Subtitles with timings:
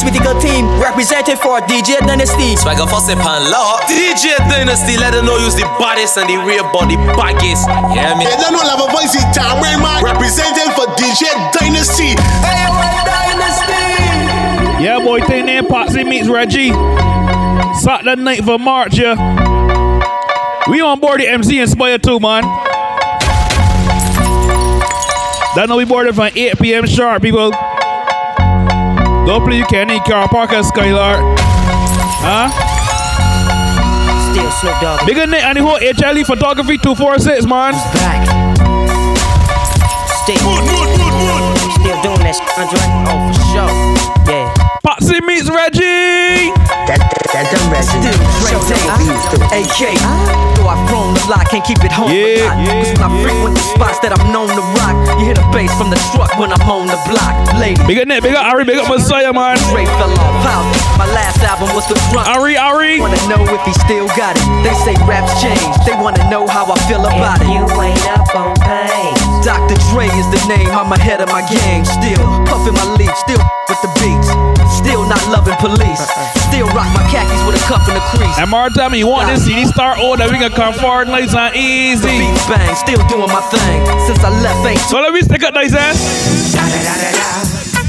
[0.00, 2.56] This mythical team represented for DJ Dynasty.
[2.56, 3.82] Swagger for sip and lock.
[3.82, 7.68] DJ Dynasty, let them know use the baddest and the real body baggest.
[7.92, 8.24] Yeah, me.
[8.24, 10.02] They don't know have a voice in time, man.
[10.02, 12.16] Representing for DJ Dynasty.
[12.16, 12.64] Hey,
[13.04, 14.82] Dynasty.
[14.82, 16.70] Yeah, boy, thing name Patsy meets Reggie.
[17.84, 19.20] Saturday night for March, yeah.
[20.70, 22.44] We on board the MC Inspire too, man.
[25.56, 26.86] That know we boarded from 8 p.m.
[26.86, 27.52] sharp, people.
[29.30, 31.22] Don't play you can in car park at Skylar.
[32.18, 32.50] Huh?
[34.32, 35.06] Still Snoop Dogg.
[35.06, 37.70] Bigger Nick and the whole HLE photography 246, man.
[37.94, 38.26] Back.
[40.26, 40.34] Still.
[41.78, 42.82] Still doing that shit, Andre?
[43.06, 43.70] Oh, for sure.
[44.26, 44.50] Yeah.
[44.82, 46.50] Patsy meets Reggie.
[46.90, 47.09] That,
[47.40, 47.88] that dumb Reggie.
[48.44, 48.76] Still, Dre
[49.56, 49.96] AK.
[50.56, 52.56] Though I've grown a lot, can't keep it home yeah, a lot.
[52.60, 55.46] Yeah, Cause when I frequent the spots that I'm known to rock, you hear the
[55.48, 57.32] bass from the truck when I'm on the block.
[57.56, 57.80] Lady.
[57.88, 59.56] Big up Nick, big up Ari, big up Messiah, man.
[59.72, 60.44] Dre fell off.
[60.44, 60.60] How?
[61.00, 62.28] My last album was the front.
[62.28, 63.00] Ari, Ari.
[63.00, 64.44] Wanna know if he still got it.
[64.60, 65.72] They say raps change.
[65.88, 67.56] They wanna know how I feel about if it.
[67.56, 69.16] You ain't up on pain.
[69.40, 69.80] Dr.
[69.88, 70.68] Dre is the name.
[70.76, 71.88] I'm ahead of my gang.
[71.88, 73.12] Still puffing my leaf.
[73.24, 74.49] Still with the beats.
[74.80, 76.00] Still not loving police.
[76.48, 78.38] Still rock my khakis with a cuff in the crease.
[78.38, 81.54] And more time you want this CD start order, we can come forward nice and
[81.54, 82.00] easy.
[82.00, 83.84] The beats bang, still doing my thing.
[84.08, 86.00] Since I left ain't So let me stick up nice ass.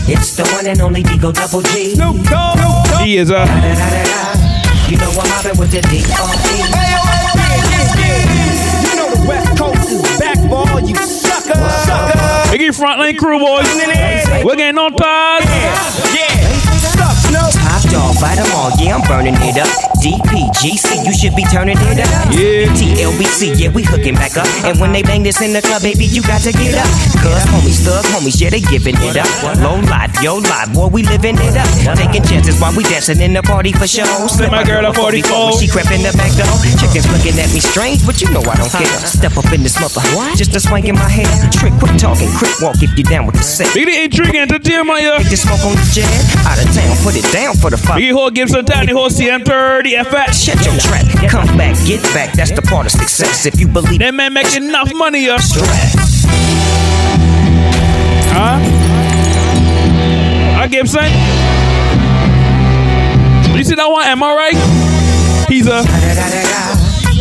[0.08, 1.96] It's the one and only D-O Double G.
[1.96, 2.60] Snoop Dogg.
[3.02, 4.92] He is uh, a.
[4.92, 6.56] You know I'm mobbing with the D.R.E.
[8.84, 11.56] You know the West Coast is back for all you suckers.
[11.88, 12.20] Sucker.
[12.52, 13.66] Biggie frontline crew boys.
[14.44, 15.46] We're getting on ties.
[16.14, 16.32] Yeah.
[16.34, 16.61] Top dog,
[18.22, 19.66] fight them all, yeah, I'm burning it up.
[19.98, 22.30] DPGC, you should be turning it up.
[22.30, 22.70] Yeah.
[22.78, 24.46] TLBC, yeah, we hooking back up.
[24.62, 26.86] And when they bang this in the club, baby, you got to get up.
[27.18, 29.30] Cuz homies, thug homies, yeah, they giving it up.
[29.58, 31.70] Low life, yo life, boy, we living it up.
[31.98, 34.06] Taking chances while we dancing in the party for show.
[34.30, 35.50] Slip my girl a 44.
[35.50, 36.50] When she crept in the back door.
[36.78, 39.02] Chickens looking at me strange, but you know I don't care.
[39.02, 40.02] Step up in this mother,
[40.38, 41.30] just a swank in my hair.
[41.50, 43.74] Trick, quit talking, quick walk if you down with the set.
[43.74, 45.18] Big the intrigue entertainment, yeah.
[45.18, 46.10] Take the smoke on the jet,
[46.46, 48.11] out of town, put it down for the fight.
[48.12, 50.44] Big whole Gibson Tiny whole CM30 FX.
[50.44, 52.34] Shut your trap, come back, get back.
[52.34, 53.46] That's the part of success.
[53.46, 55.38] If you believe that man make enough money, yeah.
[55.38, 56.26] Stress.
[58.36, 58.60] Huh?
[60.60, 61.06] Huh, Gibson?
[63.56, 64.06] You see that one?
[64.06, 65.48] Am I right?
[65.48, 65.80] He's a.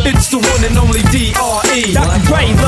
[0.03, 1.93] It's the one and only D.R.E.
[1.93, 2.19] Dr.
[2.27, 2.67] Dre, the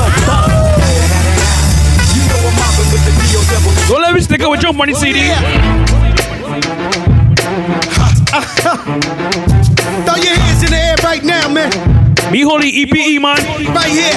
[2.16, 3.44] You know I'm with the D.O.
[3.52, 3.76] Double.
[3.92, 5.28] Don't let me stick it with your money CD.
[8.64, 11.68] Throw your hands in the air right now, man.
[12.32, 13.36] Me holy EPE, man.
[13.76, 14.16] Right here.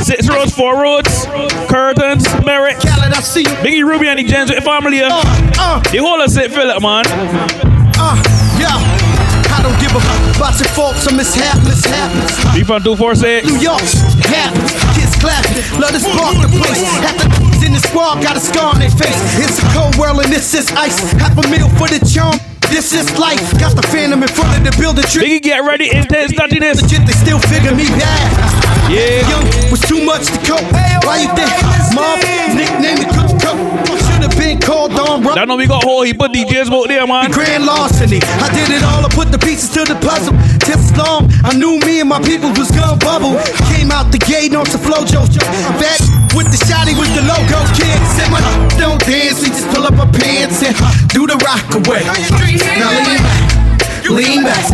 [0.00, 1.26] Six roads, four roads,
[1.68, 2.80] curtains, merit.
[2.80, 3.54] Khaled, I see you.
[3.60, 5.02] Biggie Ruby and the Gens with the family.
[5.02, 6.50] Uh, uh, the whole of St.
[6.50, 7.04] Philip, man.
[8.00, 8.16] Uh,
[8.56, 8.80] yeah.
[9.52, 12.40] I don't give a fuck about your faults or mishaps, mishaps.
[12.56, 13.46] Be from 246.
[13.46, 13.84] New York,
[14.24, 14.72] happens.
[14.96, 15.60] Kids clapping.
[15.78, 16.80] Love to spark the place.
[17.04, 19.20] Half the in the squad got a scar on their face.
[19.36, 21.12] It's a cold world and this is ice.
[21.12, 22.40] Half a meal for the charm.
[22.70, 23.42] This is life.
[23.58, 25.40] Got the phantom in front of the building tree.
[25.40, 25.90] Biggie, get ready.
[25.90, 26.82] Intense nuttiness.
[26.82, 28.90] Legit, they still figure me bad.
[28.90, 29.26] Yeah.
[29.28, 30.66] Young was too much to cope.
[31.04, 31.50] Why you think?
[31.94, 32.20] Mom,
[32.54, 33.58] nickname the cook cook.
[34.02, 35.34] Should have been called on, bro.
[35.34, 37.30] That know we got whole heap of DJs out there, man.
[37.30, 38.20] Grand larceny.
[38.22, 39.04] I did it all.
[39.04, 40.34] I put the pieces to the puzzle.
[40.60, 41.30] Tips long.
[41.44, 43.38] I knew me and my people was gonna bubble.
[43.74, 45.26] Came out the gate on some flojo.
[45.80, 47.98] Back with the shotty with the logo kid.
[48.16, 48.40] Said my
[48.78, 49.40] don't dance.
[49.40, 50.74] We just pull up our pants and
[51.12, 52.04] do the rock away.
[52.04, 52.90] Now
[54.10, 54.66] lean back,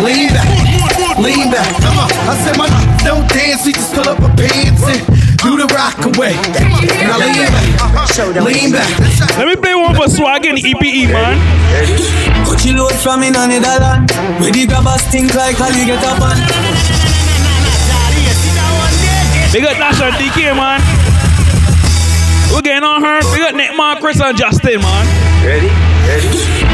[0.00, 1.68] lean back, lean back, lean back.
[1.82, 2.10] Come on.
[2.26, 2.68] I said my
[3.04, 3.66] don't dance.
[3.66, 5.02] We just pull up our pants and
[5.42, 6.34] do the rock away.
[7.06, 7.66] Now lean back,
[8.42, 8.90] lean back.
[9.38, 11.36] Let me play one for Swag and EPE, man.
[12.46, 14.10] Put your load from in on the land.
[14.40, 16.91] Where the grabbers stink like how you get up on.
[19.52, 20.80] Big up Nash and DK, man.
[22.48, 23.20] We're getting on her.
[23.32, 25.04] We got Nick, Mark, Chris, and Justin, man.
[25.44, 25.68] Ready?
[26.08, 26.28] Ready?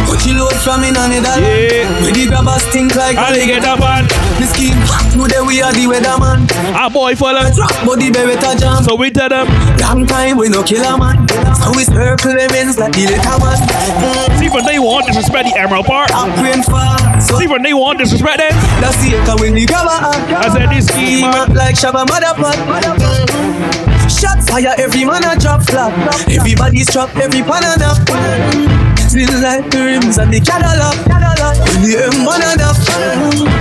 [0.06, 1.42] Put your load from in on the land.
[1.42, 1.90] Yeah.
[2.02, 4.06] Where the grabbers stink like how they get up on.
[4.38, 4.78] The scheme.
[5.10, 6.46] Today we are the weatherman.
[6.70, 7.50] Our boy fella.
[7.50, 8.84] Drop body beretta jam.
[8.84, 9.48] So we tell them.
[9.82, 11.26] Long time we no killer man.
[11.58, 13.58] So we circle events like the little man.
[13.58, 14.38] Mm.
[14.38, 16.10] See when they want disrespect the Emerald Park.
[16.14, 16.97] Up rain fall.
[17.36, 18.52] See when they want disrespect them.
[18.80, 19.90] That's the echo when the grabber.
[19.90, 22.56] I said this scheme like Shabba Motherfucker.
[24.08, 25.92] Shots fire, every man a drop flat.
[26.30, 28.77] Everybody's trapped, every pan and
[29.14, 29.42] up.
[29.42, 30.96] Like the rims and the Cadillac.
[31.76, 32.58] In the M1 and.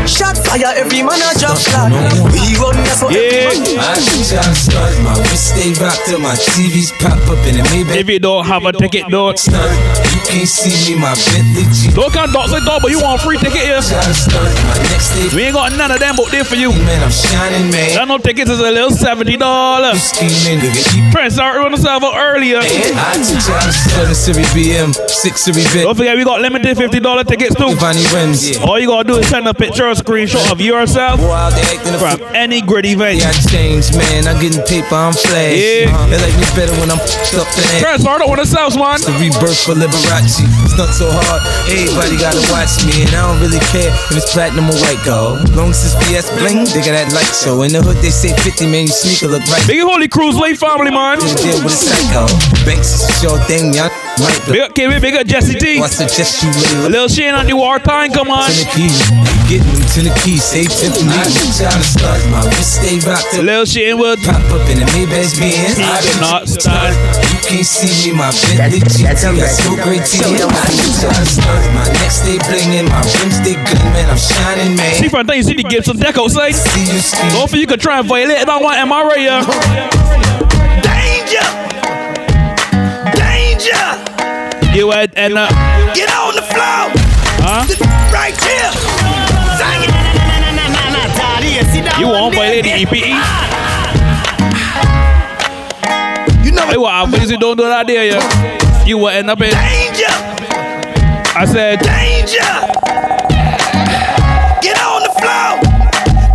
[0.08, 1.92] Shot fire, every man a drop flat.
[2.32, 3.12] We run this one.
[3.12, 3.52] Yeah.
[3.52, 8.00] I just start my wrist stay rocked till my TVs pop up in the Maybach.
[8.00, 9.38] If you don't have a ticket, don't.
[9.38, 9.68] Stunt.
[10.16, 11.92] You can't see me, my Bentley G.
[11.94, 13.84] Don't come dogs like dog, but you want a free ticket here.
[13.84, 15.28] Try to stunt my next day.
[15.36, 16.72] We ain't got none of them but there for you.
[16.72, 18.00] Man, I'm shining, man.
[18.00, 20.02] That no tickets is a little seventy dollars.
[20.02, 20.82] Scheming, nigga.
[20.96, 22.64] Keep Prince already on the server earlier.
[22.64, 25.86] I teach you to stunt a BM, six Series bit.
[25.86, 27.70] Don't forget we got limited fifty dollar tickets too.
[27.70, 28.58] Giovanni rims.
[28.58, 31.78] All you gotta do is send a picture or screenshot of yourself Boy, out there
[31.78, 33.22] acting a from any grid event.
[33.22, 34.26] Yeah, I changed, man.
[34.26, 35.62] I'm getting paper, I'm flash.
[35.62, 35.94] Yeah.
[35.94, 36.10] Uh-huh.
[36.10, 37.86] They like me better when I'm up than that.
[37.86, 38.98] Prince start on the south man.
[38.98, 40.42] The rebirth for Liberace.
[40.66, 43.06] It's not so hard, everybody gotta watch me.
[43.06, 45.46] And I don't really care if it's platinum or white gold.
[45.54, 47.62] Long as it's VS bling, they got that light show.
[47.62, 49.62] In the hood, they say 50, man, you sneaker look right.
[49.70, 51.22] Big Holy Cruise late family man.
[51.22, 52.26] Deal with a psycho.
[52.66, 55.78] Banks is a sure thing, y'all Big up KB, big up Jesse D.
[55.78, 58.50] I suggest you lay Lil Shane on the wartime, come on.
[58.50, 58.90] to the key.
[58.90, 61.06] You getting them to the key, Tiffany.
[61.14, 62.18] I teach you how to start.
[62.34, 63.46] My wrist stay rocked up.
[63.46, 65.78] Lil Shane will Pop up in the Maybach Benz.
[65.78, 66.98] I did not start.
[67.30, 69.38] You can't see me, my Bentley GT.
[69.38, 70.26] Got so great teeth.
[70.26, 71.62] I teach you how to start.
[71.78, 74.10] My neck stay blingin', my rims they gleamin'.
[74.10, 74.98] I'm shining, man.
[74.98, 76.58] See from things you see the Gibson deck outside.
[76.58, 77.22] See you ski.
[77.38, 78.50] Don't feel you can try and violate it.
[78.50, 79.46] I want am I right here?
[80.82, 81.38] Danger!
[81.38, 81.67] Danger!
[84.78, 85.48] You and, and uh,
[85.96, 86.94] Get on the floor!
[87.42, 87.66] huh?
[88.14, 88.72] Right here!
[89.58, 89.90] Sing it!
[92.00, 93.08] You won't violate the EPE?
[96.46, 96.94] You know Hey, what?
[96.94, 98.86] Obviously, don't do that there, yeah.
[98.86, 99.50] You will end up in.
[99.50, 100.14] Danger!
[101.36, 102.38] I said, Danger!
[104.62, 105.58] Get on the floor!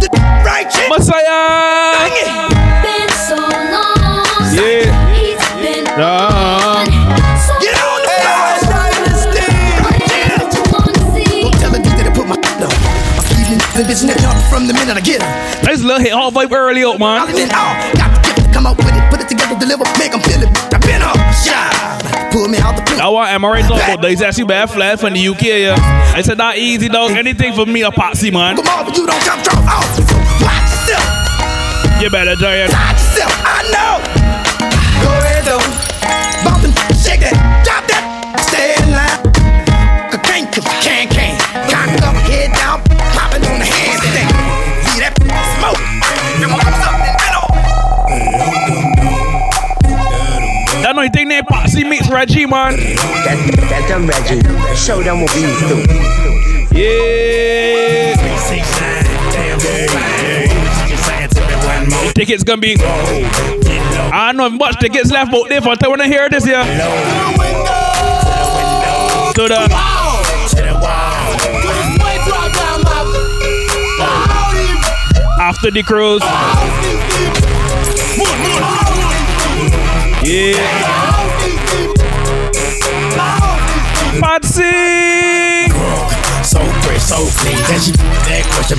[0.00, 0.08] The
[0.44, 0.88] right here!
[0.88, 2.51] Messiah.
[13.82, 15.62] The bitch nigga up from the minute I get her.
[15.64, 17.20] nice little hit hard vibe early out, man.
[17.22, 17.74] All in it all.
[17.98, 20.42] Got the gift to come up with it, put it together, deliver, make 'em feel
[20.42, 20.50] it.
[20.72, 21.18] I been up.
[22.30, 22.82] Pull me out the.
[23.02, 26.16] I want am I right talk about these actually bad flat from the UK, yeah.
[26.16, 27.08] It's not easy though.
[27.08, 28.56] Anything for me a poxy, man.
[28.56, 29.98] Come on, but you don't jump, drop off.
[30.40, 32.70] Watch yourself, You better do it.
[32.70, 33.31] watch yourself.
[51.02, 52.76] That no thing they Patsy meets Reggie, man.
[52.76, 53.34] That,
[53.68, 54.40] that's them Reggie.
[54.76, 55.82] Show them what we do.
[56.78, 58.14] Yeah.
[62.14, 62.76] Tickets gonna be.
[62.78, 66.62] I don't know if much tickets left out there for when I hear this yeah.
[69.34, 69.68] To the
[75.40, 77.01] after the cruise.
[80.24, 80.54] Yeah.
[84.20, 85.68] Patsy.
[86.44, 87.58] So fresh, so clean.
[87.80, 88.78] She that question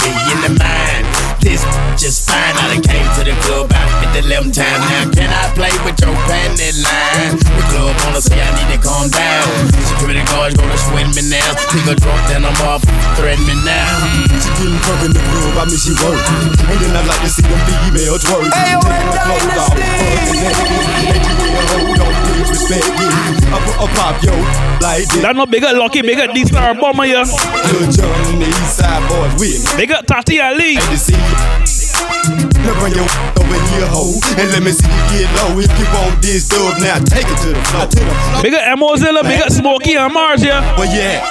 [0.00, 1.35] me in the mind.
[1.46, 1.62] This
[1.94, 2.58] just fine.
[2.58, 4.82] I done came to the club about 50 11 times.
[4.82, 7.38] Now can I play with your panty line?
[7.38, 9.46] The club wanna say I need to calm down.
[9.94, 11.46] Security guards gonna swing me now.
[11.70, 12.82] Nigga drunk, then I'm off,
[13.14, 13.86] threaten me now.
[14.42, 16.18] She getting drunk in the club, I mean she work.
[16.66, 18.50] And then I like to see them females twerk.
[18.50, 18.82] Hey, yo,
[21.94, 23.06] Don't disrespect me.
[23.54, 24.34] I put a pop yo
[24.82, 25.22] like this.
[25.22, 27.22] That no bigger lucky, bigger D star bomber here.
[27.22, 29.76] Lil Jon, the East Side boys with me.
[29.76, 30.74] Bigger Tati Ali.
[30.74, 31.35] Hate to see you.
[32.66, 33.06] Now bring your
[33.38, 35.58] over here, ho, and let me see you get low.
[35.58, 37.86] If you want this dub, now take it to the floor.
[37.86, 38.42] Floor.
[38.42, 40.60] Bigger Mozilla, bigger Smokey and Mars here.
[40.76, 41.22] But yeah,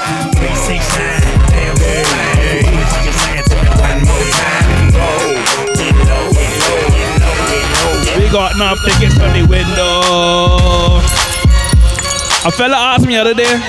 [8.18, 11.02] We got enough tickets from the window.
[12.48, 13.60] A fella asked me the other day,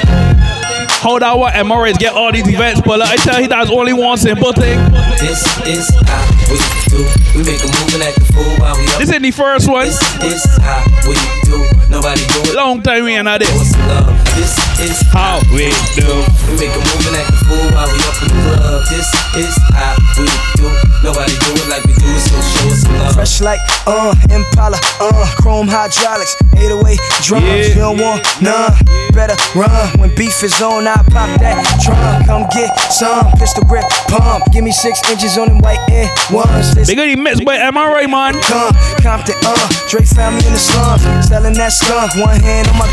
[1.02, 4.16] how that what Emirates get all these events, but I tell he that's only one
[4.18, 4.78] simple thing.
[5.18, 6.58] This is how we
[6.90, 7.02] do.
[7.34, 8.98] We make a move and act a fool while we up.
[8.98, 9.86] This is the first one.
[9.86, 11.58] This is how we do.
[11.88, 12.54] Nobody do it.
[12.54, 14.25] Long time we ain't had this.
[14.42, 14.76] Us some.
[14.76, 16.08] This is How we do.
[16.52, 18.80] We make a move and act a fool while we up in the club.
[18.92, 20.28] This is how we
[20.60, 20.68] do.
[21.02, 23.14] Nobody do it like we do it, so show us some love.
[23.14, 27.68] Fresh like, uh, Impala, uh, chrome hydraulics, 808 drums, Yeah.
[27.68, 28.72] you don't want none,
[29.12, 29.98] better run.
[30.00, 34.64] When beef is on, I pop that trunk, come get some, pistol grip, pump, give
[34.64, 36.74] me six inches on them white air ones.
[36.74, 38.34] This Bigger the mix, but am I right, man?
[38.42, 39.56] come, Compton, uh,
[39.88, 42.88] Drake found me in the slums, selling that skunk, one hand on my,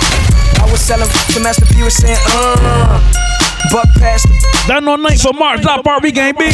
[0.63, 3.32] I was selling to Master P was saying, uh,
[3.71, 4.35] But past the
[4.67, 6.47] That no night for March, that part we game B.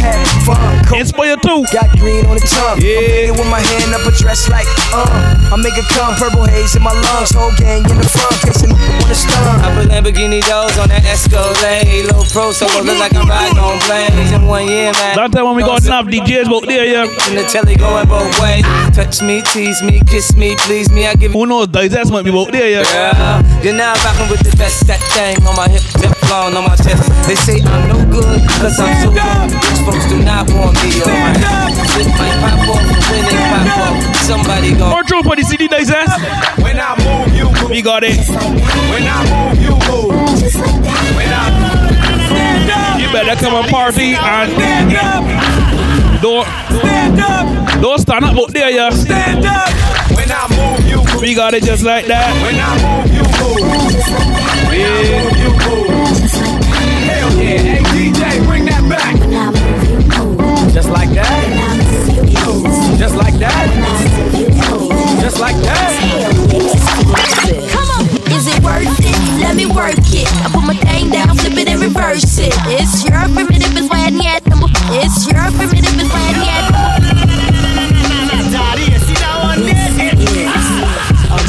[0.98, 1.62] Inspire too.
[1.70, 2.82] Got green on the tongue.
[2.82, 3.30] Yeah.
[3.30, 5.06] with my hand up a dress like, uh.
[5.50, 7.30] I make it come, purple haze in my lungs.
[7.34, 9.62] Whole gang in the front, kissing on the stun.
[9.62, 12.10] I put Lamborghini doors on that Escalade.
[12.10, 15.13] Low pro, so it look like I'm riding on planes in one year, man.
[15.18, 17.06] That time when we got enough DJs out there, yeah.
[17.30, 18.66] In the telly going both ways.
[18.98, 21.06] Touch me, tease me, kiss me, please me.
[21.06, 22.86] I give Who knows, digest might be out there, yeah.
[22.89, 24.86] Yeah, you're now rocking with the best.
[24.89, 26.99] That thing on my hip, tip flown on my chest.
[27.27, 29.53] They say I'm no good, cause I'm so good.
[29.53, 31.70] Rich folks do not want me on my head.
[31.94, 36.13] Shit pop off, when they pop off, somebody gon' More true for the CD digest.
[36.62, 37.70] When I move, you move.
[37.70, 38.18] We got it.
[38.89, 40.12] When I move, you move.
[41.15, 41.89] When I
[42.27, 43.00] stand up.
[43.00, 46.22] You better come and party and stand up.
[46.22, 46.46] don't
[46.79, 47.82] Stand up.
[47.82, 48.89] don't stand up out there, yeah.
[48.89, 49.70] Stand up.
[50.15, 51.22] When I move, you move.
[51.22, 52.34] We got it just like that.
[52.41, 53.62] When I move, you move.
[54.68, 55.88] When I move, you move.
[58.00, 59.15] Hell yeah, hey DJ, bring that back.
[60.72, 61.27] Just like that.
[62.98, 63.68] Just like that.
[65.20, 66.00] Just like that.
[67.72, 69.41] Come on, is it worth it?
[69.44, 70.32] Let me work it.
[70.32, 72.53] I put my thing down, flip it and reverse it.
[72.72, 74.48] It's your primitive, it's why I need
[74.96, 76.39] It's your primitive, it's why I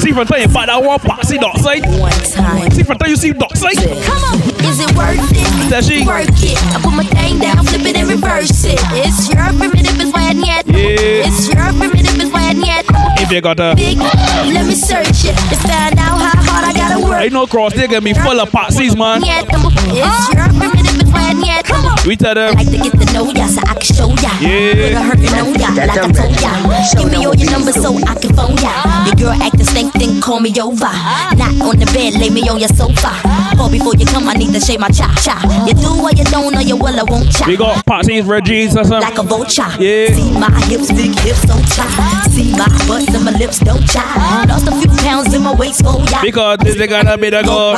[0.01, 1.85] See from time, but I want patsy dot side.
[2.01, 2.71] One time.
[2.71, 3.77] See from time, you see dot side.
[3.77, 4.40] Come on, is
[4.81, 5.71] it worth it?
[5.71, 6.05] That she.
[6.07, 6.59] Work it.
[6.75, 8.81] I put my thing down, flip it and reverse it.
[8.97, 11.29] It's your primitive, it's why I need Yeah.
[11.29, 12.85] It's your primitive, it's why I need
[13.21, 16.73] If you got a, Big, let me search it to find out how hard I
[16.73, 17.21] gotta work.
[17.23, 19.23] ain't no cross, they gonna be full of patsies, man.
[19.25, 22.55] It's your primitive, it's why I need We tell them.
[22.55, 24.33] like to get to know ya so I can show ya.
[24.41, 24.75] Yeah.
[24.75, 26.53] Put a hurtin' on ya, like I told ya.
[26.97, 28.73] Give me all your numbers so I can phone ya.
[29.07, 30.91] Your girl acting stank, then call me over.
[31.37, 33.13] Not on the bed, lay me on your sofa.
[33.61, 35.37] Or before you come, I need to shave my cha cha.
[35.69, 37.45] You do what you don't, or you will, I won't cha.
[37.47, 39.09] We got patsies, Reggie's or something.
[39.09, 39.69] Like a vulture.
[39.79, 40.15] Yeah.
[40.17, 41.85] See my hips, big hips, so cha.
[42.31, 44.01] See my butt and my lips, don't cha.
[44.49, 46.23] Lost a few pounds in my waist, oh yeah.
[46.23, 47.77] Because this is gonna be the goal.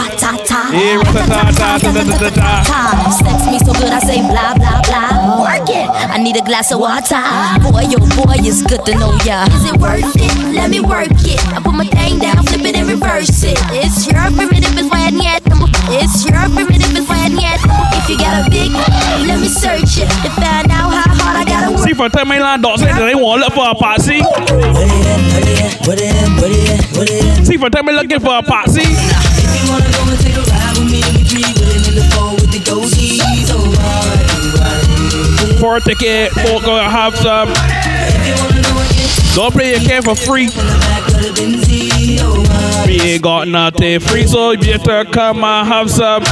[0.73, 1.03] Yeah.
[3.11, 5.43] Sex me so good, I say blah blah blah.
[5.43, 5.89] Work it.
[5.91, 7.19] I need a glass of water.
[7.67, 9.47] Boy, oh boy, it's good to know ya.
[9.51, 10.55] Is it worth it?
[10.55, 11.43] Let me work it.
[11.51, 13.59] I put my thing down, flip it and reverse it.
[13.73, 15.43] It's your primitive, it's why I need
[15.91, 17.61] It's your primitive, it's why I need
[17.99, 18.71] If you got a big,
[19.27, 21.81] let me search it to find out how hard I gotta work.
[21.81, 24.21] See from time, mainland dot side, they won't look for a patsy.
[27.45, 28.83] See from time, looking for a patsy.
[35.63, 37.47] For a ticket, for gonna have some.
[39.37, 40.49] Don't play your game for free.
[42.85, 46.25] We ain't got nothing free, so you better come and have some.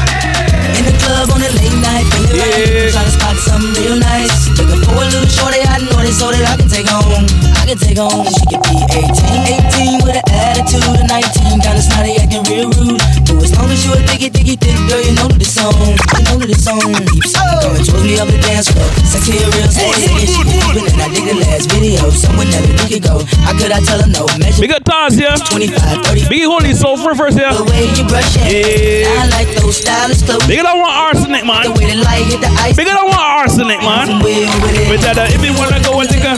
[0.80, 4.48] In the club on a late night, feeling like trying to spot something real nice.
[4.56, 7.28] Looking for a little shorty, I know it so that I can take home.
[7.60, 8.24] I can take home.
[8.24, 12.96] She could be 18, 18 with an attitude of 19, kinda snotty, acting real rude.
[13.28, 15.68] But as long as you a diggy, diggy, dick girl, you know that it's on.
[15.76, 16.96] You know that it's on.
[17.12, 18.88] Keeps coming towards me up the dance floor.
[19.04, 22.08] Sexy and real, sexy and moving, and I dig the last video.
[22.08, 23.20] Somewhere never we could go.
[23.44, 24.24] How could I tell her no?
[24.40, 25.36] Measure Big Taz here.
[25.36, 26.32] 25, 30.
[26.32, 27.52] Big Holy Soul for first here.
[27.52, 28.48] The way you brush it.
[28.48, 29.20] Yeah.
[29.20, 30.48] I like those stylish clothes.
[30.48, 31.72] Big don't want arsenic, man.
[31.72, 34.22] Because I don't want arsenic, man.
[34.22, 36.36] But that, if you wanna go and take a.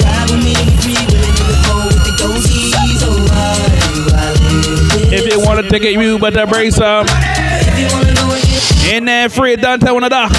[5.14, 7.04] If you wanna take it, you better bring some.
[8.90, 10.30] In that free Don't tell one of that.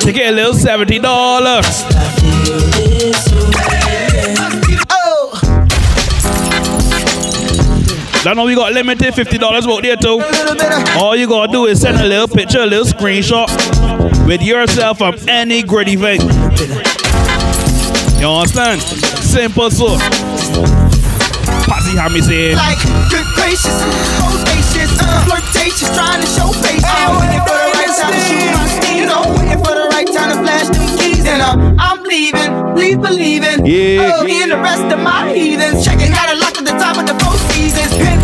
[0.00, 3.33] Take get a little $70.
[8.26, 10.22] I know we got limited $50 out there too.
[10.98, 13.48] All you gotta do is send a little picture, a little screenshot
[14.26, 16.20] with yourself from any gritty thing.
[18.20, 18.80] You understand?
[18.80, 19.98] Simple so.
[21.68, 22.80] Posse how me say Like,
[23.12, 23.76] good gracious,
[24.24, 26.80] audacious, uh, flirtatious, trying to show face.
[26.80, 28.64] I'm waiting for the right time to shoot my.
[28.96, 31.26] You know, waiting for the right time to flash them keys.
[31.26, 33.66] And uh, I'm leaving, believing.
[33.66, 34.16] Yeah.
[34.16, 35.84] Oh, and the rest of my heathens.
[35.84, 37.23] Checking out a lock at the top of the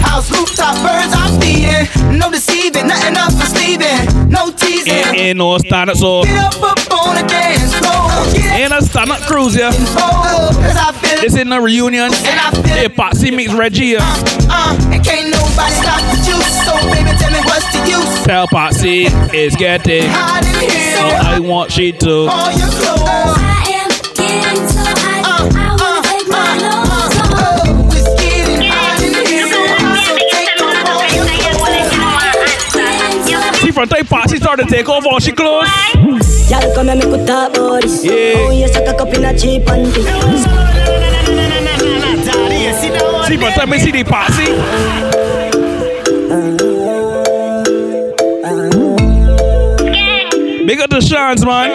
[0.03, 0.31] four seasons.
[0.31, 2.19] Penthouse, rooftop, birds I'm feeding.
[2.19, 4.93] No deceiving, nothing up for sleeving, no teasing.
[4.95, 6.23] Ain't, ain't no stand up so.
[6.25, 8.09] Get up up on the dance floor.
[8.33, 9.71] Get Ain't a stand up cruise yeah.
[9.73, 12.13] cause I feel This in the reunion.
[12.13, 13.87] Hey, Posse meets Reggie.
[13.97, 13.99] yeah.
[14.51, 16.65] uh, and can't nobody stop the juice.
[16.65, 18.25] So baby, tell me what's the use?
[18.25, 20.09] Tell Patsy it's getting.
[20.11, 20.97] Hot in here.
[20.97, 22.11] So I want she to.
[22.29, 23.39] All your clothes.
[23.39, 24.67] I am getting
[33.71, 35.69] See from time past, she started to take off all she clothes.
[36.51, 38.05] Y'all come and make we talk about this.
[38.05, 38.33] Yeah.
[38.37, 39.95] Oh, yes, I cock up in a cheap panty.
[39.95, 40.09] See,
[42.67, 42.99] I see the.
[50.67, 51.71] Big up the Shans, man.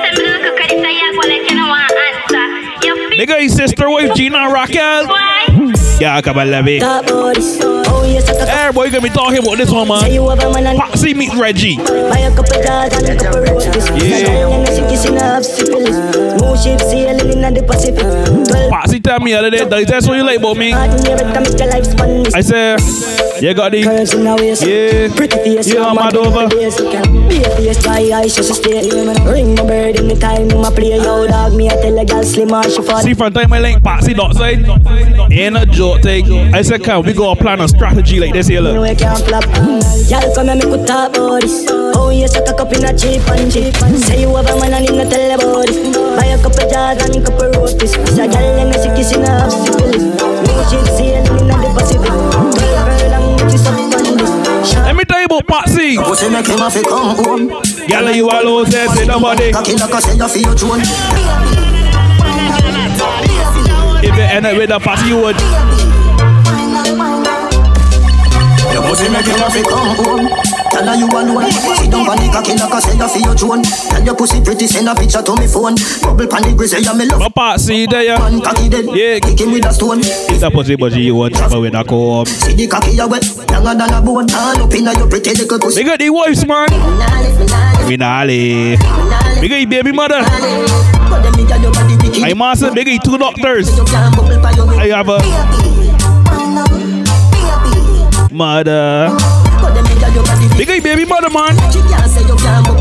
[3.18, 5.08] Big up his sister wife, Gina Raquel.
[6.00, 6.82] Yeah, come on, love it.
[6.82, 7.58] Talk about this.
[7.62, 10.12] Oh, yes, I cock Hey, boy, you gonna be talking about this one, man.
[10.12, 11.78] have a man and Patsy meet Reggie.
[11.78, 13.88] buy a couple jars and a couple roses.
[14.04, 14.50] Yeah.
[14.50, 15.96] And a sickness in a half syphilis.
[16.36, 18.04] Smooth ship sailing in the Pacific.
[18.04, 20.72] Twelve Posse tell me the other day, that's what you like about me.
[20.72, 22.34] hard in your rectum, make your lifespan miss.
[22.36, 22.76] I say,
[23.42, 24.66] you got the Curves in her waist.
[24.66, 25.14] Yeah.
[25.16, 26.48] Pretty face, Yeah, you're mad over.
[26.48, 28.90] be a face, dry eyes, just stay.
[28.90, 31.54] Ring my bird in the time, my play, yo, dog.
[31.54, 33.02] Me, I tell a girl slim or she fall.
[33.02, 34.66] See, from time I link dot side,
[35.32, 36.54] ain't a joke thing.
[36.54, 38.90] I said, can we go plan a strategy like this here, You look.
[38.90, 39.44] I can't flop.
[40.10, 41.66] Y'all come and make we talk about this.
[41.70, 43.76] Oh yes, I cock up in a cheap and cheap.
[44.06, 45.78] Say you have a man and him not tell about this.
[46.16, 47.46] Buy a couple jars and couple
[48.26, 50.04] a girl and a sick kiss in a half syphilis.
[50.04, 52.25] No shit sailing in the Pacific.
[54.96, 55.98] Let me tell you about Posse.
[55.98, 57.48] Pussy make him have to come home.
[57.90, 59.52] Girl, you all there, say nobody.
[59.52, 60.80] Cocky like I say, you feel your throne.
[64.00, 65.36] If you end up with a Posse, you would.
[68.72, 70.55] Your pussy make him have to come home.
[70.76, 71.48] Tell her you alone.
[71.80, 73.64] Sit down on the cocky like I say, you feel your throne.
[73.64, 75.80] Tell your pussy pretty, send a picture to me phone.
[76.04, 77.20] Bubble pan the grizzly, yeah, me love.
[77.24, 78.20] My Posse there, yeah.
[78.20, 78.84] Man cocky dead.
[78.92, 79.24] Yeah.
[79.24, 80.04] Kick him with a stone.
[80.04, 82.26] It's a Posse, but you would travel with a comb.
[82.26, 84.28] See the cocky you wet, younger than a bone.
[84.36, 85.80] All up inna your pretty little pussy.
[85.84, 86.68] Big up the wives, man.
[87.88, 88.80] We not leave.
[89.40, 90.20] Big up your baby mother.
[92.20, 93.72] I master big up two doctors.
[93.80, 95.24] I have a
[98.36, 99.45] mother.
[100.58, 101.56] Big baby mother, man.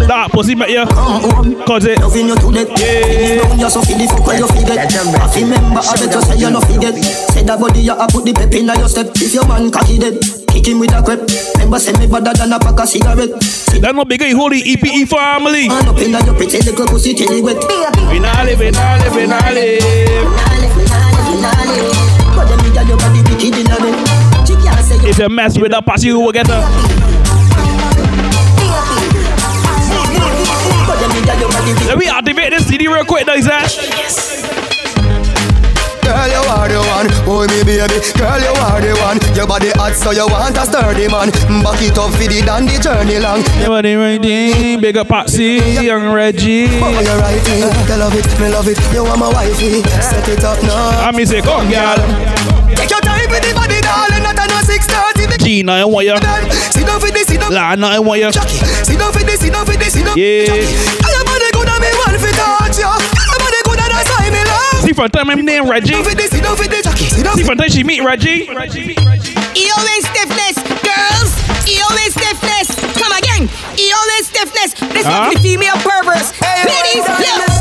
[0.06, 0.80] That pussy met you.
[0.80, 1.64] Uh-huh.
[1.66, 1.98] Cause it.
[1.98, 2.70] Loving you to death.
[2.78, 3.40] Yeah.
[3.42, 4.78] Round you so fi the fuck where you forget.
[4.78, 6.94] I fi remember I bet you say you no forget.
[7.32, 9.10] Say that body you a put the pep inna your step.
[9.16, 11.24] If your man cocky dead, kick him with a crep.
[11.56, 13.32] Remember say me better than a pack of cigarette.
[13.80, 15.68] That no big holy EPE family.
[15.68, 17.58] Man up inna your pretty little pussy till it wet.
[18.12, 20.53] We not live, we not live, we not live.
[25.06, 26.60] If you mess with a pussy, you will get her.
[30.86, 31.86] But them nigga your body wicked.
[31.86, 33.68] Let me activate this CD real quick, though, Zach.
[36.04, 37.96] Girl, you are the one, oh me baby.
[38.16, 39.16] Girl, you are the one.
[39.34, 41.32] Your body hot, so you want a sturdy man.
[41.64, 43.40] Back it up for the dandy journey long.
[43.56, 44.78] Yeah, buddy, right there.
[44.80, 46.68] Big up Patsy, young Reggie.
[46.80, 47.88] Oh, you're right, eh?
[47.88, 48.76] You love it, me love it.
[48.92, 49.80] You are my wifey.
[50.00, 51.08] Set it up now.
[51.08, 51.96] I me say, come, girl.
[52.76, 54.13] Take your time with the body, darling.
[54.88, 56.16] Gina, I want you.
[56.72, 57.52] Sit down for this, sit down.
[57.52, 58.32] Lana, I want you.
[58.32, 60.16] Sit down for this, sit down for this, sit down.
[60.16, 60.48] Yeah.
[60.48, 62.88] Your body good and me want fi touch you.
[62.88, 64.80] Your body good and that's why me love.
[64.80, 65.92] See, time I'm named Reggie.
[65.92, 66.84] Sit down for this, sit down for this.
[67.12, 67.36] Sit down.
[67.36, 68.46] See, from time she meet Reggie.
[68.48, 71.30] EOA stiffness, girls.
[71.68, 72.66] EOA stiffness.
[72.96, 73.48] Come again.
[73.76, 74.72] EOA stiffness.
[74.92, 75.28] This Huh?
[75.28, 76.32] one the female perverts.
[76.40, 77.53] Ladies, yeah.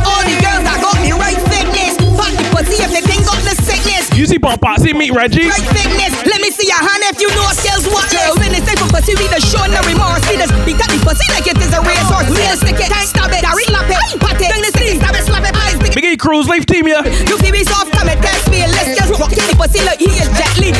[4.13, 5.49] You see, from Patsy meet Reggie.
[5.49, 6.13] Right fitness.
[6.29, 8.37] Let me see your hand if you know skills what girl.
[8.37, 10.21] When it's time for pussy, we just show no remorse.
[10.29, 12.29] We just beat up the pussy like it is a racehorse.
[12.29, 14.53] Just stick it, stab it, slap it, pat it.
[14.53, 15.95] Bring the stick, stab it, slap it, eyes, it.
[15.97, 17.01] Big A Cruise Life Team, yeah.
[17.25, 20.13] You feel me soft, come and test me, let's just rock the pussy like he
[20.13, 20.77] is Jet Li.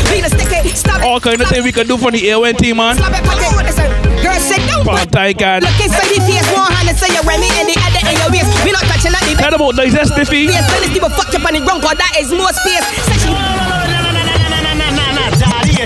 [0.74, 1.06] We just stick it, stab it.
[1.06, 2.98] All kind of things we can do for the AON team, man.
[2.98, 3.54] Slap it, pat it.
[3.54, 3.90] What is it?
[4.26, 4.82] Girl, sit down.
[4.82, 5.62] From Tycan.
[5.62, 8.30] Look inside the face, one hand and say you're Remy and the other in your
[8.34, 8.50] waist.
[8.66, 10.50] We not touching at the Tell them about Dice Stiffy.
[10.50, 12.82] Yes, when it's people fuck up on the ground, cause that is more space.
[13.06, 13.32] Say she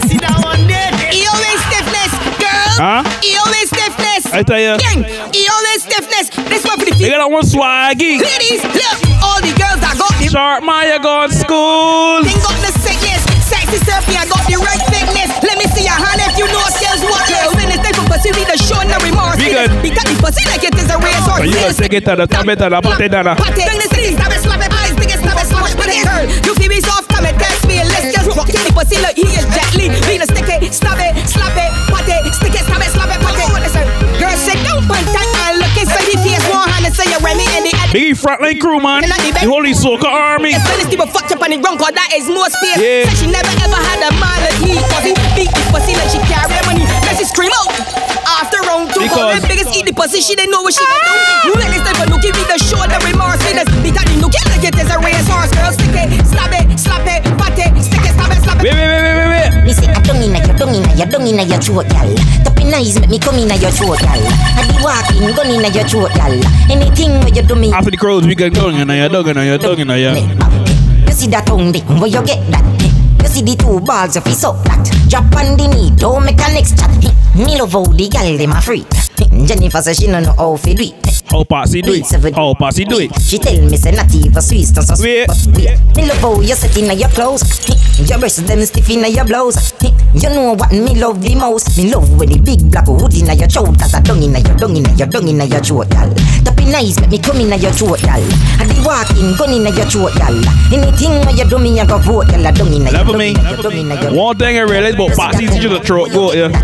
[0.07, 2.71] EOA stiffness, girl.
[2.79, 3.03] Huh?
[3.25, 4.23] EOA stiffness.
[4.31, 4.77] I tell ya.
[4.77, 6.29] Gang, EOA stiffness.
[6.47, 7.09] This one for the feet.
[7.09, 8.21] They got that one swaggy.
[8.21, 12.23] Ladies, look, all the girls that got the Sharp Maya gone school.
[12.23, 12.55] Think got
[13.67, 15.29] sickness, sexy I got the right fitness.
[15.43, 17.03] Let me see your hand if you know skills.
[17.03, 17.51] What girl?
[17.67, 19.37] It's time for pussy, we the show no remorse.
[19.37, 19.69] Good.
[19.83, 21.43] We got the pussy like it is a racehorse.
[21.43, 23.33] You gonna take it to the top it to the bottom to the.
[23.35, 25.75] Pat it, bring the stick, stab it, slap it, eyes, big it, stab it, smash,
[25.75, 26.23] put it, girl.
[26.47, 29.27] You feel me soft, come and test me, let's just rock the pussy like he
[29.27, 29.91] is Jet Li.
[30.07, 31.86] We stick it, stab it, slap it,
[37.93, 38.17] Remy and the other.
[38.17, 39.01] Big E frontline crew, man.
[39.03, 40.51] The Holy Soca Army.
[40.51, 42.77] It's when it's people fucked up on the ground, cause that is more space.
[42.79, 43.03] Yeah.
[43.07, 46.09] Said she never ever had a man like me, cause he beat the pussy like
[46.11, 46.83] she carry money.
[47.05, 47.71] Then she scream out
[48.43, 50.83] after round two, cause Because- the biggest eat the pussy, she didn't know what she
[50.83, 51.15] gonna do.
[51.15, 51.57] Ah!
[51.57, 53.39] When it's time for Nookie, we the show the remorse.
[53.47, 55.51] We just beat at the Nookie like it is a racehorse.
[55.55, 55.71] Girl,
[60.97, 62.09] your dung inna your throat, gal.
[62.43, 64.17] Tapping eyes make me come inna your throat, gal.
[64.17, 66.33] I be walking, gun inna your throat, gal.
[66.73, 67.71] Anything where you do me.
[67.71, 70.17] After the crows, we get going, and you're dogging, and you're dogging, and you're.
[71.05, 72.65] You see that tongue dick, where you get that?
[73.21, 74.83] You see the two balls of his up that.
[75.09, 76.91] Drop on the knee, don't make a next chat.
[77.35, 78.85] Me love how the gal dem a free.
[79.45, 81.16] Jennifer says she no know how fi do it.
[81.29, 82.07] How Patsy do it?
[82.35, 83.11] How Patsy do it?
[83.19, 85.27] She tell me say not even Swiss, don't sweet.
[85.27, 87.43] But wait, me love how you set inna your clothes.
[88.07, 89.73] Your breasts them stiff inna your blouse.
[90.13, 91.77] You know what me love the most?
[91.77, 93.75] Me love when the big black hood inna your throat.
[93.77, 95.89] Cause I dung inna your dung inna your dung inna your throat.
[95.91, 98.23] Tapping eyes make me come inna your throat, gal.
[98.55, 100.37] I be walking, gun inna your throat, gal.
[100.71, 102.47] Anything where you do me, I go vote, gal.
[102.47, 104.15] I dung inna your dung inna your dung your.
[104.15, 106.55] One thing I realized about Patsy you the throat go, yeah.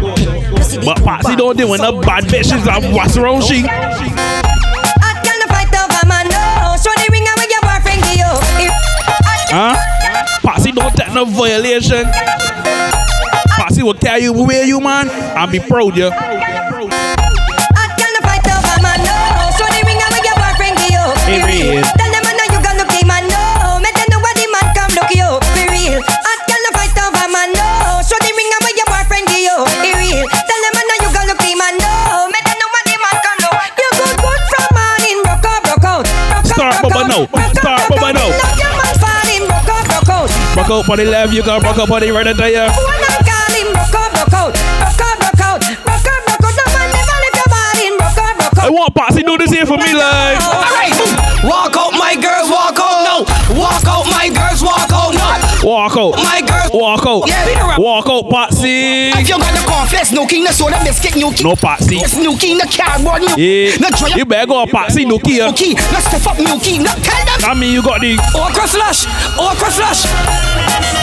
[0.85, 3.67] But Patsy don't do when the bad bitches are what's wrong she.
[9.55, 9.77] Huh?
[10.41, 12.05] Patsy don't take no violation.
[13.53, 16.09] Patsy will tell you where you man and be proud yeah.
[21.29, 21.92] Hey, real.
[40.63, 40.69] Out.
[40.69, 42.67] Rock out for the left, you got rock out for the right and there.
[42.67, 44.55] One man call him oh, rock out rock out.
[44.79, 45.61] Rock out rock out.
[45.85, 46.55] Rock out rock out.
[46.55, 48.65] No man never leave your body in rock out rock out.
[48.65, 50.39] I want Patsy do this here for me like.
[50.39, 50.95] Alright,
[51.43, 51.92] walk out, my girls, walk
[53.23, 53.57] out.
[53.57, 55.39] Walk out, my girls, walk out now.
[55.63, 56.15] Walk out.
[56.17, 57.27] My girls, Walk out.
[57.27, 57.81] Yeah, be.
[57.81, 59.09] Walk out, Patsy.
[59.13, 61.47] If you got the cornflakes, no king, no soda biscuit, no king.
[61.47, 61.97] No Patsy.
[61.97, 63.35] It's no king, no cardboard, no.
[63.37, 63.75] Yeah.
[63.79, 65.39] No dry You better go Patsy no key.
[65.39, 65.73] no key.
[65.73, 66.79] No stuff up, no key.
[66.79, 67.39] No tell them.
[67.45, 68.17] I mean, you got the.
[68.35, 69.05] Okra flush,
[69.37, 70.03] okra flush.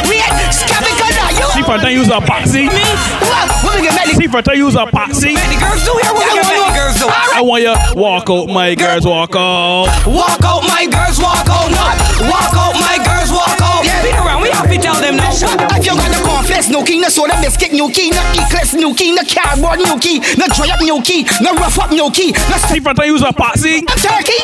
[0.08, 1.46] Wait, scabby color, you.
[1.54, 2.66] See I can use a Patsy.
[2.66, 2.84] Me?
[3.22, 3.46] What?
[3.76, 4.14] We get many?
[4.14, 5.34] See I can use a Patsy.
[5.34, 6.12] Many girls do here.
[6.12, 7.06] We get girls do?
[7.08, 9.86] I want you walk out, my girls, walk out.
[10.06, 12.09] Walk out, my girls, walk out now.
[12.26, 13.84] Walk out, my girls, walk out.
[13.84, 14.42] Yeah, be around.
[14.42, 15.30] We have to tell them now.
[15.32, 18.92] If you got the cornflakes, no king, no soda biscuit, no key, no eclipse, no
[18.94, 22.32] key, no cardboard, no key, no dry up, no key, no rough up, no key,
[22.50, 23.82] no See if I use a Patsy.
[24.02, 24.40] turkey.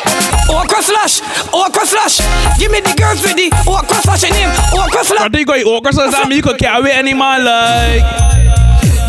[0.49, 1.21] Okra flush,
[1.53, 2.17] okra flush.
[2.57, 4.49] Give me the girls with the okra flush in him.
[4.73, 5.31] Okra I flush.
[5.31, 8.01] think you got okra so that mean you could carry any man like.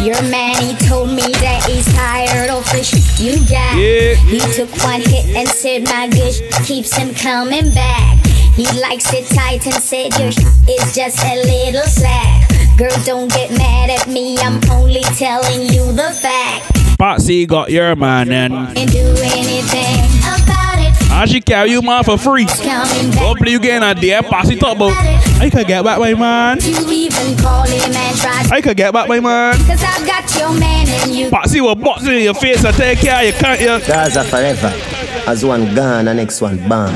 [0.05, 3.77] Your man, he told me that he's tired of the shit you got.
[3.77, 4.15] Yeah.
[4.15, 8.25] He took one hit and said my good keeps him coming back.
[8.55, 12.49] He likes it tight and said your sh- is just a little slack.
[12.77, 16.65] Girl, don't get mad at me, I'm only telling you the fact.
[16.99, 21.13] Patsy got your man and And do anything about it.
[21.13, 22.47] I should carry you man for free.
[22.49, 24.93] Hopefully you getting a dear Patsy talk about.
[25.41, 26.59] I could get back my man.
[26.61, 29.55] You even call him and try I could get back my man.
[29.67, 32.77] Cause I've got your man and you But Patsy will box in your face and
[32.77, 33.87] take care of you, can't you?
[33.87, 34.73] Gaza forever.
[35.29, 36.93] As one gone, the next one bang.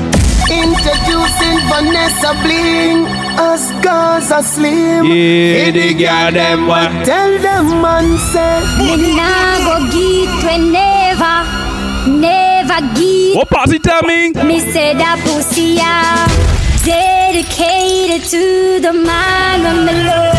[0.51, 3.05] Introducing Vanessa Bling
[3.39, 5.05] as Gaza Slim.
[5.05, 7.05] Yeah, they got them what?
[7.05, 8.59] Tell them man say.
[8.77, 13.37] Me nah go get we never, never get.
[13.37, 14.33] What Patsy tell me?
[14.43, 16.52] Me say that pussy ah,
[16.85, 20.33] dedicated to the man when me love.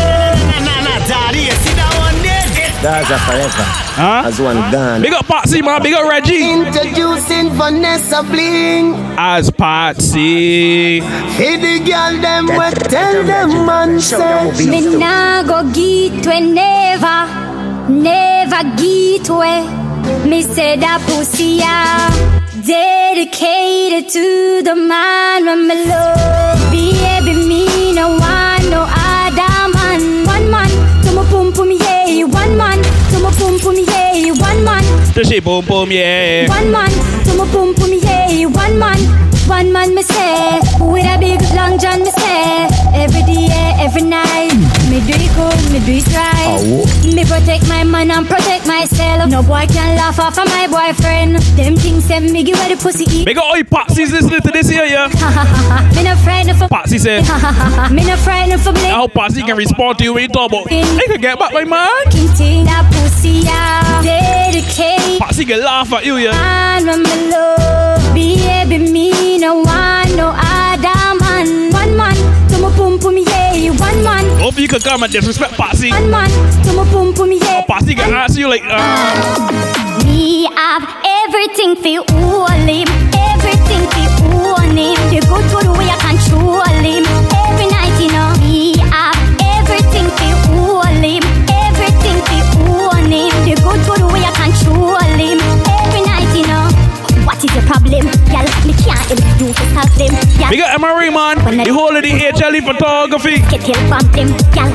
[2.85, 3.63] Gaza forever.
[3.97, 4.23] Huh?
[4.27, 5.01] As one gone.
[5.01, 5.81] Big up Patsy, man.
[5.81, 6.51] Big up Reggie.
[6.51, 8.93] Introducing Vanessa Bling.
[9.17, 10.99] As Patsy.
[11.33, 14.69] Hey, the girl them we tell them man say.
[14.69, 17.25] Me nah go get we never,
[17.89, 20.29] never get we.
[20.29, 22.34] Me say that pussy ah,
[22.65, 26.59] dedicated to the man when me love.
[26.71, 30.25] Baby, me no want no other man.
[30.25, 30.69] One man
[31.03, 34.83] to my pum pum yeah, one man to my pum pum yeah, one man.
[35.13, 36.47] The shit boom boom, yeah.
[36.49, 36.89] One man
[37.25, 38.99] to my pum pum yeah, one man.
[39.47, 43.47] One man me say, with a big long john me say, every day,
[43.79, 44.55] every night,
[44.89, 46.63] me do it good, me do it right.
[47.13, 49.29] Me protect my man and protect myself.
[49.29, 51.35] No boy can laugh off of my boyfriend.
[51.57, 53.27] Them things say me give her the pussy eat.
[53.37, 55.07] Up all you Patsy's listening to this here, yeah.
[55.95, 57.21] me no frightened for Patsy said.
[57.91, 58.95] me no frightened for I blame.
[58.95, 60.71] hope Patsy can respond to you when you talk about.
[60.71, 61.91] I could get back my man.
[62.35, 65.19] Ting that pussy yeah, dedicate.
[65.19, 66.31] Patsy can laugh at you, yeah.
[66.31, 70.44] man when me love Baby, me no want no other
[74.45, 75.89] Hope you could come and disrespect Patsy.
[75.89, 76.29] one man
[76.91, 82.47] pum pum, yeah Patsy can answer you like, uh, Me have everything for you all
[82.49, 82.87] him.
[83.15, 84.93] Everything for own him.
[85.09, 87.14] The good, good way I control him
[100.75, 101.39] Emery, man.
[101.39, 103.39] The whole of the HLE photography.
[103.47, 104.67] Get your from them, gal.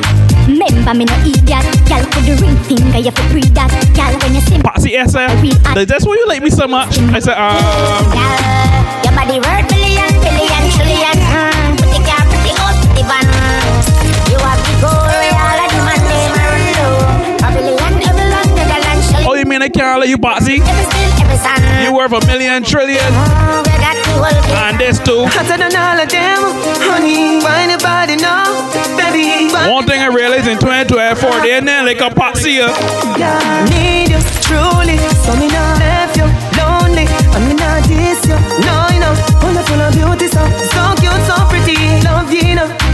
[0.48, 1.60] Remember me no idiot.
[2.08, 4.16] Put the ring finger, you breathe that, gal.
[4.24, 5.12] When you sing, Patsy S.
[5.12, 6.96] That's why you like me so much.
[7.12, 7.52] I said, um.
[8.16, 8.32] gal.
[9.04, 11.16] Your body worth billion, billion, trillion.
[11.20, 11.84] Mm.
[11.84, 13.28] Pretty car, pretty old, pretty van.
[14.32, 15.04] You have the gold,
[15.36, 17.44] all of man name run low.
[17.44, 17.92] A billion,
[18.56, 19.04] Netherlands.
[19.28, 20.64] Oh, you mean I can't let you Patsy?
[20.64, 21.60] Every still, every sun.
[21.84, 23.04] You worth a million trillion.
[23.04, 23.79] Mm,
[24.20, 25.24] And this too.
[25.26, 26.40] Hotter than all of them,
[26.84, 27.40] honey.
[27.40, 27.64] Why
[28.20, 28.68] know,
[29.00, 29.48] baby?
[29.48, 32.68] One thing I realized in 2024, they're not like a.
[33.16, 33.40] Yeah,
[33.72, 35.00] need you truly.
[35.24, 36.28] So me not left you
[36.60, 37.08] lonely.
[37.08, 38.36] And me not diss you.
[38.68, 39.64] No, you know, full of
[39.96, 41.80] beauty, so so cute, so pretty.
[42.04, 42.90] Love you, know.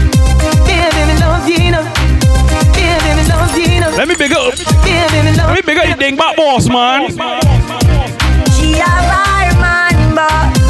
[3.97, 4.53] Let me big up.
[4.55, 7.09] Let me big up the ding back boss, man.
[8.53, 8.79] She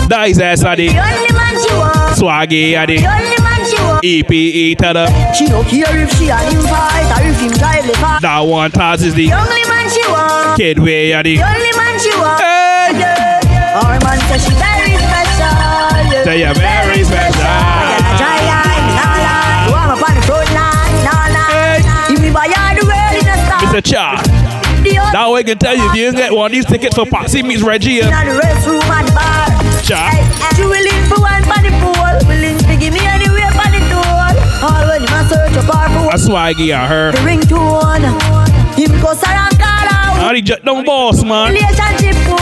[0.07, 0.87] That is ass, Addy.
[0.87, 2.15] the only man she want.
[2.15, 2.97] Swaggy, Addy.
[3.03, 4.03] The only man she want.
[4.03, 5.05] EPE to the.
[5.33, 8.19] She don't care if she and him fight or if him drive the car.
[8.21, 10.55] That one task is the only man she want.
[10.57, 11.35] kid way, Addy.
[11.37, 12.39] The only man she want.
[12.39, 13.03] Hey.
[13.03, 13.83] Yeah.
[13.83, 15.51] Our man says she very special.
[16.07, 16.23] yeah.
[16.23, 17.51] Say you're very special.
[18.15, 19.67] Try line, nah lie.
[19.67, 21.83] You want me on the front line, nah lie.
[22.15, 23.59] If me buy all the world in a star.
[23.59, 23.83] Mr.
[23.83, 24.15] Cha.
[24.87, 27.05] The only Now I can tell you if you get one of these tickets for
[27.05, 27.99] Patsy meets Reggie.
[27.99, 28.07] in
[29.91, 30.27] uh, the bar.
[30.27, 30.51] Cha.
[30.55, 32.27] She willing for one for the pool.
[32.27, 34.27] Willing to give me anywhere for the tool.
[34.63, 36.13] All when him a search up our food.
[36.13, 37.11] A swaggy on her.
[37.11, 38.03] The ringtone.
[38.75, 40.17] Him go around call out.
[40.17, 41.53] Now the jet down boss, man.
[41.53, 42.37] Relationship poor.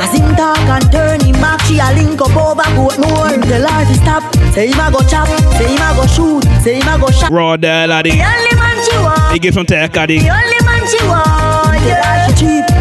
[0.00, 3.28] As him talk and turn him back, she a link up over boat more.
[3.28, 4.22] Tell her to stop.
[4.54, 5.28] Say him a go chop.
[5.58, 6.44] Say him a go shoot.
[6.62, 7.30] Say him a go shot.
[7.30, 8.10] Raw there, laddie.
[8.10, 9.32] The only man she want.
[9.32, 10.18] They give some tech, Addy.
[10.18, 11.39] The only man she want.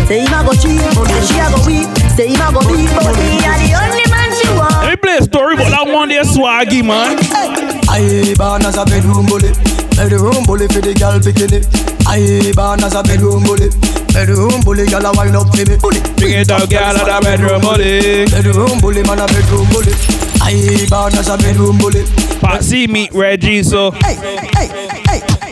[0.09, 0.81] Say him a go cheap.
[0.97, 1.85] Oh, and she a go weep.
[2.17, 2.89] Say him a go beat.
[2.97, 4.73] But he a the only man she want.
[4.81, 7.13] Let me play a story about that one there swaggy, man.
[7.85, 9.53] I born as a bedroom bully,
[9.93, 11.61] bedroom bully for the girl bikini.
[12.09, 13.69] I born as a bedroom bully,
[14.09, 15.77] bedroom bully, girl a wine up to me.
[15.77, 18.25] Bully, Bring it down, girl, at the bedroom, bully.
[18.33, 19.93] bedroom bully, man a bedroom bully.
[20.41, 22.01] I born as a bedroom bully.
[22.41, 23.91] Patsy meet Reggie, so.
[23.91, 24.67] Hey, hey, hey,
[25.05, 25.48] hey,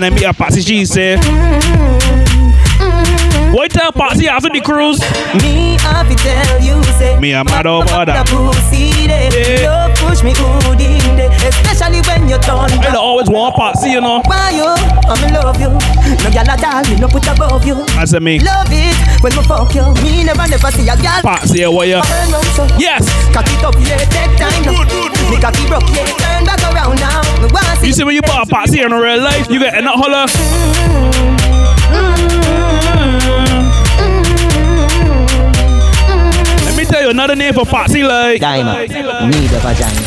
[0.00, 1.16] When I meet a Patsy, she say.
[3.52, 4.96] What tell Patsy after the cruise?
[5.44, 8.24] Me to tell you, say Me a mad over that.
[8.24, 9.60] Yeah.
[9.60, 14.00] You push me good in there, especially when you turn I always want Patsy, you
[14.00, 14.22] know.
[14.24, 14.72] Why you?
[15.04, 15.68] I'm love you.
[15.68, 17.84] No gyal a doll, me no put above you.
[18.00, 18.40] I said me.
[18.40, 19.84] Love it when we fuck you.
[20.00, 21.20] Me never never see a gyal.
[21.20, 22.00] Patsy, what you?
[22.00, 22.64] Turn round so.
[22.80, 23.04] Yes.
[23.36, 24.80] Cock it up, yeah, take time now.
[25.28, 26.08] Me cocky broke, yeah,
[28.00, 30.24] see when you put a Patsy in real life, you get a nut holler.
[36.64, 38.40] Let me tell you another name for Patsy, like.
[38.40, 40.00] Diamond, need a vagina.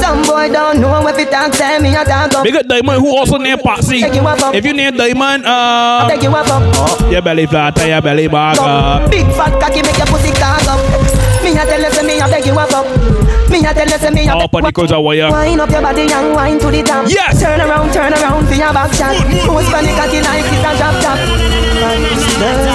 [0.00, 2.44] Some boy don't know what it talk, tell me a talk up.
[2.44, 3.98] Big up Diamond, who also named Patsy.
[3.98, 4.54] You up, up.
[4.54, 7.10] If you name Diamond, uh, Take you up, up.
[7.10, 9.10] your belly flat, your belly back up.
[9.10, 10.80] Big fat cocky make your pussy cock up.
[11.42, 12.86] Me a tell you say me a beg you up up.
[13.56, 15.32] Me a tell you say me a the cruise, what you?
[15.32, 17.08] Wind up your body and wind to the top.
[17.08, 17.40] Yes.
[17.40, 19.16] Turn around, turn around for your back shot.
[19.16, 21.16] Cocky like it's a drop top.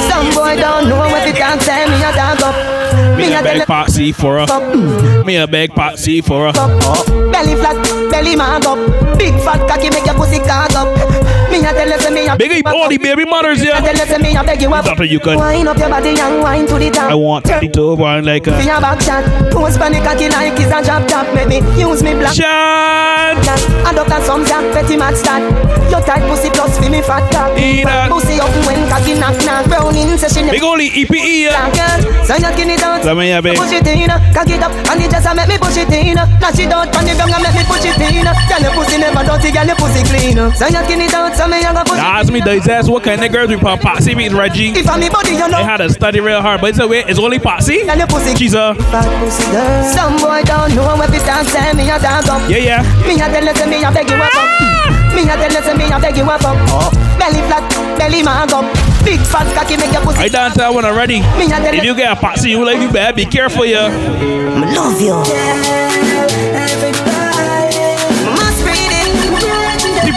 [0.10, 1.22] Some boy don't know what
[1.62, 2.56] say me a talk up.
[3.16, 5.24] Me a beg Patsy for her.
[5.24, 7.32] Me a beg Patsy for her.
[7.32, 7.78] belly flat,
[8.10, 8.80] belly mark up.
[9.20, 11.21] Big fat cocky make your pussy cock up.
[11.52, 13.82] Me a tell you say me a Big up all the baby mothers, yeah.
[13.82, 14.86] tell you say me a beg you up.
[14.86, 15.38] Doctor, you can.
[15.38, 17.12] Wind up your body and wind to the top.
[17.12, 18.52] I want 32 one like a.
[18.64, 21.28] your back shot, post cocky like it's a drop top.
[21.78, 22.34] Use me black.
[22.34, 23.36] Shot.
[23.92, 25.44] And some jack, petty match start.
[25.92, 27.52] Your tight pussy plus for me fat that.
[28.08, 29.68] Pussy up when cocky knock knock.
[29.68, 30.48] Brown in session.
[30.48, 32.00] Big only EPE, yeah.
[32.24, 33.04] So you skin it out.
[33.04, 33.58] Let me have it.
[33.58, 36.16] Push it in, cock it up, and it just a make me push it in.
[36.16, 38.24] Lash it out, pan it down and make me push it in.
[38.24, 40.40] Girl, your pussy never dirty, girl, your pussy clean.
[40.56, 42.90] So you skin it out, so me a go push Now ask me, does ask
[42.90, 44.70] what kind of girls we put Patsy meets Reggie?
[44.70, 45.58] If I'm body, you know.
[45.58, 47.04] They had to study real hard, but it's a way.
[47.08, 47.84] It's only Patsy.
[47.86, 48.36] Girl, your pussy.
[48.36, 48.76] She's a.
[48.94, 49.84] Fat pussy girl.
[49.90, 52.42] Some boy don't know what it dance, say me a dance up.
[52.50, 53.08] Yeah, yeah.
[53.08, 54.34] Me a tell you say me a beg you up up.
[54.38, 55.12] Ah!
[55.16, 56.58] Me a tell you say me a beg you up up.
[56.70, 56.92] Oh.
[57.18, 57.66] Belly flat,
[57.98, 58.66] belly mark up.
[59.04, 60.20] Big fat cocky make your pussy.
[60.20, 61.22] I dance that one already.
[61.38, 63.90] Me a tell If you get a Patsy, you like you better be careful, yeah.
[64.76, 66.01] Love you.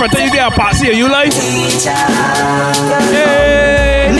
[0.00, 0.04] It.
[0.04, 1.32] If I you get a Patsy, you like.
[3.12, 4.10] Hey,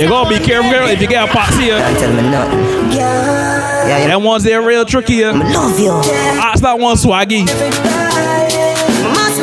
[0.00, 1.66] You gotta be careful, girl, if you get a Patsy.
[1.66, 1.96] yeah.
[1.98, 2.58] Tell me nothing.
[2.90, 4.06] Yeah, yeah.
[4.08, 5.14] Them ones they're real tricky.
[5.14, 5.30] Yeah.
[5.30, 5.92] Love you.
[5.92, 7.46] Ask that one swaggy.
[9.04, 9.42] Must.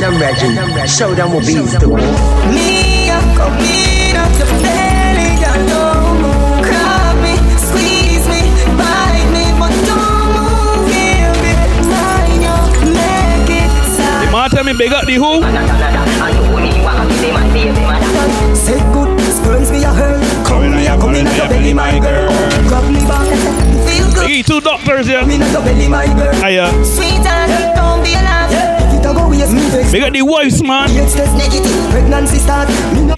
[0.00, 1.96] Them Reggie, show them what beats do.
[1.96, 4.95] Me, I'm coming
[14.76, 15.40] big up the who?
[18.54, 20.22] Say good, spurns me a hurt.
[20.46, 22.28] Come me a come in at the belly, my girl.
[22.68, 23.26] Grab me back,
[23.88, 24.26] feel good.
[24.28, 25.20] Hey, two doctors here.
[25.20, 26.34] Come in at the belly, my girl.
[26.34, 26.68] Hiya.
[26.84, 28.52] Sweetheart, don't be alarmed.
[28.92, 29.92] If a go waste me vex.
[29.92, 30.90] Big up the wives, man.
[30.90, 32.68] It's test negative, pregnancy start.
[32.94, 33.14] Me no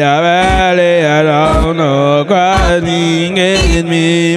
[0.00, 4.36] Valley, I don't know, crying in me.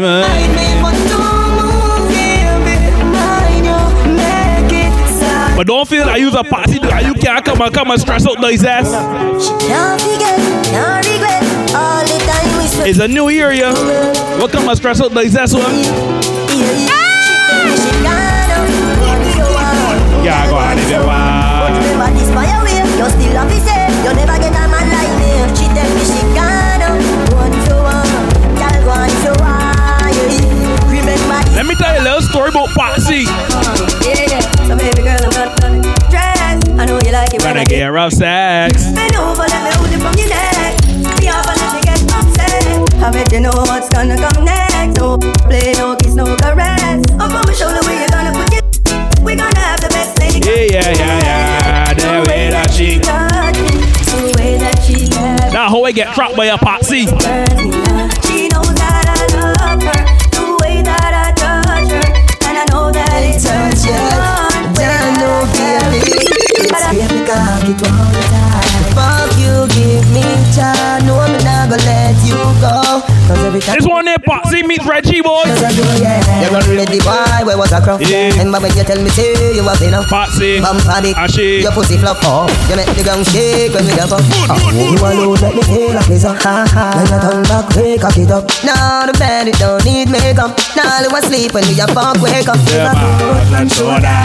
[5.56, 8.28] But don't feel like you's a party that you can't come and come and stress
[8.28, 8.92] out those ass.
[9.62, 11.44] Can't forget, can't regret.
[11.74, 12.90] All the time we spent.
[12.90, 13.72] It's a new year, yeah.
[14.40, 15.84] What come and stress out those ass one?
[20.24, 21.44] Yeah, go on, if you want.
[32.54, 33.26] About Patsy.
[34.06, 35.82] Yeah, yeah So baby girl, I'm not done
[36.14, 38.94] Dress I know you like it when I get rough sex.
[38.94, 40.78] Bend over, let me hold it from your neck
[41.18, 45.18] Be off and let get upset I bet you know what's gonna come next No
[45.18, 49.36] play, no kiss, no caress Up on my shoulder where you gonna put your We
[49.36, 51.94] gonna have the best day Yeah, yeah, yeah, yeah.
[51.94, 53.00] The way that she.
[53.00, 55.10] The way that she
[55.52, 57.08] Now, how I get trapped by a Patsy.
[67.64, 68.62] Cock it all the time.
[68.94, 70.24] Fuck you, give me
[70.54, 71.06] time.
[71.08, 73.02] No, I'm not gonna let you go.
[73.28, 73.76] Cause every time.
[73.80, 75.44] This one there, Patsy meets Reggie, boy.
[75.48, 76.20] Cause I do, yeah.
[76.44, 78.02] You run with the boy, where was I crop?
[78.02, 78.30] Yeah.
[78.36, 80.10] Remember when you tell me, say you have enough?
[80.40, 80.62] Big.
[80.64, 81.64] I shake.
[81.64, 82.48] Your pussy flop, oh.
[82.70, 84.24] You make the ground shake when we jump up.
[84.76, 86.36] You alone make me feel like this, uh.
[86.36, 86.86] Ha ha.
[87.00, 88.44] When you turn back, wake cock it up.
[88.64, 90.52] Now the bed, it don't need makeup.
[90.76, 92.60] Now you want sleep when we a fuck, wake up.
[92.68, 94.16] Yeah, man, that's soda.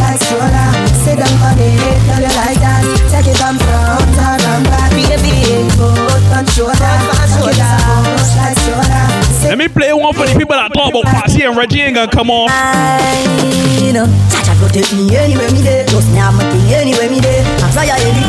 [0.00, 0.64] Like soda,
[1.04, 1.76] sit down on it,
[2.08, 2.82] tell you like that.
[3.12, 4.90] Take it from front and back.
[4.96, 8.08] Baby, foot and shoulder, take it out,
[8.40, 9.02] like soda.
[9.44, 12.10] Let me play one for the people that talk about Patsy and Reggie ain't gonna
[12.10, 12.48] come on.
[12.48, 14.08] I know.
[14.32, 15.84] Cha-cha go take me anywhere me there.
[15.86, 17.44] Just me have my thing anywhere me there.
[17.60, 18.24] I fly a heavy.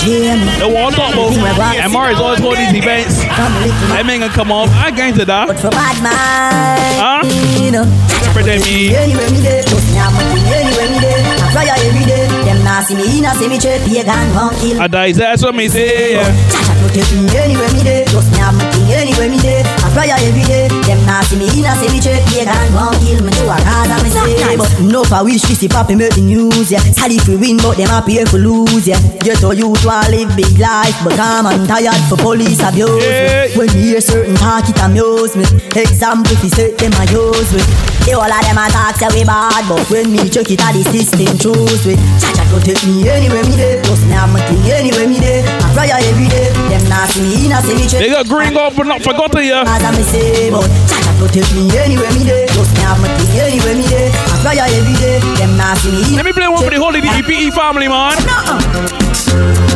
[0.00, 0.46] Jamie.
[0.58, 3.22] The one talk about MR is always hold these events.
[3.26, 4.70] Them ain't gonna come off.
[4.70, 5.48] I ain't going to that.
[5.48, 7.22] But for bad man, Huh?
[7.62, 7.84] you know.
[8.32, 8.94] Pretend me.
[8.96, 9.62] Anywhere me there.
[9.62, 11.31] Just me have my thing anywhere me there.
[11.52, 12.24] I fly a every day.
[12.48, 13.76] Them nah see me in a cemetery.
[13.84, 14.80] Pagan won't kill.
[14.80, 16.32] I die, that's what me say, yeah.
[16.48, 18.04] Cha-cha go take me anywhere me there.
[18.08, 19.60] Just me have my thing anywhere me there.
[19.84, 20.72] I fly a every day.
[20.88, 22.24] Them nah see me in a cemetery.
[22.32, 23.28] Pagan won't kill me.
[23.36, 24.56] Do a cause I me say.
[24.56, 26.80] But no for wish we see poppy make the news, yeah.
[26.96, 28.96] Sad if we win, but them happy if we lose, yeah.
[29.20, 32.96] Get to you to a live big life, but I'm tired for police abuse.
[32.96, 33.52] me.
[33.60, 35.44] When me hear certain talk, it amuse me.
[35.76, 37.60] Example, if you say them a use me.
[38.02, 40.74] They all of them a talk say we bad, but when me check it, all
[40.74, 41.94] the system choose me.
[42.18, 43.78] Cha-cha go take me anywhere me there.
[43.86, 45.46] Just me have my thing anywhere me there.
[45.46, 46.50] I fly every day.
[46.66, 48.02] Them nah see me in a cemetery.
[48.02, 49.62] They got green gold for not forgotten, yeah.
[49.62, 52.46] As I me say, but Cha-cha go take me anywhere me there.
[52.50, 54.10] Just me have my thing anywhere me there.
[54.10, 55.22] I fly every day.
[55.38, 57.86] Them nah see me Let me play one for the whole of the EPE family,
[57.86, 58.18] man.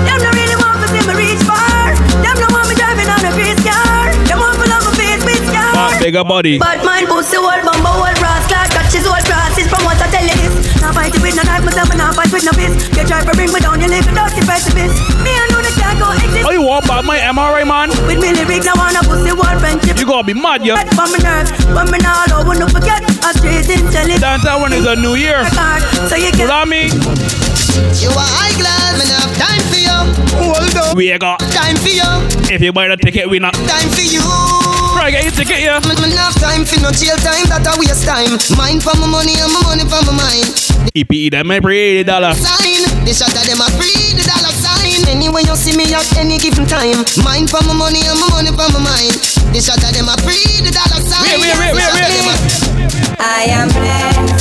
[0.03, 1.95] Them no really want to see me reach far.
[2.27, 4.11] Them no want me driving on a grease car.
[4.27, 5.79] Them want to love my face with scars.
[5.79, 6.59] Ah, bigger body.
[6.59, 7.96] But mine pussy old bumbo
[10.87, 10.95] this.
[10.95, 12.95] Now fight it with no knife myself and now fight with no fist.
[12.95, 14.95] You try to bring me down, you live without the precipice.
[15.27, 16.47] Me I know the can't go exist.
[16.47, 17.91] Oh, you want bad my MRA, man?
[18.07, 19.99] With me lyrics, I wanna pussy old friendship.
[19.99, 20.79] You gotta be mad, yeah.
[20.95, 23.03] For me nerves, but me not allow no forget.
[23.27, 24.21] I straight intelligent.
[24.21, 25.43] Downtown when it's a new year.
[26.07, 26.49] So you You can.
[26.49, 26.87] know what
[28.01, 29.99] You are high class, man, have time for you.
[30.39, 30.97] Hold up.
[30.97, 32.09] We got Time for you.
[32.53, 33.55] if you buy the ticket, we not.
[33.55, 34.23] Time for you.
[34.97, 35.81] Try get your ticket, yeah.
[35.85, 38.39] Man, man, have time for no jail time, that a waste time.
[38.57, 40.66] Mine for my money and my money for my mind.
[40.97, 42.33] EPE, that may pretty dollar.
[42.33, 45.05] Sign, the shot of them a free, the dollar sign.
[45.13, 47.05] Anyway you see me at any given time.
[47.21, 49.13] Mine for my money and my money for my mind.
[49.53, 51.21] The shot of them a free, the dollar sign.
[51.21, 52.41] Wait, wait, wait, The wait, wait.
[53.21, 54.41] them am blessed.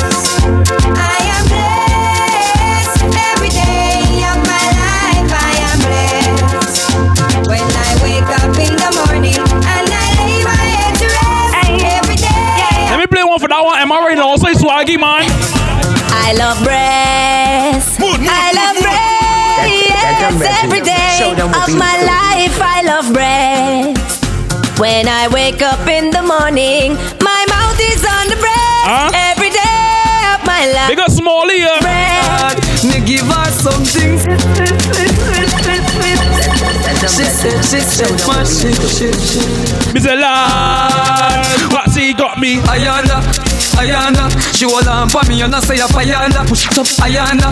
[0.95, 3.03] I am blessed.
[3.03, 7.51] Every day of my life, I am blessed.
[7.51, 10.63] When I wake up in the morning and I lay my
[11.03, 11.51] to rest,
[11.99, 12.79] every day
[14.23, 15.27] on, say swaggy, man.
[16.27, 17.97] I love breasts.
[18.01, 19.69] I love breasts.
[19.85, 24.25] Yes, every day of my life, I love breasts.
[24.79, 28.83] When I wake up in the morning, my mouth is on the bread.
[28.89, 29.11] Huh?
[29.13, 30.89] Every day of my life.
[30.89, 31.77] Big up Smalley here.
[31.85, 34.17] God, me give her something.
[37.05, 39.93] She said, she said, my shit, shit, shit.
[39.93, 42.57] Me say, Lord, what see got me?
[42.65, 43.21] Ayanda,
[43.75, 47.51] Ayanda, she hold on for me and I say Ayanda, push it up, Ayanda,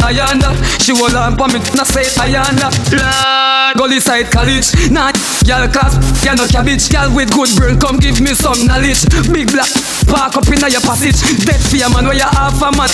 [0.00, 0.50] Ayanda,
[0.80, 2.68] she hold on for me and I say Ayanda.
[2.92, 5.12] Lord, Gully side college, nah,
[5.44, 5.92] girl class,
[6.24, 9.04] girl no cabbage, girl with good brain, come give me some knowledge.
[9.28, 9.68] Big black,
[10.08, 12.88] park up in your passage, dead fear man where you half a man.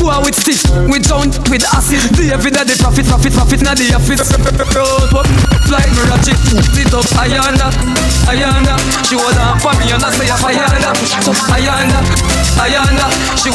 [0.00, 0.56] Boy with stick,
[0.88, 4.24] with down, with acid, the day the profit, profit, profit, now the office.
[5.68, 6.40] Like me ratchet,
[6.72, 7.68] sit up, Ayanda,
[8.24, 12.00] Ayanda, she hold on for me and I say Ayanda, push it up, Ayanda,
[12.60, 13.06] Ayanda,
[13.40, 13.50] she.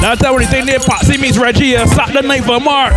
[0.00, 2.94] That's how they think they Patsy meets Reggie uh, Saturday night for March.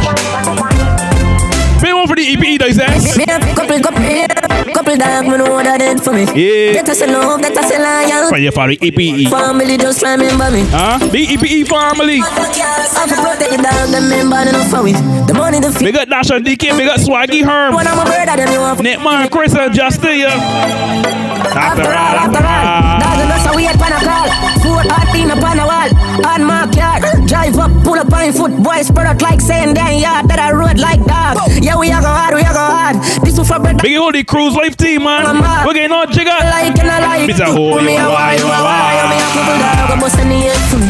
[1.81, 2.85] Pay one for the EP, they say.
[3.17, 6.27] Me a couple, couple, couple dog, me know what I did for me.
[6.35, 6.83] Yeah.
[6.83, 8.29] That I say love, that I say loyal.
[8.29, 9.29] For you for the EPE.
[9.31, 10.67] Family just remember me.
[10.67, 10.99] Huh?
[10.99, 12.19] The EPE family.
[12.21, 14.99] I for protect the dog, them member for it.
[15.25, 17.73] The money, the Big up Dash and DK, big up Swaggy Herm.
[17.73, 18.81] One of my brother, them you want.
[18.83, 21.38] Nick Man, Chris and Justin, yeah.
[21.55, 22.65] After all, after all,
[23.01, 24.27] dog, you know we had pan a call.
[24.61, 25.89] Four hot in upon a wall.
[26.29, 29.99] On my car, drive up, pull up on foot, boy, spread out like saying damn
[29.99, 31.38] yard that I rode like dog.
[31.61, 32.95] Yeah, we are go hard, we are go hard.
[33.25, 33.81] This one for bread.
[33.81, 35.25] Big up the cruise life team, man.
[35.65, 36.29] We're getting on jigger.
[36.29, 37.29] Like and I like.
[37.29, 37.49] Mr.
[37.49, 40.47] Ho, Me you a why, you a why, me a couple dog, go bust any
[40.47, 40.87] head for me.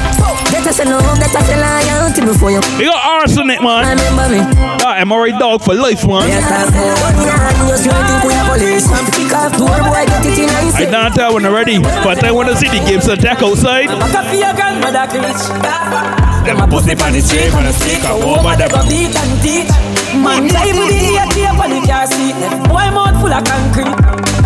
[0.50, 2.62] That I say love, that I say loyalty before you.
[2.78, 3.86] Big up Arsenic, man.
[3.96, 4.40] Remember me.
[4.84, 6.28] Ah, MRA dog for life, man.
[6.28, 8.86] Yes, I say, you just don't think we are police.
[9.16, 12.24] Pick off door, boy, get it in and I don't tell when they're ready, but
[12.24, 13.88] I want to see the games of Jack outside.
[13.88, 16.19] Coffee your grandmother glitch.
[16.46, 19.34] Them a pussy on the street, on the stick, I over them a beat and
[19.44, 19.72] teach.
[20.16, 22.34] Man, drive with the AK on the car seat.
[22.42, 23.94] Left boy mouth full of concrete.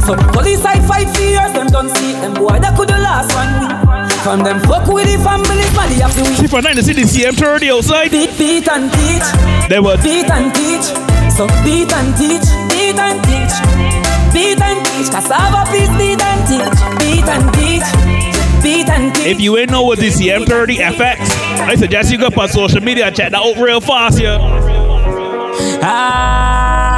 [0.04, 3.32] So police side fight for years, them don't see them boy that could the last
[3.32, 3.72] one week.
[4.20, 6.44] From them fuck with the family, man, they have to week.
[6.44, 8.12] See for nine to see the CM30 outside.
[8.12, 9.28] Beat, beat and teach.
[9.70, 10.04] They would.
[10.04, 10.88] Beat and teach.
[11.32, 12.48] So beat and teach.
[12.68, 13.56] Beat and teach.
[14.36, 15.08] Beat and teach.
[15.08, 16.78] Cassava peace, beat and teach.
[17.00, 18.13] Beat and teach.
[18.64, 19.26] Beat and teach.
[19.28, 21.18] If you ain't know what the CM30 FX,
[21.68, 24.38] I suggest you go up on social media and check that out real fast, yeah.
[25.84, 26.98] Ah,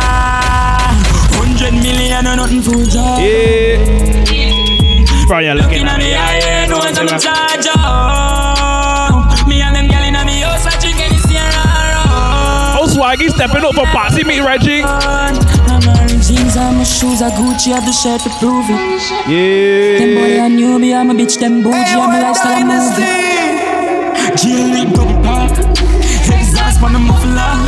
[1.33, 3.19] hundred million or nothing for job.
[3.19, 3.81] Yeah.
[5.25, 7.65] Probably looking Looking at me, I ain't know what I'm in charge.
[9.47, 11.41] Me and them gyal inna me house watching get this year.
[12.77, 14.83] Oh, Swaggy stepping up for Patsy meet Reggie.
[16.57, 18.79] I'm wearing my shoes are Gucci, have the shirt to prove it.
[19.99, 20.45] Them boy Yeah.
[20.45, 23.03] a newbie, I'm a bitch, them bougie, I'm a lifestyle movie.
[24.39, 25.19] Jail link double
[26.31, 27.59] exhaust on the muffler.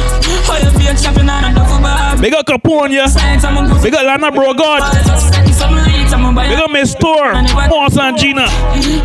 [0.49, 2.21] Oil field shopping on a duffel bag.
[2.21, 3.07] Big up Capone, yeah.
[3.83, 4.81] Big up Lana Bro God.
[6.47, 7.33] Big up Miss Store.
[7.69, 8.47] Moss and Gina.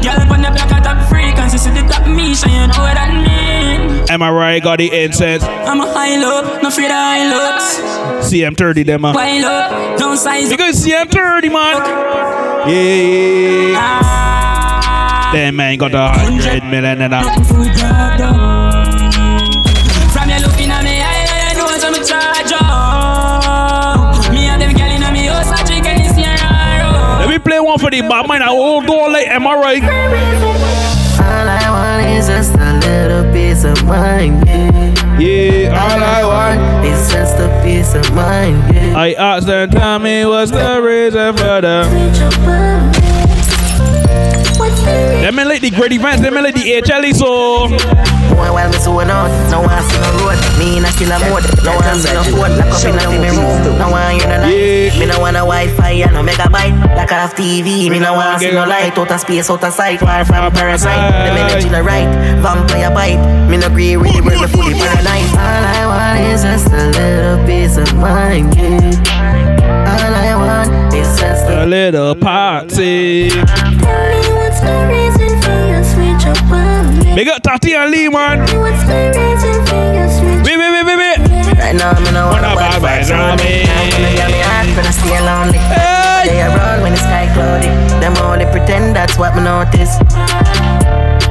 [0.02, 2.46] Girl up on the block, I top freak, and she see the top me, so
[2.48, 3.31] you know what that mean.
[4.12, 4.62] Am I right?
[4.62, 5.42] Got the incense.
[5.42, 7.80] I'm a high low, no fear the high looks.
[8.30, 9.14] CM30 them, man.
[9.14, 11.76] Wild up, don't size Big CM30, man.
[12.68, 13.72] Yeah.
[15.32, 17.24] Damn, man, got the 100 million and that.
[20.12, 24.28] From you looking at me, I, I know what I'm in charge of.
[24.34, 26.36] Me and them girl inna me house, I drink any year
[26.84, 27.16] oh.
[27.20, 28.42] Let me play one for the bad man.
[28.42, 29.82] I all go like, am I right?
[29.82, 32.61] All I want is a
[33.62, 35.18] piece of mind, yeah.
[35.18, 38.96] Yeah, all I want is just a piece of mind, yeah.
[38.96, 43.01] I asked them, tell me what's the reason for the.
[44.84, 47.68] Them men like the great events, them men like the HLE, so.
[48.34, 50.40] Boy, while me so out, no one see no road.
[50.58, 52.56] Me in a killer mode, no one see no phone.
[52.58, 54.98] Lock up in a me room, no one you no light.
[54.98, 56.74] Me no want a Wi-Fi and no megabyte.
[56.96, 58.96] Like off TV, me no want see no light.
[58.98, 61.12] Out of space, out of sight, far from parasite.
[61.12, 62.08] Them energy no right,
[62.42, 63.20] vampire bite.
[63.48, 65.36] Me no agree really where me fully paralyzed.
[65.36, 69.92] All I want is just a little piece of mind, yeah.
[69.92, 73.30] All I want is just a little party.
[77.14, 78.40] Big up Tati and Lee, man.
[78.40, 78.56] Wait,
[80.58, 81.18] wait, wait, wait, wait.
[81.58, 83.62] Right now, no wanna bad vibes me.
[83.62, 85.60] I'm gonna get me hot, but I stay lonely.
[86.26, 87.68] They around when the sky cloudy.
[88.00, 89.98] Them only pretend that's what me notice.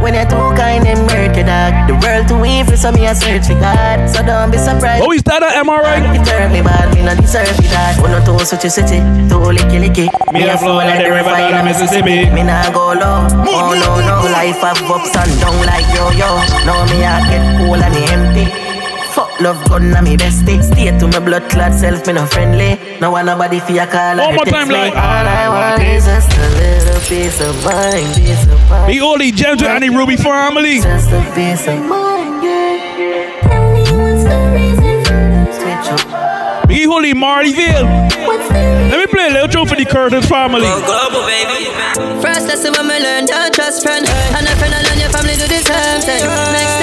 [0.02, 3.46] When you're too kind and murder dog, the world too different, so me a search
[3.46, 4.10] for God.
[4.10, 5.04] So don't be surprised.
[5.06, 6.02] Oh, is that a MRI?
[6.18, 8.02] It hurt me bad, me not deserve it that.
[8.02, 8.98] One or two such a city,
[9.30, 10.08] two licky licky.
[10.34, 12.30] Me a flow like the river down the Mississippi.
[12.34, 13.30] Me nah go low.
[13.46, 16.30] Oh no no, life have ups and down like yo yo.
[16.66, 18.71] Now me a get cool and empty.
[19.42, 20.62] Fuck love gun na me bestie.
[20.64, 22.78] Stay to my blood clot self, me no friendly.
[23.00, 24.74] No want nobody for your call One or more text time, me.
[24.76, 28.88] like- All I want is just a little piece of mind, piece of mind.
[28.88, 30.80] Big Oli Gentle and the Ruby family.
[30.82, 34.12] Just a piece of mind, yeah.
[35.58, 36.68] Switch up.
[36.68, 37.88] Big Oli Martyville.
[38.92, 40.62] Let me play a little tune for the Curtis family.
[40.86, 41.66] Global, baby.
[42.22, 44.06] First lesson when me learn don't trust friend
[44.38, 46.22] And a friend alone your family do the same thing
[46.54, 46.78] Next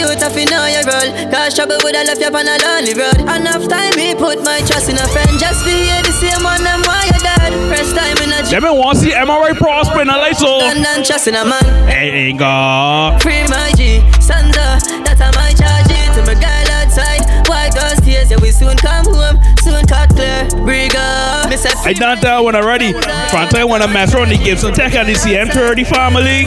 [0.00, 1.30] thing my youth if you know your role.
[1.30, 3.20] Cause trouble would have left you on a lonely road.
[3.20, 5.38] Enough time me put my trust in a friend.
[5.38, 8.62] Just for hear the same one them why you dead First time in a Let
[8.62, 10.60] me want to see MRI prosper in a light so.
[10.62, 11.64] And then trust in a man.
[11.88, 13.20] Hey, God.
[13.22, 15.90] Free my G, Santa, that's how my charge.
[15.90, 18.30] It To my girl outside, white girls tears?
[18.30, 20.48] Yeah we soon come home, soon cut clear.
[20.64, 22.92] Briga, me say I done that when I'm ready.
[23.30, 26.44] Front time when I'm mess around the Gibson Tech and the CM30 family.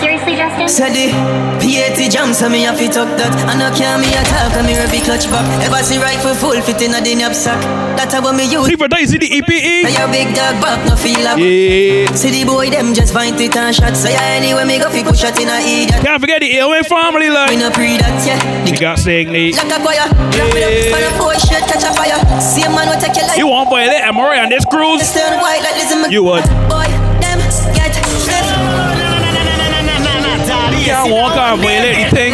[0.00, 0.11] Seriously,
[0.66, 1.14] Said the
[1.62, 3.30] P80 jam, so me have to talk that.
[3.46, 5.46] I know can me attack, and me rubby clutch back.
[5.62, 7.62] Ever see rifle full fit in a the knapsack.
[7.94, 8.66] That's how me use.
[8.66, 9.86] People, you see the EPE?
[9.86, 11.38] Now your big dog back, no feel up.
[11.38, 12.10] Yeah.
[12.18, 13.94] See the boy, them just find it and shot.
[13.94, 16.02] So yeah, anyway, me go fi push shot in a idiot.
[16.02, 17.54] Can't forget the Airway family, like.
[17.54, 18.42] We no pre that, yeah.
[18.66, 19.54] You got Signate.
[19.54, 22.18] Like a choir, up, and a boy shit catch a fire.
[22.42, 23.38] See a man will take your life.
[23.38, 25.06] You want to violate MRI on this cruise?
[25.14, 26.42] Turn white like listen, You would.
[26.66, 26.90] Boy,
[27.22, 27.38] them
[27.78, 27.94] get
[30.82, 32.32] can't walk on violate the thing.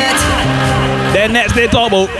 [1.15, 2.13] That next they talk about.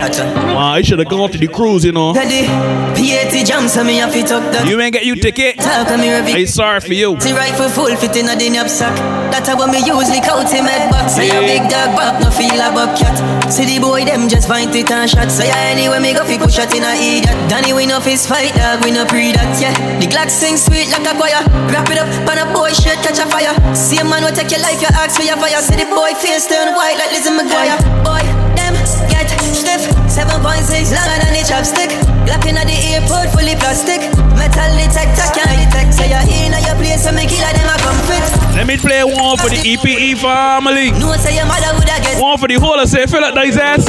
[0.49, 2.13] Wow, you should have gone to the cruise, you know.
[2.13, 2.49] Ready?
[2.97, 4.67] P80 jam, so me have to talk that.
[4.67, 5.57] You ain't get you ticket.
[5.57, 6.33] Talk and me rubby.
[6.33, 7.19] I'm sorry for you.
[7.21, 8.95] See rifle full fit in a knapsack.
[9.29, 11.09] That's how me use lick out him head back.
[11.09, 13.08] Say a big dog back, no feel a bobcat.
[13.49, 15.31] See the boy them just find it and shot.
[15.31, 17.33] So yeah, anyway me go fi push shot in a idiot.
[17.49, 19.73] Danny we no fist fight dog, we no pre that yeah.
[19.99, 21.41] The Glock sing sweet like a choir.
[21.73, 23.53] Wrap it up, pan a boy shit catch a fire.
[23.73, 25.61] See a man will take your life, you ask for your fire.
[25.65, 27.77] See the boy face turn white like Lizzie McGuire.
[28.05, 28.21] Boy,
[28.53, 28.77] them
[29.09, 29.81] get stiff.
[30.07, 32.08] 7.6 longer than a chopstick.
[32.29, 34.05] Glock in the airport fully plastic.
[34.37, 35.97] Metal detector can't detect.
[35.97, 38.21] So you're in your place, so me killer them a come fit.
[38.53, 40.91] Let me play one for the EPE family.
[40.93, 42.21] No say your mother woulda get.
[42.21, 43.81] One for the whole of say, fill up these ass.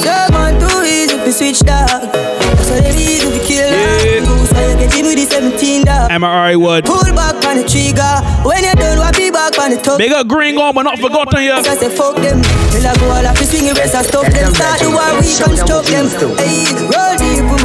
[0.00, 2.08] Someone too easy to switch dog.
[2.64, 4.24] So they easy to kill yeah.
[4.24, 6.10] So you get him with the 17 dog.
[6.10, 6.84] MRI would.
[6.88, 8.16] Pull back on the trigger.
[8.40, 9.98] When you done, what be back on the top.
[9.98, 11.64] Big up green on, but not forgotten yet.
[11.64, 12.40] So I say fuck them.
[12.72, 14.54] Till I go all off the swing, the rest I stop them.
[14.54, 16.08] Start the war, we can stop them.
[16.40, 17.16] Hey, roll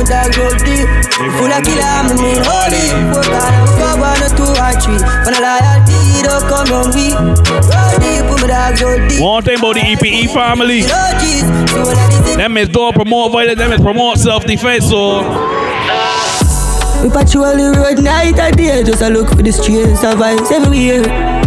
[0.08, 0.88] me dog roll deep.
[1.36, 2.86] Full of killer, I'm mean holy.
[3.12, 4.99] Four car, I'm go one or two or three.
[5.26, 7.12] When I loyalty, don't come on we.
[7.12, 9.22] Roll deep, put me dog roll deep.
[9.22, 10.82] One thing about the EPE family.
[10.82, 15.22] Jeez, so all of this Them is don't promote violence, them is promote self-defense, so.
[17.03, 20.51] We patrol the road night and day Just a look for the streets of vibes
[20.51, 21.46] everywhere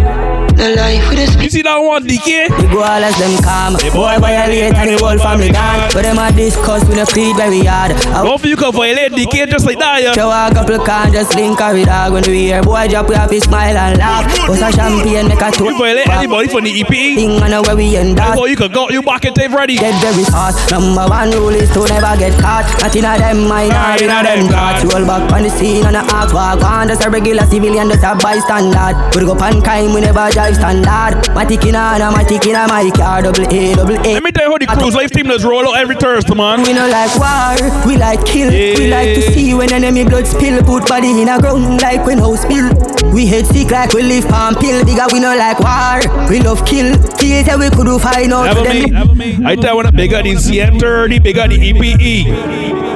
[0.60, 2.52] The life with the You see that one, DK?
[2.52, 3.80] We go all as them calm.
[3.96, 5.88] Boy violate and the whole family gone.
[5.96, 7.96] But them a discuss we no plead very hard.
[8.12, 10.12] I Don't you can violate DK just like that, yeah.
[10.12, 12.12] Show a couple can just link her with dog.
[12.12, 14.28] When we hear boy drop we have to smile and laugh.
[14.44, 17.16] Bust a champagne make a toast You violate anybody from the EPE?
[17.16, 18.36] Thing I know where we end up.
[18.36, 19.80] Boy, you can go, you back and tape ready.
[19.80, 20.60] Get very fast.
[20.68, 22.68] Number one rule is to never get caught.
[22.84, 24.84] Not in a them mind or in a them thoughts.
[24.92, 28.04] Roll back on the scene and a act walk on Just a regular civilian, just
[28.04, 28.92] a bystander.
[29.16, 31.22] We go pan crime, we never drive standard.
[31.34, 34.14] Matic in a, and matic in a my car Double A, double A.
[34.14, 36.62] Let me tell you how the cruise life team does roll out every Thursday, man.
[36.62, 38.50] We no like war, we like kill.
[38.50, 40.62] We like to see when enemy blood spill.
[40.62, 42.70] Put body in a ground like we no spill.
[43.12, 44.84] We hate sick like we live palm pill.
[44.84, 46.94] Bigger we no like war, we love kill.
[47.18, 49.38] Feel say we could do find out Never me, never me.
[49.44, 52.89] I tell you, bigger the CM30, bigger the EPE.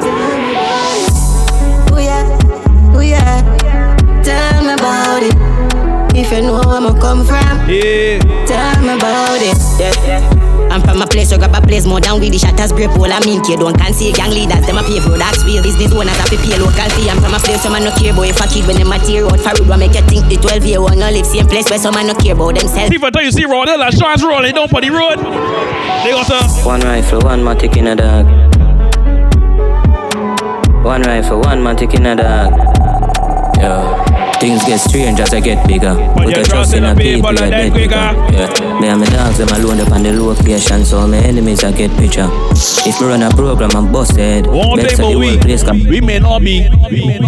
[6.25, 8.17] If you know where I come from, Yeah.
[8.49, 9.61] tell me about it.
[9.77, 10.25] Yeah.
[10.73, 13.13] I'm from a place, so grab a place more down with the shatters, break all
[13.13, 13.61] I mean, kid.
[13.61, 15.63] Don't can see gang leaders, them a pay for that spiel.
[15.63, 17.11] Business owners have to pay local fee.
[17.13, 18.99] I'm from a place, some man no care about if a kid when them a
[19.05, 21.47] tear out for road, what make you think the 12 year one no live same
[21.47, 22.89] place where some man no care about themselves.
[22.89, 25.21] People tell you see road, they're like Sean's rolling down for the road.
[25.21, 28.25] They got a One rifle, one matic in a dog.
[30.83, 32.51] One rifle, one matic in a dog.
[33.61, 33.94] Yo.
[34.45, 35.95] Things get strange as I get bigger.
[36.15, 37.95] Put you your trust in the a people and then bigger.
[37.95, 38.79] Yeah.
[38.79, 41.91] Me and my dogs, them alone up on the location, so my enemies I get
[41.93, 42.29] picture.
[42.85, 44.47] If me run a program, I'm busted.
[44.47, 46.69] One thing the we, place can we may not be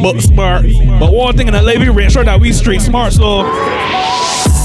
[0.02, 0.66] but smart.
[1.00, 3.14] But one thing in the life, we make sure that we street smart.
[3.14, 3.44] So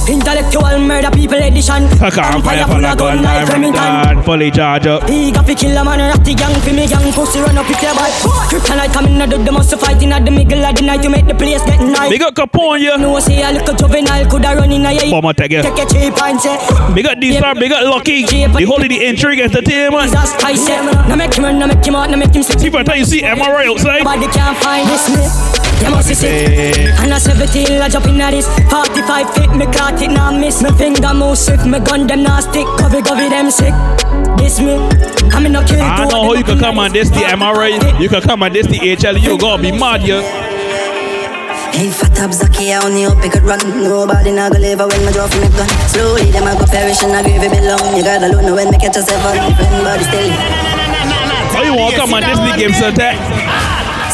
[0.08, 1.86] Intellectual murder people edition.
[2.02, 4.24] I can't fire for the gun like Remington.
[4.24, 5.08] Fully charge up.
[5.10, 7.70] He got fi kill a man rat the gang fi me gang pussy run up
[7.70, 8.10] if you buy.
[8.50, 11.36] Kryptonite coming out the must fight in the middle of the night to make the
[11.36, 12.10] place get nice.
[12.10, 12.96] Big up Capone, yeah.
[12.96, 15.12] No say a little juvenile coulda run in a yeah.
[15.12, 15.64] Bomber take it.
[15.64, 16.58] Take a cheap and say.
[16.94, 18.26] Big up D-Star, big up Lucky.
[18.26, 20.12] The the intrigue entertainment.
[20.12, 21.08] Jesus Christ, yeah.
[21.08, 22.60] No make him run, no make him out, no make him sick.
[22.60, 24.04] People tell you see MRI outside.
[24.04, 25.88] Nobody can find this me.
[25.88, 26.94] You must see sick.
[27.02, 28.48] And I 17, I jump in at this.
[28.70, 30.62] 45 feet, me caught it, now miss.
[30.62, 32.66] Me finger move sick, me gun them now stick.
[32.78, 33.74] Covey, covey them sick.
[34.38, 34.78] This me.
[35.34, 35.82] I'm in a kill.
[35.82, 38.00] I know how you can come on this the MRI.
[38.00, 39.20] You can come on this the HL.
[39.22, 40.22] You gonna be mad, yeah.
[41.72, 43.60] Hey, fat up Zaki, I only hope it could run.
[43.82, 45.70] Nobody not gonna live when my drop from gun.
[45.88, 47.96] Slowly, them I go perish and I grieve it belong.
[47.96, 50.30] You gotta know when me catch yourself on different body still.
[51.52, 53.41] How you want to come on this the game attack?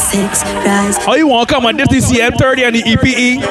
[0.08, 0.96] Six rise.
[1.04, 3.44] How you want to come on this the CM30 and the E EPE?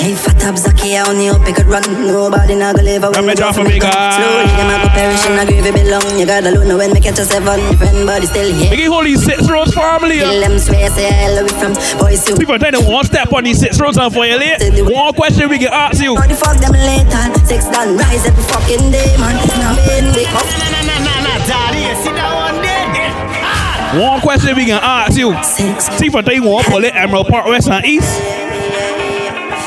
[0.00, 1.84] Hey, fat up Zaki, I only hope it could run.
[2.08, 3.84] Nobody not gonna live when my drop from gun.
[3.84, 6.16] Slowly, them I go perish and I grieve it belong.
[6.16, 8.48] You gotta know when me catch yourself on different body still.
[8.48, 8.72] Yeah.
[8.72, 10.20] Biggie Holy Six Rose family.
[10.20, 10.32] Uh?
[10.32, 12.36] Kill them swear, say I love it from boys you.
[12.36, 14.56] People tell them one step on these six roads and for you late.
[14.80, 16.16] One question we can ask you.
[16.16, 17.20] How the fuck them later?
[17.44, 19.36] Six done rise every fucking day, man.
[19.60, 20.56] Now in the off.
[23.96, 25.32] One question we can ask you.
[25.42, 28.45] See tell you one pull it Emerald Park West and East.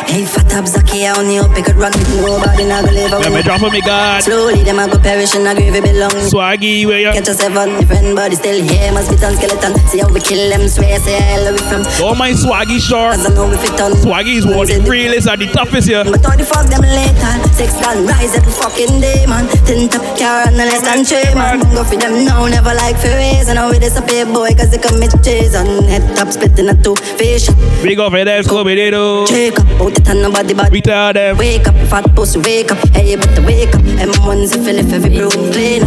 [0.09, 1.93] Hey, fat up Zaki, I only hope it could run.
[2.17, 4.25] Nobody not gonna live Let me drop for me God.
[4.25, 6.17] Slowly, them I go perish and I grieve it belong.
[6.25, 7.13] Swaggy, where you?
[7.13, 8.89] Catch yourself on different body still here.
[8.89, 9.77] Must be done skeleton.
[9.85, 11.85] See how we kill them, swear, say I love it from.
[12.01, 13.21] Don't mind Swaggy short.
[13.21, 13.93] Cause I know we fit on.
[14.01, 16.01] Swaggy is one of the realest and the toughest here.
[16.01, 17.33] But how the fuck them later?
[17.53, 19.45] Six gun rise every fucking day, man.
[19.69, 21.61] Tint up car and the less than three, man.
[21.77, 23.45] Go for them now, never like raise.
[23.45, 25.85] And now we disappear, boy, cause they commit treason.
[25.85, 27.45] Head top split in a two fish.
[27.85, 29.29] Big up Scooby Doo.
[29.29, 30.71] Shake up, out it and nobody bad.
[30.71, 31.37] We tell them.
[31.37, 32.77] Wake up, fat pussy, wake up.
[32.89, 33.81] Hey, you better wake up.
[33.81, 35.81] M1's a fill if every broom clean.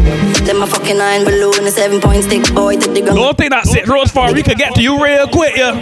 [0.44, 3.18] Them a fucking iron balloon, a seven point stick, boy, to the ground.
[3.18, 4.32] Don't think that six roads far.
[4.32, 5.72] We could get to you real quick, yeah.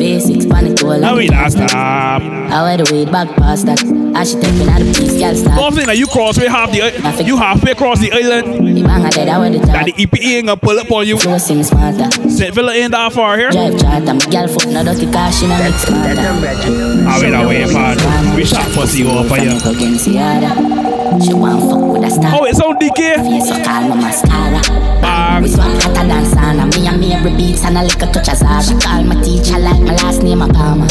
[0.00, 2.50] V6 panic to a Now we last time.
[2.50, 3.78] I wear the weed back past that.
[3.84, 5.56] Ah, I should take me out the piece, girl start.
[5.76, 8.76] Don't that you cross way half the uh, i- you halfway across the island.
[8.76, 11.18] The bang dead, I wear the That the EPE ain't gonna pull up on you.
[11.18, 12.10] Flow sing smarter.
[12.30, 12.54] St.
[12.54, 13.50] Villa ain't that far here.
[13.50, 16.16] Drive charter, my girl foot no dirty car, she no mix smarter.
[16.16, 18.36] I wait, I wait, man.
[18.36, 19.52] We shot pussy over here.
[19.60, 21.20] The other.
[21.20, 22.32] She want fuck with a star.
[22.40, 23.20] Oh, it's on DK.
[23.20, 24.62] Face so call my mascara.
[25.42, 26.69] We swap hotter than sauna.
[27.22, 28.62] Me and me every beats and a little touch of Zara.
[28.62, 30.86] She call my teacher like my last name a Palmer.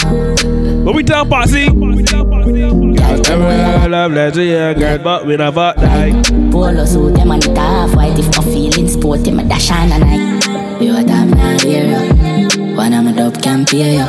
[0.83, 1.69] What we tell Posse?
[1.69, 6.11] Love, love, let's see a girl, but we never die.
[6.51, 8.17] Polo suit them and it half white.
[8.17, 10.81] If I'm feeling sporty, my dash on a night.
[10.81, 12.75] You a time now hear you.
[12.75, 14.05] One of my dope can pay you.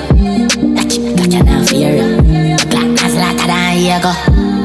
[0.77, 2.17] Touch it, touch it now fear you.
[2.69, 4.13] Black as later than here go.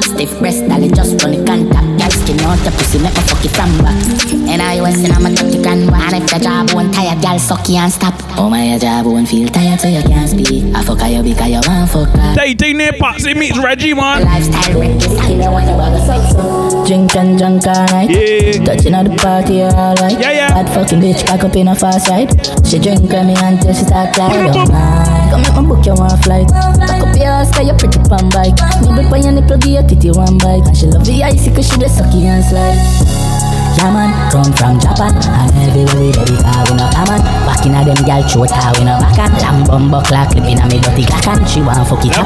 [0.01, 1.84] Stiff breast, dolly just run the contact.
[2.05, 3.97] Girl skin out your pussy, make me fuck it from back.
[4.45, 6.01] And I was in, I'm a 30 grand one.
[6.01, 8.13] And if the job won't tired, girl suck you and stop.
[8.37, 10.69] Oh my, your job won't feel tired so you can't speak.
[10.75, 12.35] I fuck you because you want fuck her.
[12.35, 14.21] Tay Tay near Patsy meets Reggie, man.
[14.23, 16.85] Lifestyle wreck is I know when you want to sex so.
[16.85, 18.11] Drink and drunk all night.
[18.11, 18.63] Yeah.
[18.63, 20.19] Touching at the party, alright.
[20.21, 20.49] Yeah, yeah.
[20.61, 22.29] Bad fucking bitch, back up in a fast ride.
[22.67, 24.53] She drink me until she start crying.
[24.53, 25.24] Oh my.
[25.35, 26.47] Come make my book, you want flight.
[26.47, 28.55] Back up your ass, cause you pretty pan bike.
[28.79, 30.63] Nibble by your nipple, give your titty one bite.
[30.63, 32.79] And she love the icy, cause she the sucky and slide.
[33.75, 37.75] Yeah man, come from Japan And everywhere we ready car we no common Back in
[37.75, 40.65] a them gal throat how we no back and Lamb bumbo clock clip in a
[40.71, 42.23] me dirty clock And she want fuck it up.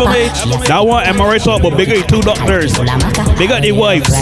[0.70, 2.78] That one MRI talk, but bigger the two doctors.
[3.40, 4.14] Big up the wives.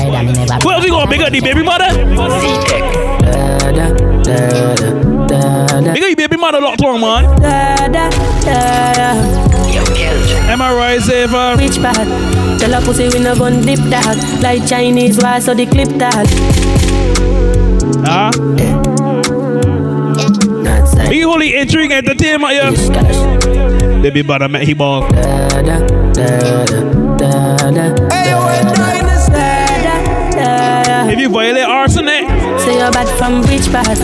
[0.64, 1.92] Who else you gonna big up the baby mother?
[5.04, 7.26] Big up the baby mother locked on, man.
[10.48, 11.56] MRI safer.
[11.62, 12.08] Which part?
[12.60, 16.28] Tell a pussy we no gun dip that Like Chinese why so the clip that
[18.10, 18.32] Ah.
[21.10, 24.02] Big holy intrigue entertainment, yeah.
[24.02, 25.08] Baby mother met he ball.
[31.10, 32.28] If you violate arsenic,
[32.68, 33.96] Say you're bad from which part?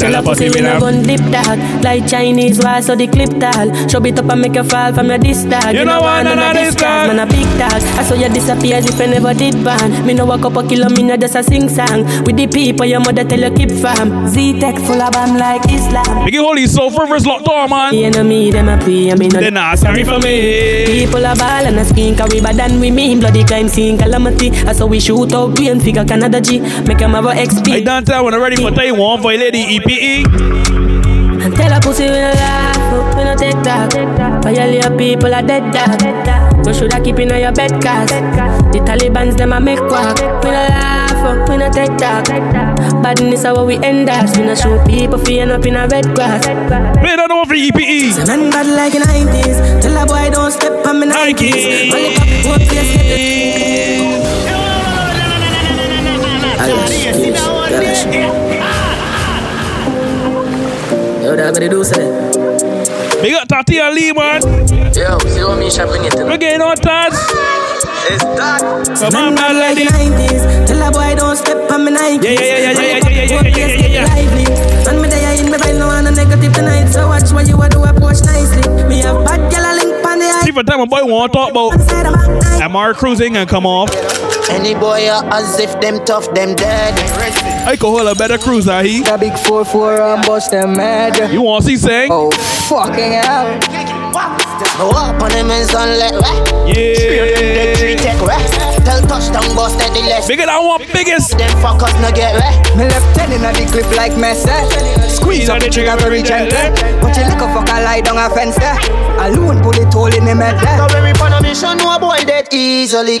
[0.00, 3.90] Tell a pussy we no gun dip that Like Chinese why so the clip that
[3.90, 6.38] Show it up and make you fall from your disc tag You know why none
[6.38, 9.34] of this tag Man a big tag I saw you disappear as if you never
[9.34, 12.02] did ban Me no walk up a kilo, me no just a sing song.
[12.24, 16.24] With the people your mother tell you keep fam Z-Tech full of bam like Islam.
[16.26, 17.94] Big holy soul rivers locked on, man.
[17.94, 20.86] You know me, them a pray, I mean They not sorry for me.
[20.86, 23.20] People are ball and a skin Cause we bad than we mean.
[23.20, 24.50] Bloody crime scene calamity.
[24.66, 26.58] I saw we shoot out green figure Canada G.
[26.82, 29.52] Make them have a XP I don't tell when I'm ready for day one violate
[29.52, 30.24] the E EPE.
[31.44, 33.92] And tell Girl, a pussy, we no laugh, we no take talk.
[34.42, 36.64] Violate people are dead dog.
[36.64, 38.08] So should I keep in your bed, cause
[38.72, 40.16] the Taliban's them a make quack.
[40.42, 42.24] We no laugh, we no take talk.
[43.02, 44.36] Badness is how we end us.
[44.36, 46.46] We no shoot people for end up in a red grass.
[46.46, 48.12] Play that over EPE.
[48.12, 49.82] Say men bad like in 90s.
[49.82, 51.92] Tell a boy don't step on me Nikes.
[51.92, 52.92] Only pop one place
[57.28, 57.84] get Yo,
[61.36, 62.02] that gonna do say.
[63.22, 64.42] Big up Tati and Lee, man.
[64.90, 66.14] Yo, see what me shopping it.
[66.14, 67.14] We're getting on touch.
[68.10, 68.58] It's that.
[68.98, 69.86] Come on, man, like lady.
[69.86, 70.66] the 90s.
[70.66, 72.24] Tell a boy don't step on me Nikes.
[72.24, 74.06] Yeah, yeah, yeah, yeah, yeah, yeah, yeah, yeah, yeah, yeah, yeah.
[74.10, 74.46] Lively.
[74.88, 76.88] And me there in me file no one a negative tonight.
[76.90, 78.66] So watch what you a do approach nicely.
[78.90, 81.38] Me have bad girl a link pan the See, for time a boy want to
[81.38, 81.78] talk about
[82.58, 83.90] MR cruising and come off.
[84.50, 86.94] Any boy uh, as if them tough, them dead.
[87.66, 89.00] I could hold a better cruiser, he.
[89.02, 91.32] A big 4-4 and bust them mad.
[91.32, 92.08] You want to see sing?
[92.10, 92.30] Oh,
[92.68, 93.60] fucking hell.
[94.78, 96.76] Go up on them and sun let right.
[96.76, 97.74] Yeah.
[97.76, 98.67] Three take right.
[98.84, 100.26] Tell touchdown boss that the less.
[100.28, 101.36] Bigger than one biggest.
[101.36, 102.56] Them fuckers no get right.
[102.76, 105.10] Me left 10 in a the clip like mess Messi.
[105.10, 106.56] Squeeze up the trigger very gently.
[107.00, 108.78] But you like a fucker lie down a fence there.
[109.18, 110.78] Alone pull it all in the head there.
[110.78, 113.18] Now when we on a mission, no boy dead easily.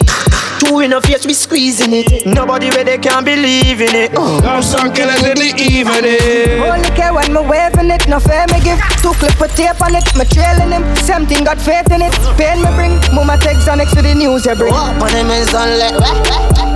[0.58, 2.26] Two in the face, we squeezing it.
[2.26, 4.10] Nobody where they can believe in it.
[4.14, 6.60] Oh, I'm some killers in the evening.
[6.60, 8.78] Only care when me waving it, no fair me give.
[8.98, 10.82] Two clip with tape on it, me trailing him.
[11.06, 12.12] Same thing got faith in it.
[12.36, 14.74] Pain me bring, mama takes on next to the news you bring.
[14.74, 15.94] Go up on them and is unlit.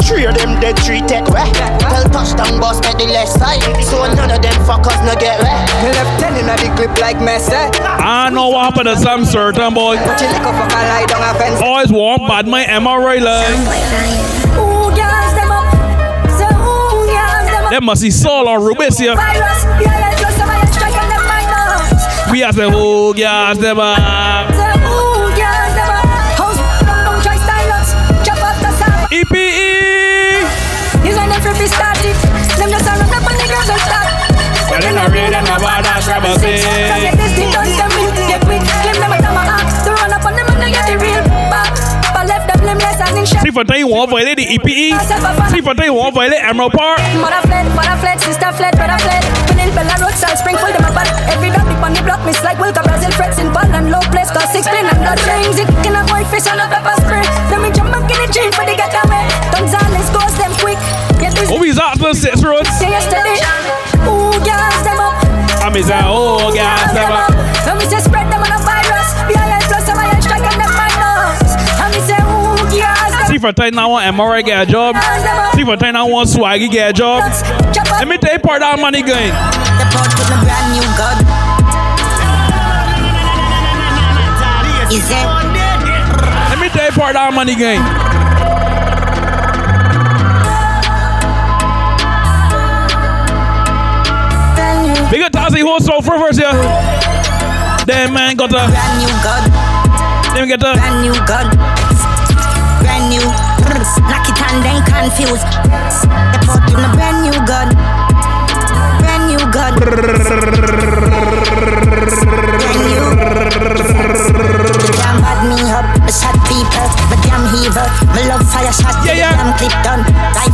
[0.04, 1.28] Three of them dead, three tech.
[1.28, 1.44] Weh.
[1.78, 3.62] Tell touchdown boss at the left side.
[3.84, 5.92] So none of them fuckers no get weh.
[5.92, 7.48] Left ten in the clip like mess.
[7.50, 7.70] Eh?
[7.82, 9.96] I know what happened to some certain boy.
[9.96, 11.60] But you like a fucker lie down a fence.
[11.60, 13.92] Always warm, bad my MRI line.
[17.70, 19.14] That must be Saul or Rubis here.
[22.30, 23.78] We have the whole gas, them.
[23.78, 24.31] Uh,
[36.22, 38.62] about that get this thing done, them will get quick.
[38.62, 39.82] Claim them a time a act.
[39.82, 41.74] To run up on them and they get the real back.
[42.14, 43.42] But left them limbless as in shit.
[43.42, 44.94] See for time you want violate the EPE.
[45.50, 47.02] See for time you want violate Emerald Park.
[47.18, 49.22] Mother fled, father fled, sister fled, brother fled.
[49.72, 51.08] Bella Road, Salt Springfield, them a bad.
[51.32, 54.04] Every dog dip on the block, miss like Wilka, Brazil, Freds in Ball and low
[54.12, 55.56] place, cause six pin and blood rings.
[55.56, 57.24] It in a boy fish on a pepper spray.
[57.48, 58.76] Then we jump back in the for the.
[59.48, 60.76] Gonzales goes them quick.
[61.16, 61.48] Get this.
[61.48, 62.68] Oh, he's out six roads.
[62.84, 63.61] Yesterday.
[65.72, 67.32] I'm his oh, gas them up.
[67.64, 69.08] Then we say spread them on a virus.
[69.24, 69.40] BIL
[69.72, 71.56] plus some iron strike and them minus.
[71.80, 75.00] And we say, ooh, gas See for time now want MRI get a job.
[75.56, 77.24] See for time now want Swaggy get a job.
[77.24, 79.32] Let me you part of that money going.
[79.32, 81.16] The pot with a brand new gun.
[84.92, 85.24] Is it?
[86.52, 88.11] Let me you part of that money going.
[95.12, 96.56] Big up Tazi host so for first yeah.
[97.84, 99.44] Damn man got a brand new gun.
[100.32, 101.52] Let me get a brand new gun.
[102.80, 103.20] Brand new.
[104.08, 105.44] Knock it and then confused.
[106.32, 107.68] The pot with a brand new gun.
[109.04, 110.58] Brand new gun.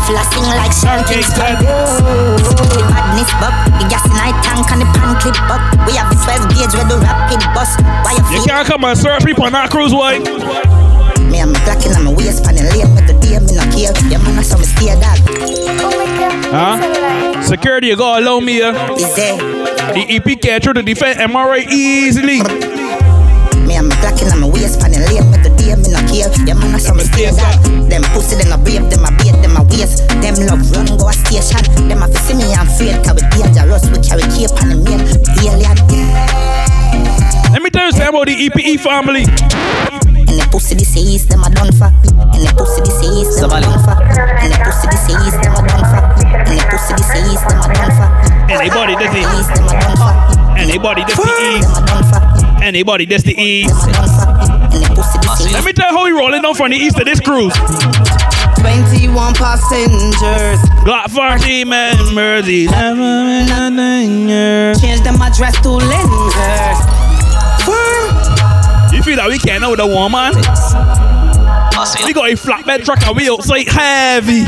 [0.09, 0.73] A sing like.
[0.73, 0.89] The
[2.89, 5.61] badness buck, the gas in I tank and the pan clip up.
[5.85, 7.77] We have 12 gauge with the rapid bus.
[8.05, 10.19] Why you You can't come and search people on that cruise way.
[11.29, 13.93] Me and my black in my waist, pan and with the day, me not care.
[14.09, 15.21] Yeah, man, I saw me stay dog.
[16.49, 16.81] Huh?
[17.43, 18.73] Security, you gotta allow me here.
[18.97, 19.37] Is there?
[19.93, 22.41] The EP can't through the defense MRI easily.
[23.69, 26.33] Me and my black in my waist, pan and with the day, me not care.
[26.49, 27.61] Yeah, man, I saw me stay dog.
[27.93, 29.48] Them pussy, them a brave, them a bait, them
[29.79, 30.09] waste.
[30.21, 31.63] Them love run, go a station.
[31.87, 33.87] Them see me afraid, cause we dangerous.
[33.91, 35.01] We carry cape and a mail.
[35.47, 35.79] Alien.
[37.53, 39.25] Let me tell you something about the EPE family.
[40.29, 41.89] And the pussy this them a done for.
[41.89, 43.97] And the pussy is them a done for.
[43.97, 45.07] And the pussy this
[45.41, 46.03] them a done for.
[46.27, 46.93] And the pussy
[47.33, 48.09] is them a done for.
[48.53, 50.13] Anybody this the Is them a done for.
[50.59, 51.63] Anybody this the E.
[51.63, 52.63] Them a done.
[52.63, 53.67] Anybody this the E.
[53.67, 54.29] Them a done for.
[54.69, 55.53] And the pussy this is.
[55.53, 57.57] Let me tell you how we rolling down from the east of this cruise.
[58.69, 60.61] 21 passengers.
[60.85, 62.45] Glock 40 members.
[64.79, 66.79] Change them address to Linders.
[68.93, 70.37] You feel that we can't know the woman?
[72.05, 74.45] We got a flatbed truck and we outside heavy.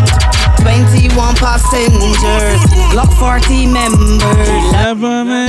[0.60, 2.60] 21 passengers,
[2.92, 4.72] Glock 40 members.
[4.72, 5.48] Never made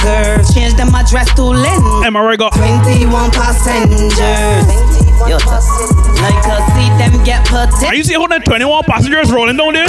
[0.00, 2.04] Girls, change them address to Lynn.
[2.04, 2.38] Am I right?
[2.38, 4.64] Got 21 passengers.
[5.28, 5.38] Yo,
[6.22, 9.74] like to see them get put Are you see how the 21 passengers rolling down
[9.74, 9.86] there?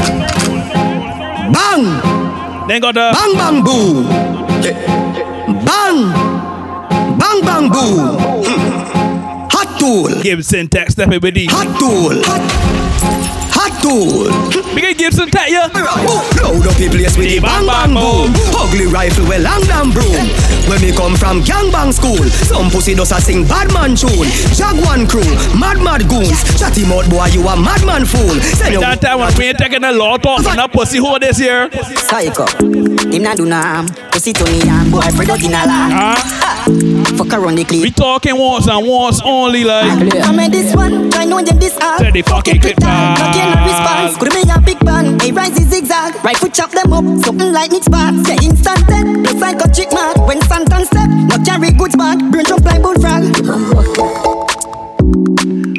[1.54, 1.84] Bang!
[2.68, 4.04] Then got the Bang bang boo!
[5.66, 6.12] Bang!
[7.20, 8.18] Bang bang boo!
[9.52, 10.22] Hot tool!
[10.22, 11.52] Gibson Tech stepping with these.
[11.52, 12.22] Hot tool!
[13.54, 14.32] Hot tool!
[14.76, 15.68] Big Gibson Tech, yeah.
[15.68, 18.34] Load up the place with the bang bang boom.
[18.58, 20.28] Ugly rifle with long damn broom.
[20.70, 24.28] When me come from gang bang school, some pussy does a sing bad man tune.
[24.56, 25.28] Jaguan crew,
[25.60, 26.44] mad mad goons.
[26.60, 28.40] Chatty mouth boy, you a madman fool.
[28.40, 31.40] Send That time when we ain't taking a lot off from that pussy hole this
[31.40, 31.70] year.
[31.96, 32.48] Psycho.
[33.12, 33.88] Him not do nam.
[34.12, 36.18] Pussy to me and boy Fred out in a land.
[37.18, 37.84] Fuck around the clip.
[37.84, 39.92] We talking once and once only like.
[40.24, 42.00] I made this one, I know you this hard.
[42.00, 44.18] Say the fucking clip Not getting a response.
[44.18, 45.20] Could be a big bang.
[45.20, 46.24] Hey, rise is zigzag.
[46.24, 47.04] Right foot chop them up.
[47.24, 48.16] Something like Nick Spark.
[48.26, 49.06] Say instant dead.
[49.28, 50.18] It's like a chick mark.
[50.26, 52.20] When Santan step, not carry goods back.
[52.32, 54.33] Brain jump like bullfrog.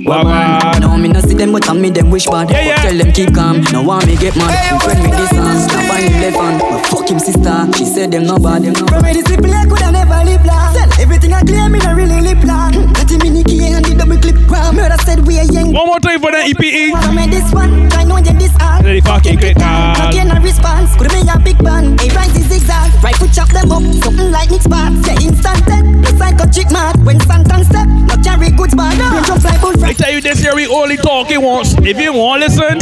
[0.04, 0.80] Wagwan.
[0.80, 2.50] No, me no see them, but I me them wish bad.
[2.50, 2.76] Yeah, yeah.
[2.76, 3.64] Tell them keep calm.
[3.72, 4.52] No want me get mad.
[4.52, 5.56] Hey, friend with this song.
[5.72, 6.60] Now find him left hand.
[6.60, 7.56] But fuck him sister.
[7.76, 8.62] She said them no bad.
[8.64, 10.74] Them no From where this simple I coulda never live long.
[10.76, 12.92] Sell everything I claim, me no really live long.
[12.92, 14.76] Let him in key and the double clip ram.
[14.76, 15.72] Murder said we are young.
[15.72, 17.00] One more time for the E EPE.
[17.00, 18.84] From where this one, I know you this hard.
[18.84, 20.92] Say the fucking clip Not getting a response.
[21.00, 21.96] Could be a big bang.
[21.96, 22.92] Hey, rise is zigzag.
[23.00, 23.80] Right foot chop them up.
[24.04, 24.92] Something like Nick Spark.
[25.00, 25.84] Say instant dead.
[26.04, 27.00] It's like a chick mad.
[27.08, 29.00] When Santan step, not carry goods bad.
[29.00, 29.93] Brain jump like bullfrog.
[29.94, 31.72] I tell you this year we only talking once.
[31.78, 32.78] If you want listen,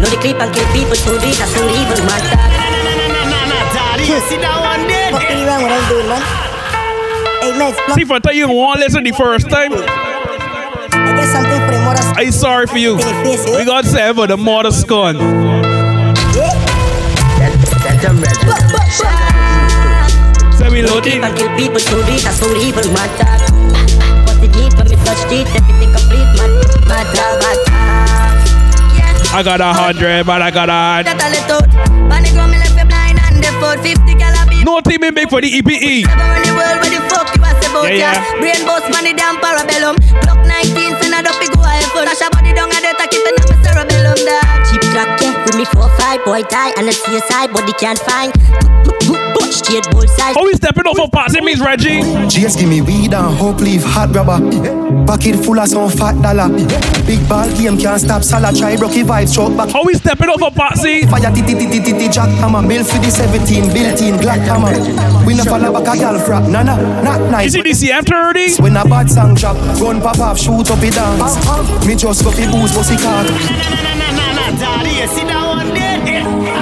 [0.00, 1.36] No the clip and kill people too deep.
[1.36, 2.24] That's too evil, man.
[4.24, 5.10] Sit down one day.
[5.12, 6.22] Fucking around what I'm doing, man.
[7.42, 9.74] Hey, Meds, see if I tell you want listen the first time.
[9.74, 12.06] I get something for the mothers.
[12.16, 12.96] I sorry for you.
[12.96, 15.18] We got seven for the mother scone.
[20.56, 21.20] Say we loading.
[21.20, 22.22] Clip kill people too deep.
[22.22, 23.53] That's too evil, man.
[25.34, 25.90] What's the need for me touch it?
[25.90, 26.50] Everything complete, man.
[26.86, 27.58] Mad dog, mad
[29.34, 31.02] I got a hundred, but I got a.
[31.02, 31.66] That a let.
[32.06, 34.46] Panic ground, me left you blind and the foot 50 gal a.
[34.62, 36.06] No team in big for the E EPE.
[36.06, 38.10] Never run the world where the fuck you a say about Yeah, ya.
[38.14, 38.38] yeah.
[38.38, 39.98] Brain boss money damn parabellum.
[40.22, 42.06] Glock 19 send a dopey go a phone.
[42.06, 44.46] Dash a body down a death a keep it on my cerebellum dog.
[44.70, 48.30] Cheap clock, yeah, with me four five boy tie and a CSI body can't find.
[49.50, 50.34] Straight bullseye.
[50.36, 51.34] Oh, we stepping off of parts.
[51.34, 52.00] It means Reggie.
[52.28, 54.38] GS give me weed and hope leave hot rubber.
[55.06, 56.48] Pocket full of some fat dollar.
[57.06, 58.52] Big ball game can't stop Salah.
[58.52, 59.68] Try rocky vibes, choke back.
[59.74, 61.06] Oh, we stepping off of Patsy.
[61.06, 62.66] Fire titi titi titi jack hammer.
[62.66, 64.72] Bill for the 17, built in black hammer.
[65.26, 66.48] We no follow back a gal frack.
[66.50, 67.52] Nah nah, not You nice.
[67.52, 68.60] see the CM30?
[68.60, 71.36] When a bad song drop, gun pop off, shoot up it dance.
[71.86, 73.24] Me just go fi booze, bossy car.
[75.06, 76.00] Sit down one day.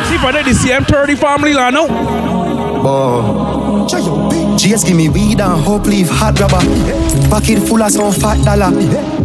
[0.09, 2.42] See if I did the CM30 family, I know.
[2.83, 3.62] Boy.
[3.73, 6.61] GS give me weed and hope leave hot rubber.
[7.31, 8.71] Pocket full of some fat dollar.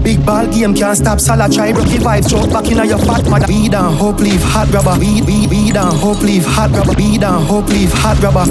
[0.02, 1.50] Big ball game can't stop Salah.
[1.50, 3.45] Try rocky vibes, choke back in your fat mother.
[3.48, 4.98] Weed and hope leave hot rubber.
[5.00, 6.93] Weed, weed, weed and hope leave hot rubber.
[6.95, 8.48] Weed and hope leave hot rubber.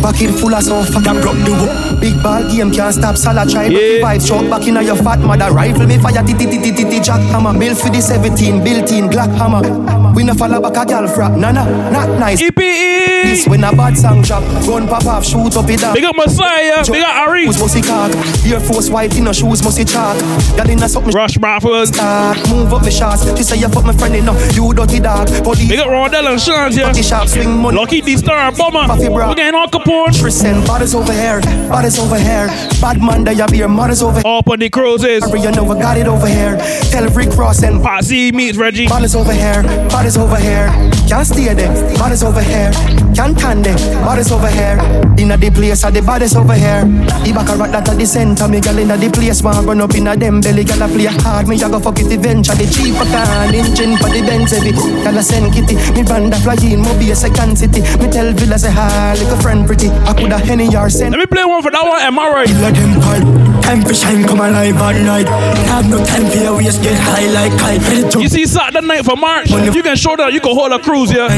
[0.00, 2.00] Pocket full of some fat and broke the wood.
[2.00, 3.44] Big ball game can't stop Salah.
[3.44, 5.52] Try rocky vibes, choke back in your fat mother.
[5.52, 7.52] Rifle me fire, titi titi titi jack hammer.
[7.58, 10.14] Bill for the 17, built in Glock hammer.
[10.14, 11.36] We no follow back a gal frack.
[11.36, 12.40] Nah nah, not nice.
[12.40, 13.24] EPE.
[13.26, 15.94] This when a bad song drop, gun pop off, shoot up it down.
[15.94, 16.84] Big up Messiah.
[16.86, 17.46] Big up Ari.
[17.46, 18.12] Shoes must cock.
[18.46, 20.16] Air Force white in no shoes must chalk.
[20.56, 21.12] Girl in a something.
[21.12, 21.88] Rush Raffles.
[21.88, 23.24] Start move up my shots.
[23.36, 24.38] She say you fuck my friend enough.
[24.54, 25.28] You dirty dog.
[25.44, 25.68] Body.
[25.68, 26.86] Big up Rondell and Sean here.
[26.86, 27.76] Dirty sharp swing money.
[27.76, 28.86] Lucky D Star Bomber.
[28.86, 29.28] Puffy bra.
[29.28, 30.18] We getting all Capone.
[30.18, 32.46] Tristan, bodies over here, bodies over here.
[32.80, 34.26] Bad man, they have your mothers over here.
[34.26, 35.24] Up on the cruises.
[35.32, 36.56] You know I got it over here.
[36.90, 38.86] Tell Rick Ross and Patsy meets Reggie.
[38.86, 40.68] Bodies over here, bodies over here.
[41.08, 42.72] Can't stay there, bodies over here.
[43.16, 44.76] Can't can there, bodies over here.
[45.16, 46.84] Inna the place, are the bodies over here.
[47.24, 49.42] The back of that at the center, me gal inna the place.
[49.42, 51.48] Man run up inna them belly, gal a play hard.
[51.48, 52.66] Me a go fuck it eventually.
[52.66, 54.76] The cheaper can engine for the Benz heavy.
[54.76, 57.80] Gal a send kitty, me brand a fly in, mo be a second city.
[57.96, 59.88] Me tell Villa say hi, like a friend pretty.
[59.88, 61.16] I coulda henny or send.
[61.16, 62.04] Let me play one for that one.
[62.04, 62.52] Am I right?
[62.60, 63.24] Let them call.
[63.64, 65.26] Time for shine, come alive at night.
[65.72, 67.80] Have no time for your waist, get high like kite.
[68.14, 69.48] You see Saturday night for March.
[69.48, 71.32] You can show that you can hold a cruise here.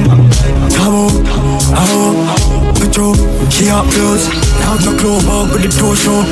[0.75, 1.38] Come on,
[1.75, 2.15] oh,
[2.79, 3.15] Petro,
[3.51, 4.29] she up close.
[4.61, 6.23] Now no clue about with the toe show.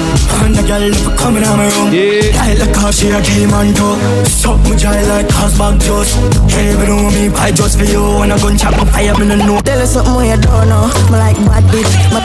[0.45, 1.93] And the girl never coming on my room.
[1.93, 2.31] Yeah.
[2.35, 3.97] Girl like how she a game on toe.
[4.25, 6.13] Suck my jaw like Cosbag Jones.
[6.53, 8.03] Hey, but know me, I just for you.
[8.21, 9.61] When I gun chop my fire, me no know.
[9.63, 10.87] Tell us something you don't know.
[11.11, 11.93] Me like bad bitch.
[12.13, 12.21] Me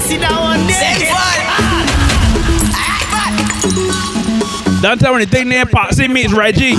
[0.00, 1.10] Sit down one day.
[4.80, 6.74] Don't tell me anything there, Patsy meets Reggie.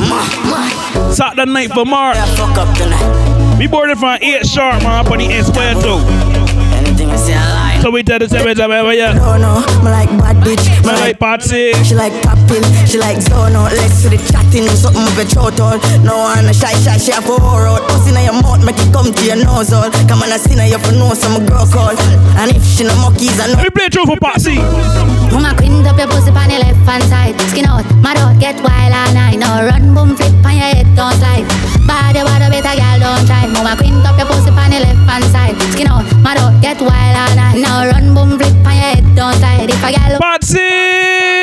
[1.14, 2.16] Saturday night for Mark.
[2.16, 3.20] Yeah, fuck up tonight.
[3.62, 6.01] We boarded from 8 sharp, man, up on the Espuerto.
[6.82, 7.80] Anything I say, I lie.
[7.86, 9.14] So we tell the seven time ever, yeah.
[9.14, 10.66] No, no, me like bad bitch.
[10.82, 11.70] Me like Patsy.
[11.86, 13.70] She like popping, she like zone out.
[13.78, 15.82] Let's see the chatting, something with your throat out.
[16.01, 17.86] No one a shy, shy, she have to whore out.
[17.86, 19.93] Puss in your mouth, make it come to your nose all.
[20.09, 21.93] Come on, I see now you for know some girl call.
[22.41, 23.62] And if she no monkeys, I know.
[23.62, 24.57] Let me play a tune for Patsy.
[25.30, 27.38] Mama quint up your pussy on the left hand side.
[27.53, 29.38] Skin out, mad out, get wild all night.
[29.38, 31.45] Now run, boom, flip on your head, don't slide.
[31.88, 33.48] Bad, bad, better girl, don't try.
[33.48, 35.56] Mama quint up your pussy on the left hand side.
[35.74, 37.58] Skin out, mad out, get wild all night.
[37.62, 39.70] Now run, boom, flip on your head, don't slide.
[39.70, 40.60] If a girl Patsy,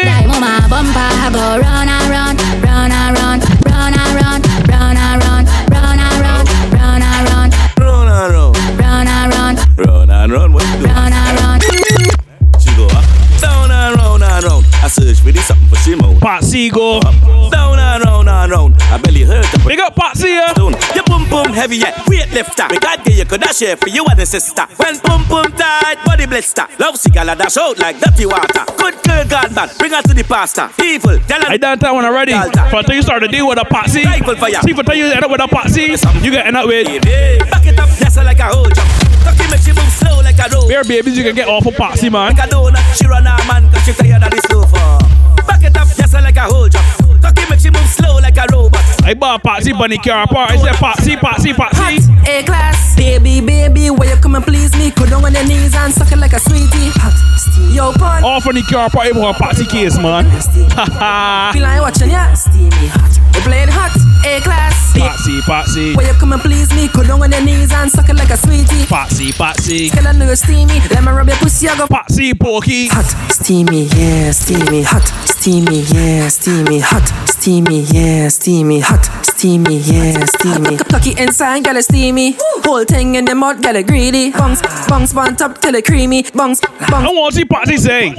[0.09, 5.19] like mama bumper, go round and round, round and round, round and round, round and
[5.23, 10.33] round, round and round, round and round, Run and run, round and round, run and
[10.33, 10.53] run.
[10.53, 11.18] You round and round.
[14.89, 16.19] I search for this something for she mouth.
[16.19, 16.99] Patsy go.
[17.53, 18.75] Down and round and round.
[18.89, 19.45] I belly hurt.
[19.67, 20.55] Big up Patsy, yeah.
[20.55, 20.73] Stone.
[20.95, 22.67] Your pum pum heavy yet weight lifter.
[22.71, 24.65] Me God give you could dash share for you and the sister.
[24.81, 26.65] When boom boom tight, body blister.
[26.79, 28.65] Love cigar dash out like dirty water.
[28.79, 30.71] Good girl, God man, bring her to the pastor.
[30.83, 31.53] Evil, tell her.
[31.53, 32.33] I done that one already.
[32.33, 34.05] For until you start to deal with a Patsy.
[34.09, 36.89] See, for until you end up with a Patsy, you get end up with.
[37.53, 38.89] Back it up, that's like a whole jump.
[39.21, 40.67] Cocky make she move slow like a rope.
[40.67, 42.33] Bare babies, you can get off of Patsy, man.
[42.33, 44.65] Like a donut, she run her man, cause she tired of the slow
[46.39, 46.87] a whole jump.
[47.21, 48.81] Cocky make she move slow like a robot.
[49.05, 50.53] I bought Patsy bunny car apart.
[50.53, 52.13] I said Patsy, Patsy, Patsy.
[52.29, 54.91] A class, baby, baby, where you come and please me?
[54.91, 56.91] Go down on your knees and suck it like a sweetie.
[57.03, 58.23] Hot, steamy, yo, pun.
[58.23, 60.27] Off on the car apart, I bought a Patsy case, man.
[60.77, 63.13] Ha Feel like watching ya, steamy, hot.
[63.35, 63.93] You playing hot,
[64.25, 64.78] A class.
[64.99, 65.95] Patsy, Patsy.
[65.95, 66.89] Where you come and please me?
[66.89, 68.87] Go down on your knees and suck it like a sweetie.
[68.87, 69.91] Patsy, Patsy.
[70.19, 70.81] Know you're steamy.
[70.91, 72.89] Let me rub your pussy, I go Patsy, Porky.
[72.89, 80.25] hot, steamy, yeah, steamy, hot, steamy, yeah, steamy, hot, steamy, yeah, steamy, hot, steamy, yeah,
[80.27, 80.77] steamy.
[80.77, 82.37] Cocky inside, girl, it's steamy.
[82.65, 84.31] Whole thing in the mud, girl, it greedy.
[84.33, 86.25] Bungs, bungs, on top till it creamy.
[86.35, 87.09] Bungs, I bungs.
[87.09, 88.15] want to see Patsy sing.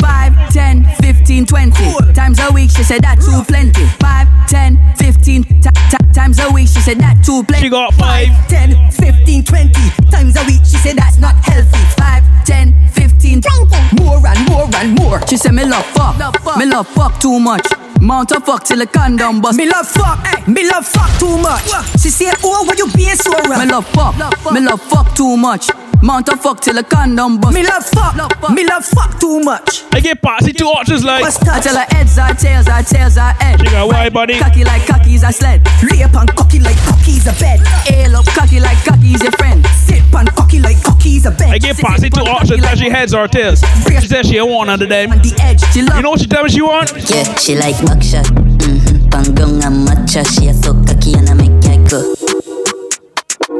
[0.00, 2.70] 5, 10, 15, 20 times a week.
[2.70, 3.86] She said that too plenty.
[4.00, 6.68] 5, 10, 15 t- t- times a week.
[6.68, 7.64] She said that too plenty.
[7.64, 8.28] She got five.
[8.48, 9.72] 10, 15, 20
[10.10, 10.60] times a week.
[10.64, 11.78] She said that's not healthy.
[11.96, 15.20] 5, 10, 15, 20 more and more and more.
[15.26, 16.16] She said me love fuck,
[16.56, 17.66] me love fuck too much.
[18.00, 19.58] Mount a fuck till the condom bust.
[19.58, 21.68] Me love fuck, me love fuck too much.
[22.00, 23.58] She said, oh, why you being so rough?
[23.60, 24.16] Me love fuck,
[24.50, 25.68] me love fuck too much.
[26.00, 27.54] Mount a fuck till the condom bust.
[27.54, 28.14] Me love fuck,
[28.50, 29.84] me love fuck too much.
[29.92, 31.24] I get Patsy two options like.
[31.24, 33.60] I tell her heads are tails are tails are head.
[33.60, 34.38] She got why, buddy?
[34.38, 35.60] Cocky like cocky's a sled.
[35.90, 37.60] Lay up and cocky like cocky's a bed.
[37.92, 39.66] Ail up cocky like cocky's a friend.
[39.84, 41.50] Sit and cocky like cocky's a bed.
[41.50, 43.60] I get Patsy two options that she heads or tails.
[44.00, 45.12] She said she ain't want under them.
[45.12, 45.96] On the edge, she love.
[45.96, 46.92] You know what she tell me she want?
[47.10, 48.26] Yeah, she like buckshot.
[48.26, 49.08] Mm-hmm.
[49.08, 50.24] Pangong and matcha.
[50.24, 52.14] She a so cocky and I make her go.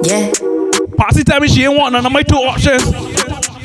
[0.02, 0.30] Yeah,
[0.96, 2.84] Patsy tell me she ain't want none of my two options.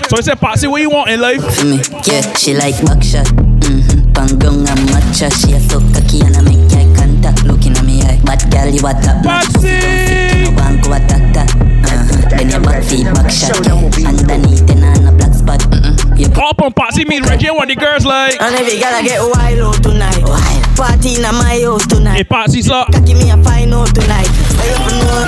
[0.09, 1.41] So I said, Patsy, what you want in life?
[1.41, 1.79] for me.
[2.05, 3.27] Yeah, she like buckshot.
[3.27, 4.11] Mm-hmm.
[4.13, 5.29] Pangong and matcha.
[5.29, 7.43] She a so cocky and I make her contact.
[7.45, 8.19] Looking at me eye.
[8.25, 9.45] Bad girl, you a top notch.
[9.53, 11.43] Pussy don't fit in a bank or a tata.
[11.43, 12.29] Uh-huh.
[12.29, 13.53] Then your back feet back shot.
[14.05, 15.02] Underneath and
[15.43, 15.71] on a black spot.
[15.71, 16.19] Mm-mm.
[16.19, 18.41] You Up on Patsy meet Reggie what the girls like.
[18.41, 20.23] And every girl I get wild out tonight.
[20.75, 22.15] Party in my house tonight.
[22.17, 22.83] Hey, Patsy, so.
[22.91, 24.27] Cocky me a fine out tonight.
[24.59, 25.23] I have no.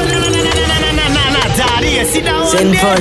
[2.45, 2.95] Sinful.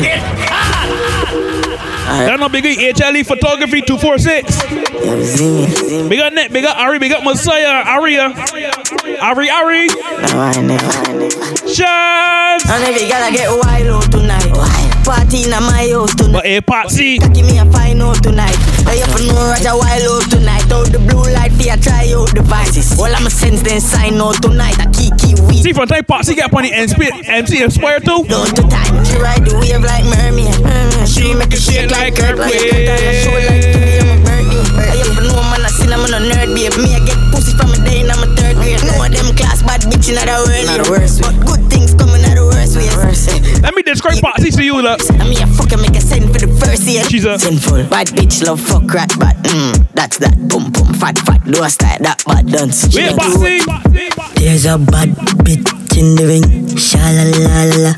[2.05, 4.63] That no big HLE photography 246.
[5.05, 6.09] Yeah, see me, see me.
[6.09, 8.33] Big up Net, big up Ari, big up Messiah, Aria.
[9.21, 9.87] Ari, Ari.
[9.87, 11.31] No, I never, I never.
[11.69, 12.71] Shots.
[12.71, 14.53] And every girl I get wild out tonight.
[15.05, 16.33] Party in my house tonight.
[16.33, 17.19] But hey, Patsy.
[17.19, 18.57] Cocky me a fine out tonight.
[18.89, 20.65] I have no Roger wild out tonight.
[20.73, 22.97] Out the blue light for ya try out devices.
[22.99, 24.81] All I'm a sense then sign out tonight.
[24.81, 25.61] I A kiki weed.
[25.61, 26.97] See, from time Patsy get up on the MC,
[27.29, 28.25] MC Inspire too.
[28.25, 29.05] Don't to time.
[29.05, 30.57] She ride the wave like mermaid.
[30.65, 31.05] mermaid.
[31.05, 31.13] Mm.
[31.13, 32.89] She make it shake like earthquake.
[32.89, 34.89] Cut on her show like today I'm a birthday.
[34.89, 36.81] I have no man I seen I'm a nerd babe.
[36.81, 38.81] Me I get pussy from a day and I'm a third grade.
[38.81, 40.65] No of them class bad bitch in the world.
[40.65, 41.29] Not the worst way.
[41.29, 42.24] But good things coming
[43.65, 45.01] Let me describe Patsy to you, look.
[45.19, 47.03] I mean, I fucking make a send for the first year.
[47.05, 50.37] She's a sinful bad bitch, love fuck rat, but mm, that's that.
[50.49, 52.93] Boom boom, fat fat, do a style that bad dance.
[52.93, 54.41] She Wait, you- Patsy.
[54.45, 55.09] There's a bad
[55.41, 56.77] bitch in the ring.
[56.77, 57.93] Sha la la la la.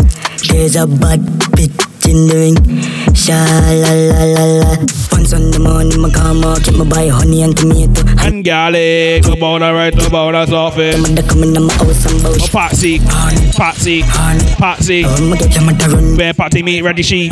[0.49, 1.21] There's a bad
[1.59, 1.75] bitch
[2.09, 2.57] in the ring.
[3.15, 5.07] Sha la la la la.
[5.27, 8.07] On the morning, my come out, get my buy honey and tomato.
[8.23, 10.95] And garlic, about that right, about that's off it.
[10.95, 12.53] I'm coming in my house and Oh, bullshit.
[12.53, 12.99] Patsy,
[13.57, 15.03] Patsy, Patsy.
[15.05, 16.17] Oh, I'ma get them at the run.
[16.17, 17.29] Where Patsy meet ready she.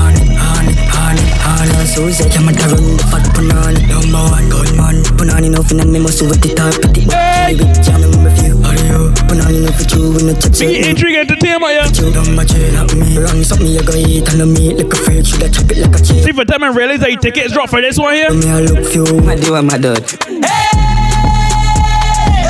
[1.45, 1.77] Honey, honey, on it.
[1.77, 3.85] All on Susie, I'm a run the fat punani.
[3.89, 4.97] Number one gunman.
[5.17, 6.73] Punani no fin and me must with the top.
[6.81, 8.57] Put it back jam and review.
[8.63, 9.13] How do you?
[9.29, 10.87] Punani no for you when the touch it.
[10.87, 11.89] Intrigue entertainment, yeah.
[11.93, 13.19] You don't match it up me.
[13.19, 15.27] Run something you go eat and the meat like a freak.
[15.27, 16.25] Should I chop it like a cheese?
[16.25, 18.33] See for them and realize that your tickets drop for this one here.
[18.33, 19.05] Me I look few.
[19.21, 20.01] My dear, my dad.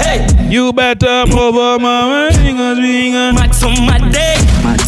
[0.04, 0.26] Hey!
[0.48, 3.34] You better move on my fingers, fingers.
[3.34, 4.36] Mad some mad day.
[4.62, 4.80] Mad,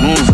[0.00, 0.28] Move,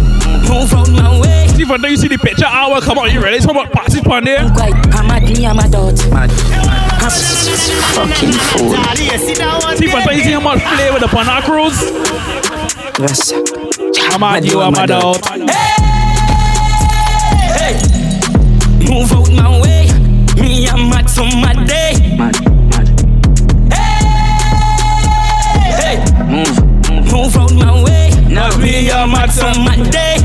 [0.49, 1.49] move out my way.
[1.49, 3.11] See if you see the picture, ah, I will come on.
[3.11, 3.41] You ready?
[3.41, 4.49] Someone pass it on there.
[4.51, 5.99] Quite, I'm mad, me, I'm a dot.
[6.11, 7.12] Mad, mad.
[7.97, 8.75] Fucking fool.
[8.95, 9.35] See if you
[10.23, 11.81] see how much flavor the pan cruise.
[13.01, 13.33] Yes.
[14.12, 15.27] I'm mad, you, I'm mad out.
[15.27, 15.75] Hey!
[17.59, 17.75] Hey!
[18.89, 19.89] Move out my way.
[20.41, 22.14] Me, I'm mad some mad day.
[22.17, 22.39] Mad,
[22.71, 22.89] mad.
[23.73, 24.01] Hey!
[25.75, 25.97] Hey!
[26.25, 28.05] Move, move out my way.
[28.29, 30.18] Now me, I'm mad some mad day.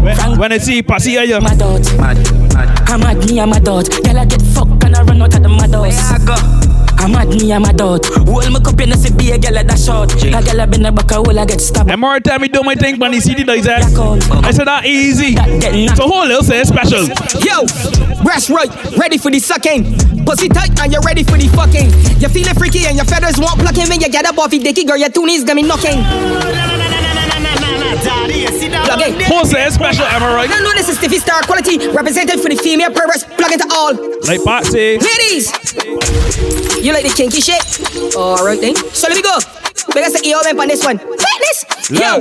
[0.00, 1.82] When, when I see Patsy, I am mad dot.
[1.98, 2.16] Mad,
[2.54, 2.88] mad.
[2.88, 3.88] I'm mad, me, I'm a dot.
[3.90, 6.10] Girl, I get fucked and I run out of the mad house.
[6.10, 6.70] Where I go?
[7.02, 8.06] I'm mad, me, I'm a dot.
[8.06, 10.12] Hold my cup in the see be a girl at that shot.
[10.14, 11.90] A girl been a back a hole, I get stabbed.
[11.90, 13.82] And more time me do my thing when the CD does that.
[14.44, 15.34] I said that easy.
[15.96, 17.02] So whole little say special.
[17.42, 17.66] Yo,
[18.22, 19.96] breast right, ready for the sucking.
[20.24, 21.90] Pussy tight and you're ready for the fucking.
[22.20, 24.84] You're feeling freaky and your feathers won't plucking when you get up off your dicky
[24.84, 24.98] girl.
[24.98, 27.09] Your tunies got me knocking.
[27.70, 29.20] Plug in.
[29.26, 30.48] Whole say special, right?
[30.50, 33.24] No, no, this is Stiffy Star quality, represented for the female perverse.
[33.24, 33.94] Plug into all.
[34.26, 34.98] Like Patsy.
[34.98, 35.52] Ladies,
[36.82, 37.62] you like the kinky shit?
[38.16, 38.74] Alright then.
[38.76, 39.38] So let me go.
[39.94, 40.98] Because the EO on this one.
[40.98, 41.90] Fitness.
[41.90, 42.20] Yo,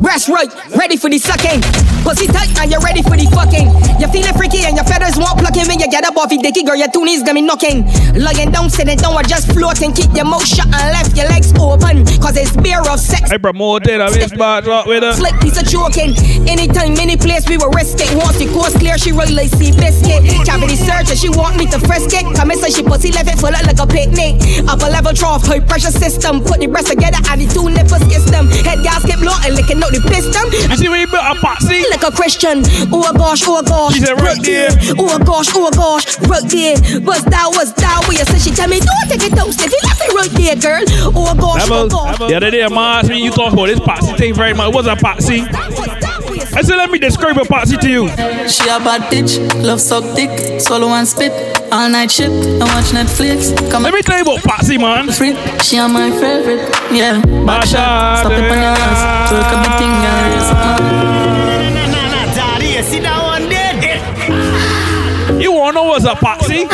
[0.00, 1.60] breast right, ready for the sucking.
[2.04, 3.72] Pussy tight and you're ready for the fucking.
[3.96, 6.62] You're feeling freaky and your feathers won't plucking when you get up off your dicky
[6.62, 6.76] girl.
[6.76, 7.88] Your tunies got me knocking.
[8.12, 9.92] Lying down, sitting down, or just floating.
[9.96, 12.04] Keep your mouth shut and left your legs open.
[12.20, 13.30] Cause it's beer of sex.
[13.30, 15.14] I promoted a bitch bad rock with her.
[15.14, 16.12] Slick piece of joking.
[16.44, 18.12] Anytime, any place we will risk it.
[18.12, 20.44] Once the course clear, she roll like Seabiscuit.
[20.44, 22.28] Cavity searcher, she want me to frisk it.
[22.36, 24.44] Come and say she pussy left it full like a picnic.
[24.68, 26.44] Upper level trough, high pressure system.
[26.44, 28.48] Put the breast together and the two nipples kiss them.
[28.68, 30.48] Head gasket blow and licking out the piston.
[30.70, 31.84] You see when you built a poxy?
[31.92, 32.64] Like a Christian.
[32.88, 33.94] Oh gosh, oh gosh.
[33.94, 34.72] She said right there.
[34.96, 36.76] Oh gosh, oh gosh, right there.
[37.04, 38.04] What's that, what's that?
[38.08, 39.76] Where you said she tell me, don't take it down, Stiffy.
[39.84, 40.84] Left it right there, girl.
[41.12, 42.18] Oh gosh, oh gosh.
[42.18, 44.72] The other day, ma asked me, you talk about this poxy thing very much.
[44.72, 45.44] What's a poxy?
[46.56, 48.08] I said, let me describe a poxy to you.
[48.48, 51.32] She a bad bitch, love suck dick, swallow and spit,
[51.72, 53.52] all night shit, and watch Netflix.
[53.72, 55.10] Come let me tell you about poxy, man.
[55.10, 57.20] Free, she are my favorite, yeah.
[57.44, 60.30] Back shot, stop it on your ass, twerk a big thing, yeah.
[60.30, 60.58] raise up
[62.36, 63.64] Daddy, sit down there.
[65.40, 66.68] You wanna know what's a poxy?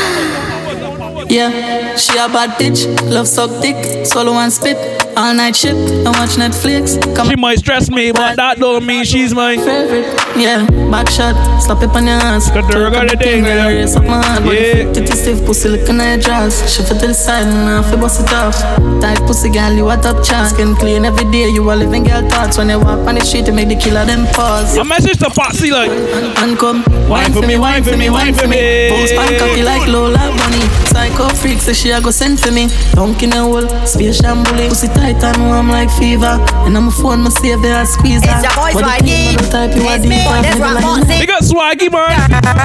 [1.30, 1.50] Yeah,
[1.96, 4.76] she a bad bitch, love suck dick, swallow and spit,
[5.16, 6.96] all night shit, and watch Netflix.
[7.16, 10.06] Come she might stress me, but that don't mean she's my favorite.
[10.36, 12.50] Yeah, back shot, slap it on your ass.
[12.50, 13.66] Got the record the thing, yeah.
[13.68, 14.92] Raise up my heart, yeah.
[14.92, 16.74] Titty stiff, pussy looking at your dress.
[16.74, 18.56] Shift it to the side and off, it bust it off.
[19.00, 20.50] Tight pussy girl, you a top chance.
[20.50, 22.58] Skin clean every day, you a living girl thoughts.
[22.58, 24.76] When you walk on the street, you make the killer them pause.
[24.76, 28.46] A message to Foxy like, and, come, wine for me, wine for me, wine for
[28.46, 28.88] me.
[28.90, 30.64] Post pan cocky like Lola Bunny.
[30.90, 32.68] Psycho freak, say she a go send for me.
[32.92, 34.68] Dunk in a hole, space shambuli.
[34.68, 36.36] Pussy tight and warm like fever.
[36.68, 38.36] And I'm a phone, my save there, squeeze her.
[38.36, 39.32] It's your boy Swaggy.
[39.32, 41.08] It's me, this rock boxing.
[41.08, 42.12] They got Swaggy, man.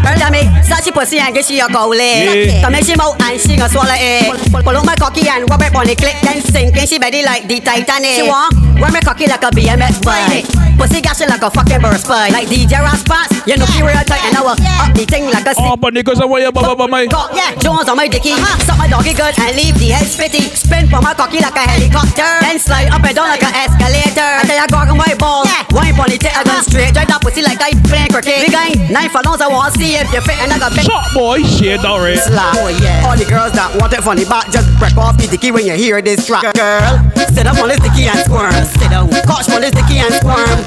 [0.03, 2.61] Girl, tell me, such a pussy and get she a go lit.
[2.61, 4.51] Come make she mouth and she go swallow it.
[4.51, 7.23] Pull out my cocky and rub it on the clip, then sink in she belly
[7.23, 8.19] like the Titanic.
[8.19, 10.64] She want run my cocky like a BMX bike.
[10.77, 12.31] Pussy gas like a fucking burst pipe.
[12.31, 14.59] Like DJ Raspas, you know she real tight and now up
[14.93, 15.65] the thing like a stick.
[15.65, 17.07] Oh, but niggas are way above my.
[17.33, 18.35] Yeah, Jones on my dicky.
[18.63, 20.51] Suck my doggy good and leave the head spitty.
[20.51, 22.27] Spin for my cocky like a helicopter.
[22.43, 24.29] Then slide up and down like an escalator.
[24.39, 25.47] I tell you, go on my balls.
[25.47, 25.63] Yeah.
[25.71, 26.91] Wine pon the tail, I go straight.
[26.91, 28.43] Drive that pussy like I play cricket.
[28.43, 30.87] We going nine for I want to see if you fit and I got big.
[30.87, 32.19] Shot boy, shit, alright.
[32.19, 32.55] Slap.
[32.59, 33.07] Oh yeah.
[33.07, 35.65] All the girls that want it from the back, just break off the dicky when
[35.65, 36.55] you hear this track.
[36.55, 36.99] Girl,
[37.29, 38.53] sit up on this dicky and squirm.
[38.79, 39.07] Sit down.
[39.11, 40.64] Catch on this dicky and squirm.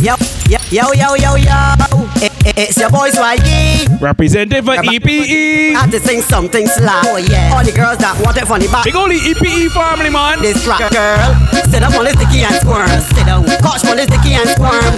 [0.00, 0.16] Yo,
[0.48, 1.60] yo, yo, yo, yo, yo.
[2.24, 3.84] It, it, it's your boy Swaggy.
[4.00, 5.76] Representing for EPE.
[5.76, 7.04] I have to sing something slap.
[7.04, 7.52] Oh yeah.
[7.52, 8.88] All the girls that want it from the back.
[8.88, 10.40] Big only EPE family, man.
[10.40, 11.20] This track, girl.
[11.68, 12.88] Sit up on this dicky and squirm.
[13.12, 13.44] Sit down.
[13.60, 14.88] Catch on this dicky and squirm.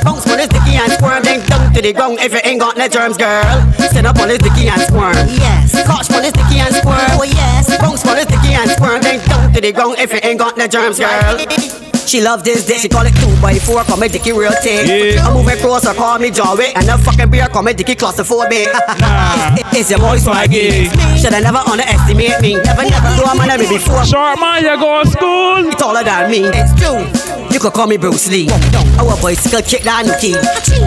[0.00, 1.20] Bounce on this dicky and squirm.
[1.20, 3.44] Then down to the ground if you ain't got no germs, girl.
[3.92, 5.28] Sit up on this dicky and squirm.
[5.28, 5.76] Yes.
[5.76, 7.04] Catch on this dicky and squirm.
[7.20, 7.68] Oh yes.
[7.76, 9.04] Bounce on this dicky and squirm.
[9.04, 11.36] Then down to the ground if you ain't got no germs, girl.
[12.08, 12.78] She love this dick.
[12.78, 13.84] She call it two by four.
[13.84, 14.86] Come me dicky real thick.
[14.86, 15.26] Yeah.
[15.26, 16.72] I move across her, call me Jawie.
[16.74, 18.70] And a fucking beer, call me dicky claustrophobic.
[19.02, 19.56] Nah.
[19.78, 20.86] It's your boy swaggy.
[21.18, 22.54] Shoulda never underestimate me.
[22.62, 24.04] Never, never do a man of me before.
[24.06, 25.70] Short man, you go to school.
[25.78, 26.46] Taller than me.
[26.54, 27.02] It's true.
[27.52, 28.48] You could call me Bruce Lee.
[28.98, 30.34] Our bicycle kick that the key.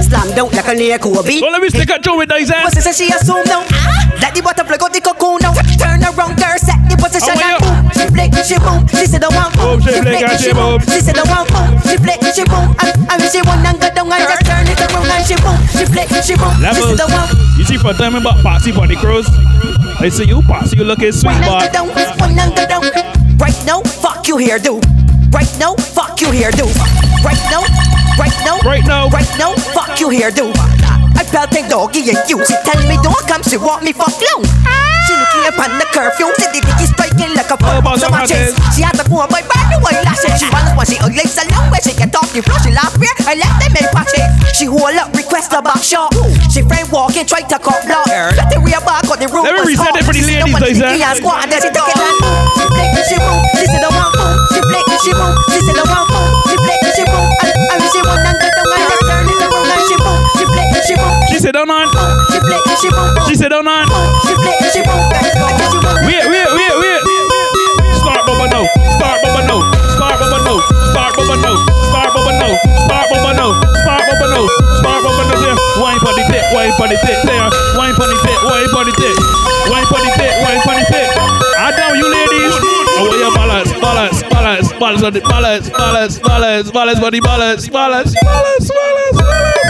[0.04, 1.42] Slam down like a near Kobe.
[1.42, 2.74] Well, let me stick a joint with these ass.
[2.74, 3.66] Pussy say she assume now.
[3.72, 4.12] Ah?
[4.22, 5.54] Let the butterfly go the cocoon now.
[5.82, 7.82] Turn around, girl, set the position Oh, and boom.
[7.98, 8.82] She flick, she boom.
[8.94, 9.66] She said oh, the oh, one boom.
[9.66, 10.78] Oh, she flick she boom.
[10.86, 11.70] She said the one boom.
[11.88, 12.68] She flick, she boom.
[13.32, 15.56] She one and go down and just turn it around and she boom.
[15.72, 16.52] She flick, she boom.
[16.52, 16.84] She Levels.
[16.84, 17.32] said the one.
[17.56, 19.26] You see, for them about Patsy Bunny Cruise.
[20.04, 21.72] I see you, Patsy, you looking sweet, but
[22.20, 22.84] one and go down.
[23.40, 24.82] Right now, fuck you here, do.
[25.32, 26.68] Right now, fuck you here, do.
[27.24, 27.64] Right now,
[28.20, 30.52] right now, right now, right now, fuck you here, do.
[31.16, 32.44] I felt a doggy and you.
[32.44, 34.91] She tell me don't come, she want me fuck long.
[35.12, 38.56] She looking upon the curfew, see the dicky striking like a purple so my chest.
[38.72, 40.40] She had to go on my brand new eyelashes.
[40.40, 42.56] She wants when she ugly salon where she get off the floor.
[42.64, 44.24] She laugh here, I let them make patches.
[44.56, 46.16] She hold up, request a back shot.
[46.48, 48.08] She friend walking, try to cut block.
[48.08, 49.44] Let the rear back on the room.
[49.44, 50.80] Let me reset it for the ladies, want the eh?
[50.80, 52.40] dicky and squat, and then she take it and boom.
[52.56, 53.40] She flick, she boom.
[53.60, 54.36] She said the one boom.
[54.56, 55.34] She flick, she boom.
[55.52, 56.28] She said the one boom.
[56.48, 57.28] She flick, she boom.
[57.44, 60.20] And, and she and get the one and turn it around and she boom.
[60.40, 61.16] She flick, she boom.
[61.32, 61.88] She said, don't on.
[62.32, 63.12] She flick, she boom.
[63.28, 63.88] She said, don't on.
[64.24, 64.61] She flick,
[76.62, 77.18] Wine for the dick.
[77.26, 77.42] There.
[77.42, 78.38] Uh, wine for the dick.
[78.46, 79.18] Wine for the dick.
[79.66, 80.30] Wine for the dick.
[80.46, 81.10] Wine for the dick.
[81.58, 82.54] I down you ladies.
[83.02, 87.20] Oh, where your balance, balance, balance, balance on the balance, balance, balance, balance for the
[87.20, 89.62] balance, balance, balance, balance, balance.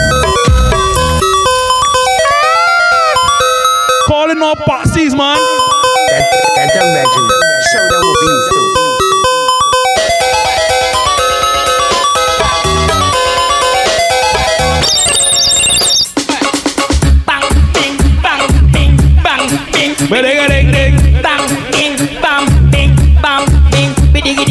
[4.04, 5.40] Calling all patsies, man.
[6.60, 7.28] Can't imagine.
[7.72, 8.61] Show them what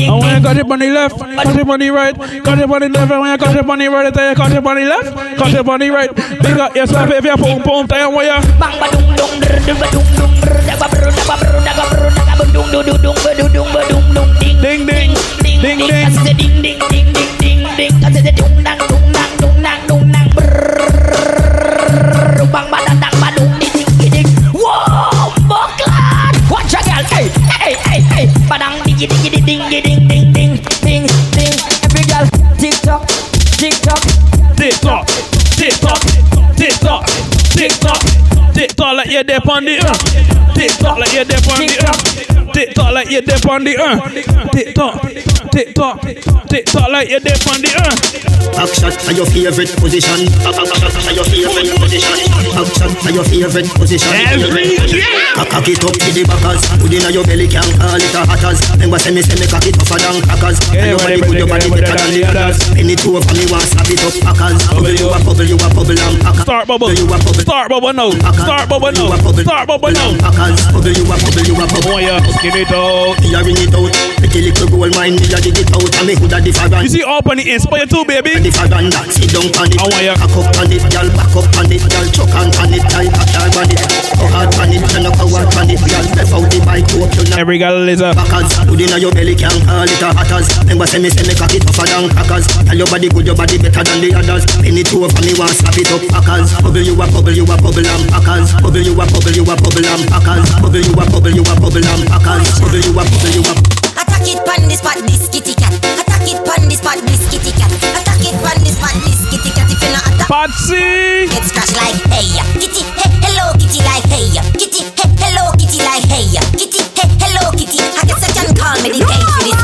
[0.09, 3.11] I want to cut it money left, got it money right, got it money left,
[3.11, 5.53] I want to cut it on the right, I cut it on the left, cut
[5.53, 6.15] it on the right.
[6.15, 8.41] Big up yourself if you're boom boom, tell you what you're.
[14.61, 15.13] Ding ding,
[15.43, 17.61] ding ding, ding ding, ding ding, ding.
[17.77, 18.90] Ding.
[29.51, 31.55] ding ding ding ding ding ding.
[31.83, 32.25] Every girl,
[32.57, 33.05] tick tock,
[33.59, 33.99] tick tock,
[34.55, 35.07] tick tock,
[35.57, 36.01] tick tock,
[36.55, 37.05] tick tock,
[37.51, 38.01] tick tock,
[38.53, 38.95] tick tock.
[38.95, 39.75] Like you're there on the
[40.55, 42.30] tick tock, like you're there on the
[42.61, 43.97] Tick tock like you're there on the uh.
[44.53, 45.01] Tick tock,
[45.49, 45.99] tick tock,
[46.47, 48.21] tick tock like you're there on the uh.
[48.61, 50.29] Action are your favorite position.
[50.45, 52.13] Action are your favorite position.
[52.53, 54.13] Action are your favorite position.
[54.29, 54.77] Every
[55.33, 56.61] Cock cock it up to the backers.
[56.77, 58.61] Put in your belly can call it a hatters.
[58.77, 60.61] Remember say me say me cock it tougher than crackers.
[60.77, 62.61] And your body good, your body better than the others.
[62.75, 64.61] Penny two for me want slap it up packers.
[64.69, 66.45] Bubble you a bubble you a bubble and packer.
[66.45, 67.41] Start bubble, you a bubble.
[67.41, 70.05] start bubble no, start bubble no, start bubble no.
[70.21, 70.59] Packers.
[70.69, 71.89] Bubble you a bubble you a bubble.
[71.97, 72.19] Boy, yeah,
[72.51, 73.15] give it out.
[73.21, 73.91] Me a ring it out.
[74.19, 75.95] Pretty little gold mine me a dig it out.
[75.99, 76.83] And me coulda different.
[76.83, 78.35] You see up on the inspire too, baby.
[78.43, 79.79] Different that sit down on it.
[79.79, 80.15] I want you.
[80.15, 81.07] Up on it, girl.
[81.15, 82.07] Back up on it, girl.
[82.11, 83.07] Chuck on on it, girl.
[83.07, 84.01] Back on it.
[84.21, 86.05] Go hard on it, turn up a walk on it, girl.
[86.13, 87.41] Left out the bike, hope you not.
[87.41, 90.45] Every girl is a Backers, put in your belly, can call it a hatters.
[90.61, 92.45] Remember say me say me cock it tougher than crackers.
[92.67, 94.45] Tell your body good, your body better than the others.
[94.61, 96.53] Penny two for me want slap it up packers.
[96.61, 98.53] Bubble you a bubble, you a bubble and packers.
[98.61, 100.45] Bubble you a bubble, you a bubble and packers.
[100.61, 102.40] Bubble you a bubble, you a bubble and packers.
[102.41, 103.53] Bubble you a bubble, you a.
[104.01, 105.73] Attack it pon this spot, this kitty cat.
[106.01, 107.69] Attack it pon this spot, this kitty cat.
[107.69, 109.69] Attack it pon this spot, this kitty cat.
[109.69, 111.27] If you not attack, Patsy.
[111.29, 112.33] get scratched like hey.
[112.57, 114.25] Kitty, hey, hello kitty like hey.
[114.57, 116.25] Kitty, hey, hello kitty like hey.
[116.57, 117.77] Kitty, hey, hello kitty.
[117.77, 119.59] I guess I can call me the gate for this.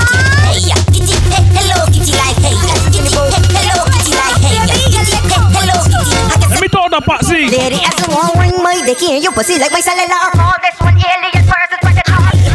[0.46, 0.70] Hey.
[0.94, 2.54] Kitty, hey, hello kitty like hey.
[2.94, 4.54] Kitty, hey, hello kitty like hey.
[4.94, 6.14] Kitty, hey, hello kitty.
[6.30, 7.50] I guess Let me talk to Patsy.
[7.50, 10.30] Lady, as the one ring my dicky in your pussy like my cellular.
[10.36, 11.82] Call this one alien versus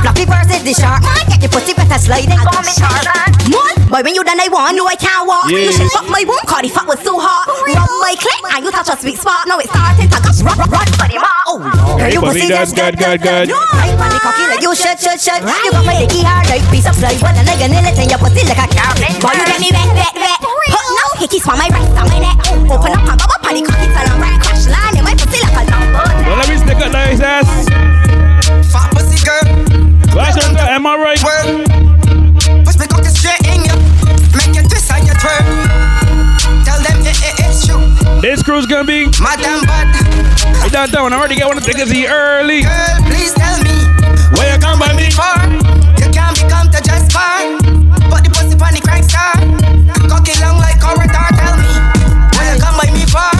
[0.02, 1.02] what the Fluffy versus the shark.
[1.02, 2.38] Man, get your pussy better sliding.
[2.42, 3.30] Call me Tarzan.
[3.50, 5.46] Man, boy, when you done I want, no I can't walk.
[5.50, 5.70] Yeah.
[5.70, 7.46] You should fuck my womb, cause the fuck was too hot.
[7.46, 9.46] Rub my clit, and you touch a sweet spot.
[9.46, 11.46] Now it's starting to gush, for the mouth.
[11.46, 11.58] Oh,
[11.98, 13.46] girl, you pussy we good, just good, good, good.
[13.50, 15.42] Right on the cocky like you should, should, should.
[15.42, 17.18] You got my dicky hard like piece of slide.
[17.22, 18.98] When a nigga nail it in your pussy like a carrot.
[19.22, 20.38] Boy, you get me wet, wet, wet.
[20.42, 22.38] Put no hickeys for my wrist and my neck.
[22.66, 24.38] Open up and bubble on the cocky till I'm right.
[24.42, 26.06] Crash line in my pussy like a lumber.
[26.26, 27.46] Well, let me stick up nice ass.
[28.70, 29.91] Fat pussy girl.
[30.14, 31.18] Right on am I right?
[31.18, 31.64] Twerk.
[32.64, 33.76] Push me cocky straight in you.
[34.36, 35.40] Make you twist and you twerk.
[36.68, 37.80] Tell them it, it, it's true.
[38.20, 39.06] This crew's gonna be.
[39.24, 39.88] Madam Bad.
[40.60, 42.60] I don't know, I already got one of the niggas here early.
[42.60, 43.72] Girl, please tell me.
[44.36, 45.08] Where you come by me?
[45.08, 45.32] For?
[45.96, 47.56] You can't become the just fine.
[48.12, 49.32] But the pussy panic crank star.
[50.12, 51.72] Cocky long like corridor, tell me.
[52.36, 53.32] Where you come by me for?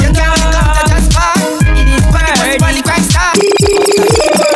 [0.00, 1.60] You can't become the just fine.
[2.08, 4.55] But the pussy panic crank star.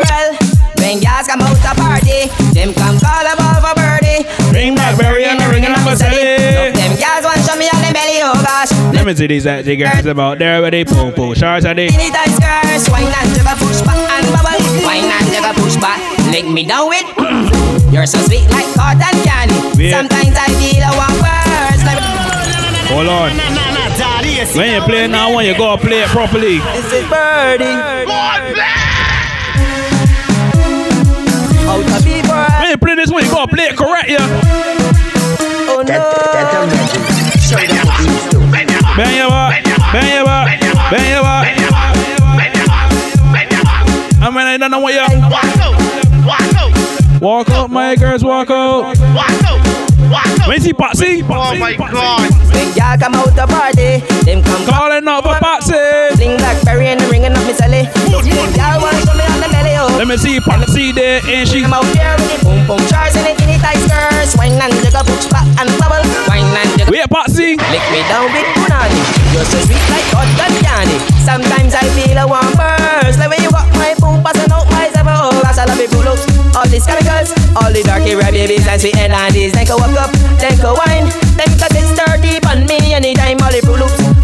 [1.00, 4.28] When guys come out to party, them come call about for birdie.
[4.52, 6.36] Ring my berry and the ring and I'm a silly.
[6.76, 8.68] Them guys want show me on them belly, oh gosh.
[8.92, 11.32] Let me see these acting girls about there where they boom boom.
[11.32, 11.88] Shots are they?
[11.88, 14.60] Anytime skirts, wine and jigga push back and bubble.
[14.84, 17.08] Wine and jigga push back, lick me down with.
[17.96, 19.56] You're so sweet like cotton candy.
[19.80, 20.04] Yeah.
[20.04, 22.04] Sometimes I feel I want words like.
[22.92, 23.32] Hold on.
[24.52, 26.58] When you play now, when you go play it properly.
[26.76, 28.89] This is birdie.
[31.70, 32.34] Out of people.
[32.34, 34.26] When you play this one, you gotta play it correct, yeah.
[35.70, 35.94] Oh no.
[38.96, 40.60] Bang your back, bang your back,
[40.90, 41.46] bang your back.
[44.20, 45.06] I mean, I don't know what you.
[47.20, 48.96] Walk out, my girls, walk out.
[50.48, 51.22] When you see Patsy?
[51.22, 52.30] Oh my god.
[52.52, 55.78] When y'all come out to party, them come calling up for Patsy.
[56.16, 57.86] Sling blackberry and the ringing up me celly.
[57.94, 59.88] Them y'all want show me on the belly, oh.
[59.96, 61.64] Let me see Patsy there, and she.
[61.64, 64.36] I'm out here with the boom boom charts and the guinea tight skirts.
[64.36, 66.04] Wine and jigga push back and bubble.
[66.28, 66.92] Wine and jigga.
[66.92, 67.56] Wait, Patsy.
[67.72, 69.00] Lick me down with punani.
[69.32, 70.98] You're so sweet like cotton candy.
[71.24, 73.16] Sometimes I feel a warm burst.
[73.16, 75.16] Like when you got my boom passing out my zipper.
[75.16, 78.80] Oh, gosh, I love it, pull All these chemicals, all the darky red babies and
[78.80, 79.56] sweet and dandies.
[79.56, 81.08] Then go walk up, then go wine.
[81.40, 83.40] Then cause it's sturdy on me anytime.
[83.40, 83.80] All the pull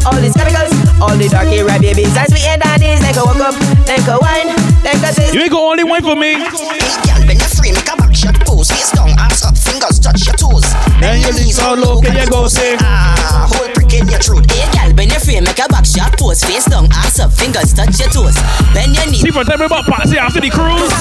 [0.07, 0.71] all these chemicals,
[1.01, 3.01] all the darky red babies and sweet and dandies.
[3.01, 4.49] Then go walk up, then go wine.
[4.81, 6.41] Then cause it's You ain't gonna only wine for me.
[6.41, 8.71] Hey, girl, when you're free, make a back shot pose.
[8.71, 10.65] Face down, ass up, fingers touch your toes.
[11.01, 12.77] Then your knees all low, can you go say?
[12.81, 14.49] Ah, whole prick in your throat.
[14.49, 16.41] Hey, girl, when you're free, make a back shot pose.
[16.45, 18.37] Face down, ass up, fingers touch your toes.
[18.73, 19.21] Bend your knees.
[19.21, 20.93] See, for tell me about Patsy after the cruise.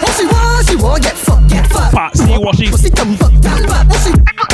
[0.00, 1.94] What she want, she want get fucked, get fucked.
[1.94, 2.70] Patsy, what she?
[2.70, 3.88] Pussy dumb fuck, dumb fuck.
[3.88, 4.49] What she?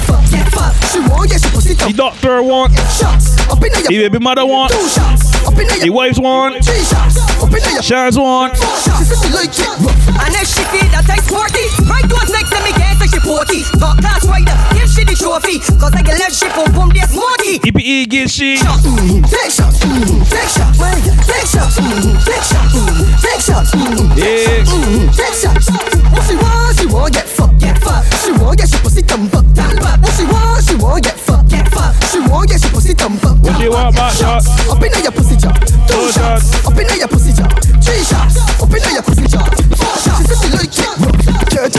[0.55, 0.85] fucked.
[0.93, 1.93] She want get she pussy dumb.
[1.93, 2.73] The doctor want.
[2.97, 4.73] Shots up in The baby mother want.
[4.73, 6.65] Two shots up in The wives want.
[6.65, 7.83] Three shots up in your.
[7.83, 8.57] Shaz want.
[8.57, 8.99] Four shots.
[8.99, 10.09] She said she like it rough.
[10.21, 13.61] And if she feel that I sporty Right don't make them again so she porty
[13.81, 17.09] Top class rider, give she the trophy Cause I can left she boom boom this
[17.11, 18.57] smarty EPE get she.
[18.61, 20.77] Mm, Take shots, mm, take shots.
[20.77, 24.65] Take shots, mm, take shots, mm, take shots, mm, Yeah.
[24.69, 25.67] mm, take shots.
[26.12, 28.09] What she want, she want get fucked, get fucked.
[28.24, 30.01] She want get she pussy dumb fuck, dumb fuck.
[30.01, 32.05] What she want, she want get fucked, get fucked.
[32.11, 33.37] She want get she pussy dumb fuck.
[33.39, 34.43] What she want, back shot?
[34.66, 35.53] Up your pussy jaw.
[35.87, 36.66] Two shots.
[36.66, 37.49] Up your pussy jaw.
[37.85, 38.37] Three shots.
[38.59, 39.45] Up your pussy jaw.
[39.77, 40.24] Four shots.
[40.24, 41.20] She said she like it rough.
[41.53, 41.77] Church.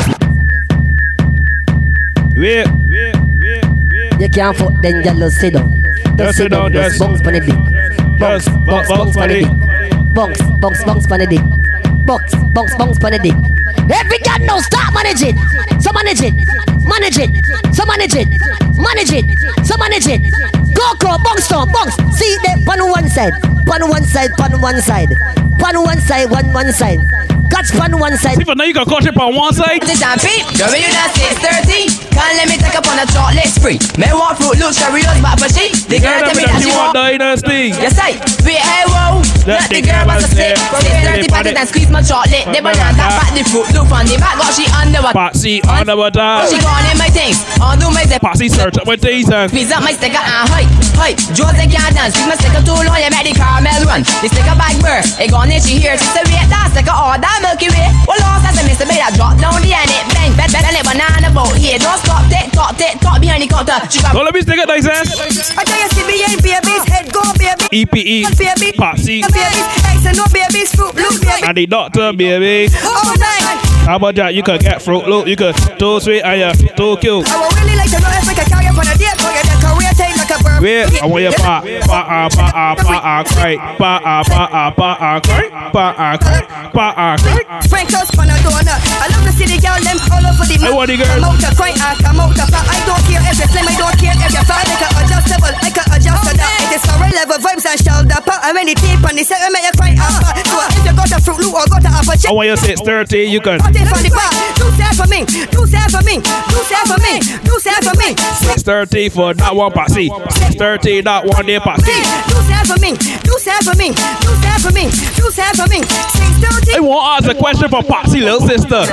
[2.37, 2.81] Wait.
[4.21, 5.83] You can't fuck, then you just sit down.
[6.15, 7.55] Just sit down, just just- bounce pon the dick.
[8.19, 10.13] Bounce, Just bounce, bounce pon the dick.
[10.13, 12.05] Bounce, bounce, bounce pon the dick.
[12.05, 13.60] Bounce, bounce, bounce pon the dick.
[13.89, 15.35] Every girl now start manage it.
[15.81, 16.33] So manage it,
[16.85, 17.29] manage it,
[17.73, 18.27] so manage it,
[18.77, 19.25] manage it,
[19.65, 20.21] so manage it.
[20.75, 21.95] Go, go, bounce down, bounce.
[22.17, 23.33] See them on one side,
[23.67, 25.09] on one side, on one side,
[25.63, 26.99] on one side, one one side.
[27.51, 28.37] Catch on one side.
[28.37, 29.81] See, for now you can catch it on one side.
[29.81, 33.05] The champagne, the way you dance is 30 Can't let me take up on a
[33.11, 36.43] chocolate spree Me want fruit loops, Cheerios, but for she The girl Girl, tell me
[36.47, 37.75] that that she she want want dynasty.
[37.75, 38.15] Yes, I
[38.47, 41.49] be hey whoa Let the girl was a slip from the 30 party.
[41.57, 42.45] and squeeze my chocolate.
[42.53, 45.13] The banana back the fruit loop on the back Got she the what?
[45.17, 46.27] Patsy the.
[46.45, 47.41] She gone in my things.
[47.57, 51.17] Undo my zip Patsy search up these and Squeeze up my sticker and hype, hype
[51.33, 54.05] Jose can't dance, squeeze my sticker too long You make the caramel run.
[54.21, 55.17] The sticker back burst.
[55.17, 57.89] It gone in, she here She say wait, that sticker all that Milky Way?
[58.05, 60.77] Well, lost as a mister, made a drop down the end it Bang, bet, and
[60.77, 61.55] it banana boat.
[61.57, 63.79] Here, don't stop, tick, tock, tick, tock Behind the counter.
[64.13, 65.05] Don't let me stick it like that.
[65.57, 67.85] I tell you, CBA babies, head go baby.
[67.85, 72.71] EPE, Baby, Patsy, babies, eggs and no babies, fruit loop baby and the doctor, baby.
[72.71, 74.35] Night How about that?
[74.35, 77.25] You can get fruit loop, you can too sweet and you uh, too cute.
[77.27, 79.31] I would really like to know if I can carry up on a date For
[79.33, 81.57] your career time like a Wait, I want you pa,
[81.89, 85.85] pa, ah, pa, ah, pa, ah, cry, pa, ah, pa, ah, pa, ah, cry, pa,
[85.97, 87.41] ah, cry, pa, ah, cry.
[87.65, 88.69] Sprinkles on a donut.
[89.01, 91.09] I love to see the girl them all over the I want the girl.
[91.17, 92.61] Come out to cry and come out to pop.
[92.69, 94.69] I don't care if you're slim, I don't care if you're fat.
[94.69, 96.53] I can adjustable, I can adjust to that.
[96.61, 98.45] It is for level vibes and shoulder pop.
[98.45, 100.13] And when the tape on the set, I make you cry pop.
[100.45, 102.85] So if you got a fruit loop or got a apple I want you it's
[102.85, 103.57] 30, you can.
[103.57, 104.29] Party from the back.
[104.61, 107.97] Do say for me, do say for me, do say for me, do say for
[107.97, 108.13] me.
[108.53, 110.13] 630 for that one, Patsy.
[110.51, 111.95] 630, that one there, Patsy.
[112.27, 112.91] Do say for me,
[113.23, 115.79] you stand for me, you stand for me, you stand for me.
[116.11, 118.83] Sing still I want to ask a question for Popsy, little sister.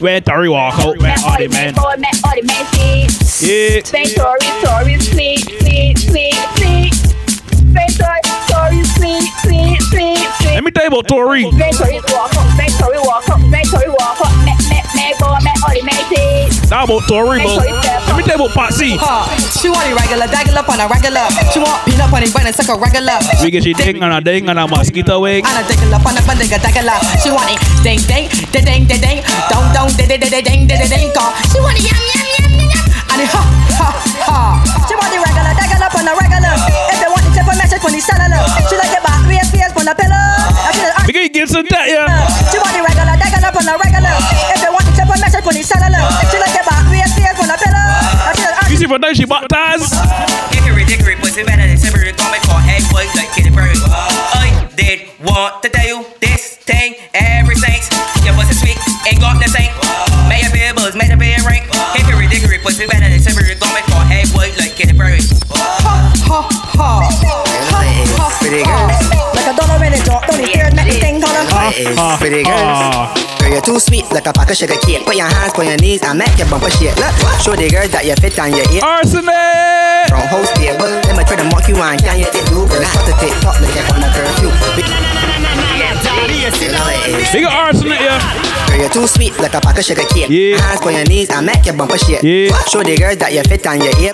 [0.00, 1.74] Where Terry walk out, man, all the man.
[3.44, 3.82] Yeah.
[3.84, 6.94] Story, story, sweet, sweet, sweet, sweet.
[7.92, 10.54] Story, story, sweet, sweet, sweet, sweet.
[10.54, 11.42] Let me tell you about Tori.
[11.72, 14.32] Story walk up, story walk up, story walk up.
[14.44, 16.53] Me, me, me, go, me, all the matey.
[16.70, 18.72] Now about Tori, but let me tell you about.
[18.74, 19.28] Huh.
[19.60, 21.22] She want it regular, dagging up on a regular.
[21.52, 23.20] She want peanut on it, bun and suck a regular.
[23.44, 25.44] We get you ding on a ding on a mosquito wig.
[25.46, 26.98] And a dagging up on a bun and dagging up.
[27.22, 29.18] She want it ding ding, ding ding ding ding,
[29.52, 31.12] dong dong ding ding ding ding ding ding ding.
[31.52, 32.84] She want it yum yum yum yum yum.
[33.12, 33.42] And it ha
[33.78, 33.88] ha
[34.26, 34.38] ha.
[34.88, 36.54] She want it regular, dagging up on a regular.
[36.90, 38.40] If they want it, tip a message on the cellular.
[38.66, 40.26] She like it back, waist, waist on a pillow.
[41.06, 42.08] We can get some that, yeah.
[42.50, 44.16] She want it regular, dagging up on a regular.
[44.50, 44.83] If they want
[46.00, 46.30] Ah.
[46.30, 46.84] She like back.
[48.70, 49.92] You see for now she baptized.
[51.34, 51.76] Better than
[52.62, 53.76] head boys like Kitty Bird.
[53.84, 57.90] I did want to tell you this thing every Saints.
[58.24, 59.72] Your pussy sweet, ain't got the same.
[60.30, 61.16] Made a beer buzz, made a
[62.86, 63.20] better than
[64.08, 65.20] head boys like Kitty Bird.
[65.50, 66.40] Ha ha
[66.76, 67.08] ha.
[69.34, 70.70] Like a dollar in a jar, don't he hear?
[71.72, 73.08] Is pretty girls?
[73.40, 75.06] Girl, you're too sweet like a pack of sugar cake.
[75.06, 76.96] Put your hands on your knees and make your bumper shake.
[77.00, 78.82] Look, show the girls that you fit on your ear.
[78.84, 80.12] Arsonate!
[80.12, 81.96] From host table, let me try to mock you on.
[81.98, 82.68] Can you take you?
[82.68, 84.52] Girl, start to take talk like you're on a curfew.
[87.32, 88.20] Big arsonate, yeah.
[88.68, 90.28] Girl, you're too sweet like a pack of sugar cake.
[90.28, 90.58] Yeah.
[90.60, 92.22] Hands on your knees and make your bumper shake.
[92.22, 92.52] Yeah.
[92.68, 94.12] Show the girls that you fit on your ear.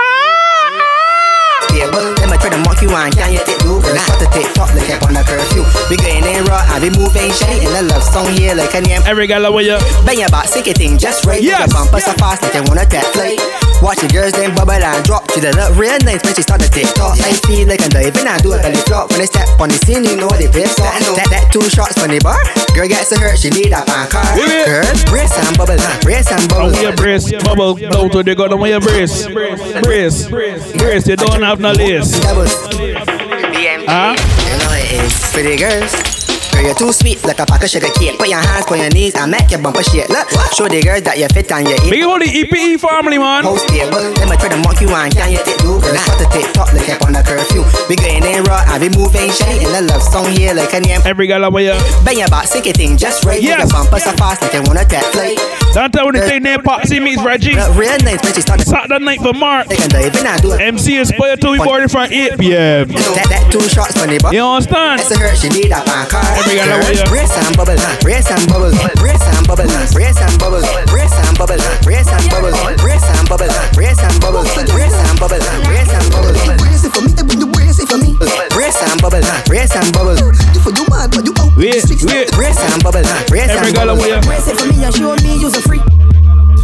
[1.70, 3.12] Table, let me try to mock you on.
[3.12, 3.78] Can you take you?
[3.78, 5.62] Girl, start to take talk like you're on a curfew.
[5.88, 8.80] We going in raw and we moving shady in a love song here like a
[8.80, 9.02] name.
[9.06, 9.78] Every girl away, yeah.
[10.04, 11.42] Bang your back, sick it thing just right.
[11.42, 11.58] Yes.
[11.60, 13.38] Your bumper so fast like you wanna get flight.
[13.80, 15.24] Watch the girls then bubble and drop.
[15.32, 17.16] She did look real nice when she start to take talk.
[17.16, 19.08] I feel like I'm diving and do a belly flop.
[19.08, 20.92] When they step on the scene, you know they play stop.
[21.16, 22.36] That, that two shots from the bar.
[22.76, 24.36] Girl gets hurt, she need a pan car.
[24.36, 26.76] Girl, brace and bubble, brace and bubble.
[26.76, 29.24] want your brace, bubble, down to the gun, want your brace.
[29.24, 32.20] Brace, brace, you don't have no lace.
[33.88, 34.12] Huh?
[34.12, 36.19] You know it is pretty girls.
[36.52, 38.18] Girl, you're too sweet like a pack of sugar cake.
[38.18, 40.08] Put your hands on your knees and make your bumper shake.
[40.08, 41.90] Look, show the girl that you're fit on your ear.
[41.90, 43.44] Big hold the EPE family, man.
[43.44, 45.10] Host table, let me try to mock you on.
[45.10, 45.78] Can you take you?
[45.80, 47.62] Girl, start to take talk like you're on a curfew.
[47.88, 50.80] We going in raw and we moving shady in a love song here like a
[50.80, 51.00] name.
[51.04, 51.78] Every girl away, yeah.
[52.04, 53.40] Bang your back, sick it thing just right.
[53.40, 53.60] Yes.
[53.60, 55.38] Your bumper so fast like you wanna get flight.
[55.74, 57.54] Don't tell when they say name Patsy meets Reggie.
[57.54, 59.68] Look real nice when she start Saturday night for Mark.
[59.68, 60.60] They can dive in do it.
[60.60, 62.88] MC Inspire 2 we boarding from 8 p.m.
[62.88, 64.34] That, that two shots from the bar.
[64.34, 64.98] You understand?
[65.00, 66.24] That's a hurt, she need a pan car.
[66.40, 67.04] Every girl away, yeah.
[67.12, 71.60] Brace and bubble, brace and bubble, brace and bubble, brace and bubble, brace and bubble,
[71.84, 76.32] brace and bubble, brace and bubble, brace and bubble, brace and bubble, brace and bubble.
[76.64, 78.16] Brace for me, when you brace for me.
[78.56, 80.16] Brace and bubble, brace and bubble.
[80.16, 81.52] You for you mad, but you out.
[81.60, 82.32] Wait, wait.
[82.32, 84.00] Brace and bubble, brace Every girl bubble.
[84.00, 84.24] away, yeah.
[84.24, 85.84] Brace for me and show me you's a freak.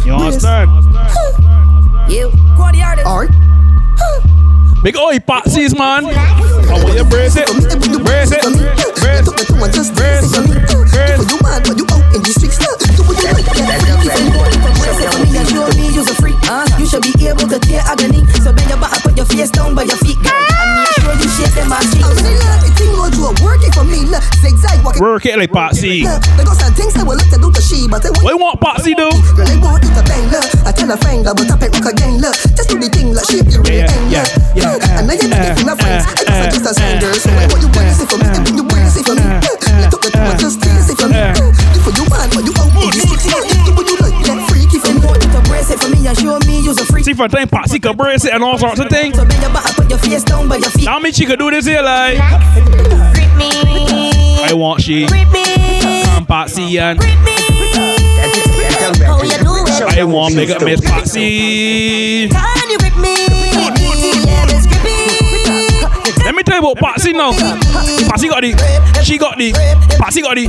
[0.05, 0.73] You understand?
[2.09, 3.05] You go the artist.
[3.05, 3.29] Alright.
[4.87, 6.07] Big oi, Popsies, man.
[6.07, 7.43] I want you brace it.
[8.07, 8.39] Brace it.
[9.03, 9.35] Brace it.
[9.51, 9.91] Brace it.
[9.99, 12.55] Brace You mad, but you out in the streets.
[12.95, 14.39] Do what you like, get freaky for me.
[14.79, 16.39] Brace it for me show me you's a freak.
[16.79, 18.23] You should be able to tear agony.
[18.39, 20.31] So bend your back and put your face down by your feet, girl.
[20.31, 22.07] And make sure you shake them ass cheeks.
[22.07, 23.65] I'm really glad the thing will do a working for me.
[23.66, 23.66] Look,
[24.41, 25.01] zigzag walking.
[25.01, 26.03] Work it like Popsy.
[26.03, 28.29] Look, They got some things that will let them do to she, but they What
[28.33, 29.09] you want Popsy do?
[29.35, 30.45] Girl, they want you to bang, look.
[30.67, 32.35] I tell a friend, but tap it rock again, look.
[32.55, 34.25] Just do the thing, like shape your real Yeah, end, yeah,
[34.73, 34.81] look.
[34.81, 36.03] yeah, And now you're not uh, my friends.
[36.05, 37.11] uh, I just just a stranger.
[37.19, 38.27] So why would you brace it for me?
[38.31, 39.59] And when you brace it for me, look.
[39.77, 41.19] Let up the time and just taste it for me.
[41.75, 43.25] You for you mad, but you out in the streets.
[43.27, 44.99] You do what you like, get freaky for me.
[45.05, 47.05] Want you to brace it for me and show me you's a freak.
[47.05, 49.15] See for time Popsy can brace it and all sorts of things.
[49.15, 50.87] So bend your back put your face down by your feet.
[50.87, 52.17] How many she could do this here like?
[53.13, 53.49] Grip me.
[54.43, 55.07] I want she.
[55.07, 55.43] Grip me.
[56.03, 57.31] Come Popsy and Grip me.
[59.05, 59.97] How you do it?
[59.97, 62.29] I want make up Miss Popsy.
[62.29, 63.15] Can you grip me?
[64.25, 64.83] Yeah, miss grip.
[66.25, 67.31] Let me tell you about Popsy now.
[68.09, 69.53] Popsy got the, she got the,
[69.97, 70.47] Popsy got the.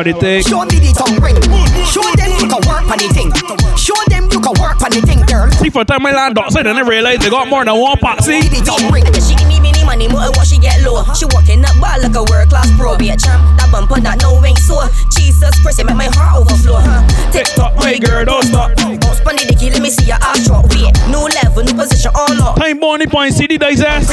[0.00, 0.42] I wanna walk up on the thing.
[0.42, 1.36] Show me the tongue ring.
[1.84, 3.28] Show them you can work on the thing.
[3.76, 5.50] Show them you can work on the thing, girl.
[5.60, 8.40] See for time I land outside and I realize they got more than one patsy.
[8.48, 9.04] The tongue ring.
[9.20, 11.04] She give me mini money, more what she get low.
[11.12, 12.96] She walking up ball like a world class pro.
[12.96, 14.80] Be a champ, that bumper that no wing so.
[15.12, 16.80] Jesus Christ, it make my heart overflow.
[16.80, 17.04] Huh?
[17.28, 18.72] Tick tock, my girl, don't stop.
[18.76, 20.64] Bounce pon the dicky, let me see your ass drop.
[20.72, 22.56] Wait, new level, new position, all up.
[22.56, 24.08] Time Bonnie point CD dice ass.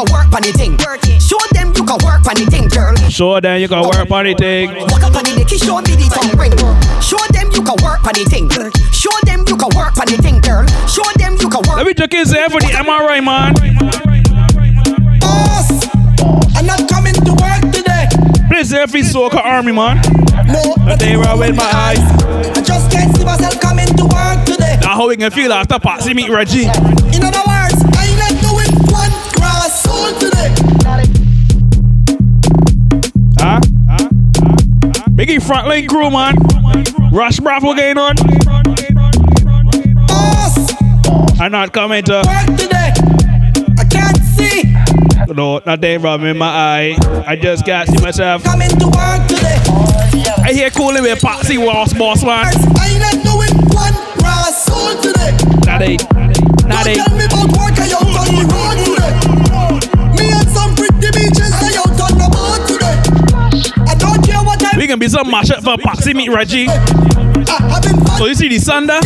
[0.00, 0.78] Show them you can work on the thing.
[1.20, 2.96] Show them you can work on the thing, girl.
[3.10, 4.72] Show them you can work on the thing.
[4.88, 6.56] Walk up on the dicky, show me the tongue ring.
[7.04, 8.48] Show them you can work on the thing.
[8.96, 10.64] Show them you can work on the thing, girl.
[10.88, 11.76] Show them you can work.
[11.76, 13.52] Let me check his head for the MRI, man.
[15.20, 15.68] Boss,
[16.56, 18.08] I'm not coming to work today.
[18.48, 20.00] Please, every soca army, man.
[20.48, 22.00] No, but they roll with my eyes.
[22.56, 24.80] I just can't see myself coming to work today.
[24.80, 26.64] Now how we can feel after Patsy meet Reggie.
[27.12, 27.59] In other words,
[33.40, 33.60] Huh?
[35.16, 36.36] Biggie frontline crew, man.
[37.10, 38.16] Rush Bravo going on.
[40.06, 40.74] Boss,
[41.40, 42.92] I'm not coming to work today.
[43.78, 44.62] I can't see.
[45.32, 47.24] No, not they rub in my eye.
[47.26, 48.44] I just can't see myself.
[48.44, 49.56] Coming to work today.
[50.42, 52.44] I hear cooling with Patsy Walls, boss man.
[52.44, 55.32] I ain't not doing one grass soul today.
[55.64, 55.96] Not they.
[56.68, 56.96] Not they.
[56.96, 58.69] Don't tell me about work, I out
[64.90, 66.66] can be some mashup for Patsy meet Reggie.
[68.18, 68.98] So you see the Sunday?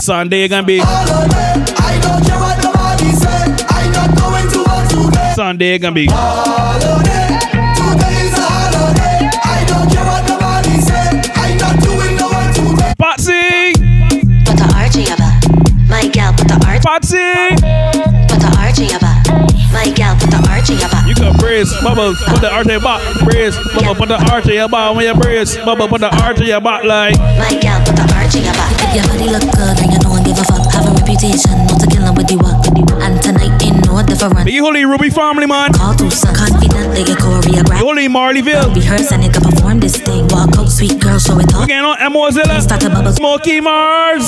[0.00, 0.80] Sunday gonna be.
[0.80, 3.44] I don't care what nobody say.
[3.68, 5.34] I'm not going to work.
[5.34, 6.06] Sunday gonna be.
[6.08, 7.36] Holiday.
[7.76, 9.28] Today is a holiday.
[9.44, 11.20] I don't care what nobody say.
[11.36, 12.94] I'm not doing no work today.
[12.96, 13.76] Patsy!
[14.48, 15.20] Put the archie up.
[15.90, 16.82] My gal, put the arch.
[16.82, 17.52] Patsy!
[18.32, 19.02] Put the archie up.
[19.74, 20.45] My gal, put the.
[20.68, 24.46] You can brace, bubble, put the arch in your back, brace, bubble, put the arch
[24.50, 27.14] in your back when you brace, bubble, put the arch in your back like.
[27.38, 28.58] My gal, put the archie up.
[28.82, 31.78] If your body look good and you don't give a fuck, have a reputation, not
[31.78, 32.58] to kill them with the work.
[32.98, 34.42] And tonight ain't no different.
[34.44, 35.70] Be holy Ruby family man.
[35.72, 37.78] Call two sons, confident they get choreographed.
[37.78, 38.74] Holy Marleyville.
[38.74, 40.26] Rehearse and nigga perform this thing.
[40.34, 41.68] Walk out, sweet girl, show it We off.
[41.70, 42.58] getting on Mozilla.
[42.60, 43.12] Start to bubble.
[43.12, 44.26] Smoky Mars.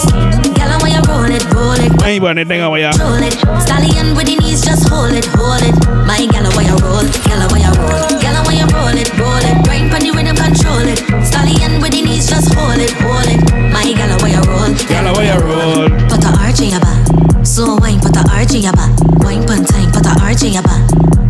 [1.29, 2.03] Roll it, roll it.
[2.03, 2.93] I ain't about anything over here.
[2.97, 5.77] Roll it, stallion with the knees, just hold it, hold it.
[6.09, 8.69] My gal, I want you roll, gal, I want you roll, gal, I want you
[8.73, 9.55] roll it, roll it.
[9.65, 11.05] Grind pon the rhythm, control it.
[11.25, 13.41] Stallion with the knees, just hold it, hold it.
[13.73, 15.89] My gal, I want you roll, Gal, I want you roll.
[16.09, 16.97] Put the arch in your back,
[17.45, 18.93] slow wine, put the arch in your back.
[19.21, 20.81] Wine pon time, put the arch in your back.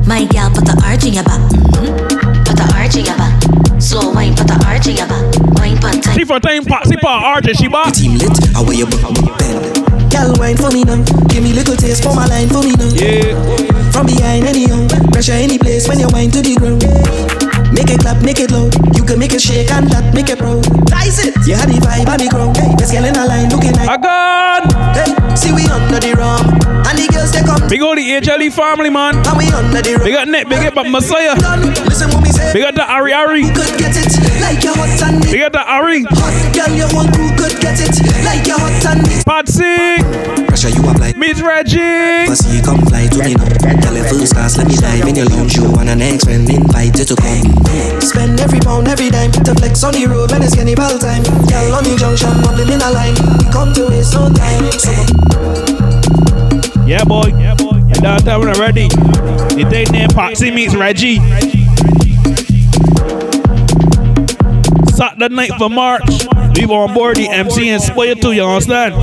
[0.06, 1.42] My gal, put the arch in your back.
[1.50, 2.46] Mm-hmm.
[2.46, 3.34] Put the arch in your back,
[3.82, 5.26] slow wine, put the arch in your back.
[5.58, 6.14] Wine pon time.
[6.14, 7.92] See for time, Patsy for arch, she back.
[7.92, 9.77] Team lit, how way you buck bend?
[10.28, 11.00] Girl, wine for me now.
[11.32, 12.92] Give me little taste for my line for me now.
[12.92, 13.32] Yeah.
[13.88, 16.84] From behind anyhow, pressure any place when you wine to the ground.
[17.72, 18.76] Make it clap, make it loud.
[18.92, 20.68] You can make it shake and that make it proud.
[20.84, 21.32] Dice it.
[21.48, 22.60] You had the vibe on the ground.
[22.60, 23.88] Hey, let's get in a line looking like.
[23.88, 24.68] I got.
[24.92, 26.44] Hey, see we under the rum,
[26.84, 27.64] and the girls they come.
[27.64, 29.16] Big old the HLE family man.
[29.24, 30.04] And we under the rum.
[30.04, 31.32] Big up Nick, big up Messiah.
[31.88, 32.52] Listen what me say.
[32.52, 33.48] Big up the Ari Ari.
[33.56, 34.12] Could get it
[34.44, 36.04] like your hot and Big up the Ari.
[36.04, 36.68] hot girl.
[36.92, 37.94] Whole crew could get it
[38.24, 40.00] like your hot and Patsy.
[40.46, 41.16] Pressure you up like.
[41.16, 42.26] Meet Reggie.
[42.26, 43.48] Pussy, come fly to me now.
[43.82, 45.56] Tell it first class, let me dive in your lounge.
[45.56, 47.50] You and an ex friend invited to come.
[48.00, 51.22] Spend every pound, every dime to flex on the road when it's cannibal time.
[51.50, 53.16] Girl on the junction, mumbling in a line.
[53.38, 54.64] We come to waste no time.
[54.78, 54.92] So
[56.86, 57.34] Yeah, boy.
[57.36, 57.82] Yeah, boy.
[57.92, 58.88] And that time when I'm ready.
[58.88, 61.18] The day named Patsy meets Reggie.
[64.94, 66.26] Saturday night for March.
[66.54, 68.94] We board the MC Inspire 2, you understand?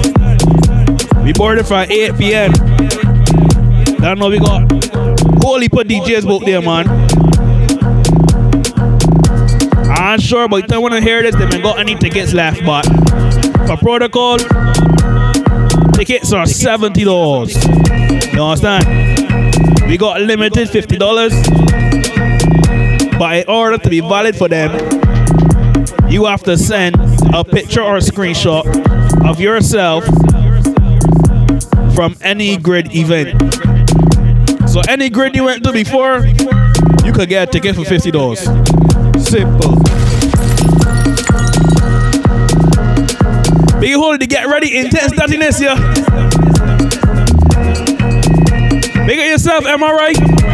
[1.24, 2.52] We boarded for 8 p.m.
[4.00, 4.72] That know we got
[5.42, 6.88] holy put DJs both there, man.
[9.98, 12.84] I'm sure, but you want to hear this, they haven't got any tickets left, but
[13.68, 14.38] for protocol,
[15.94, 18.34] tickets are $70.
[18.34, 19.90] You understand?
[19.90, 23.18] We got limited $50.
[23.18, 24.72] But in order to be valid for them,
[26.10, 26.95] you have to send
[27.36, 28.66] a picture or a screenshot
[29.30, 30.06] of yourself
[31.94, 33.38] from any grid event.
[34.70, 36.26] So any grid you went to before,
[37.03, 39.22] you could get a ticket for $50.
[39.22, 39.76] Simple.
[43.82, 45.76] Big hold to get ready, intense dirtiness here.
[49.06, 50.45] Make it yourself, am I right?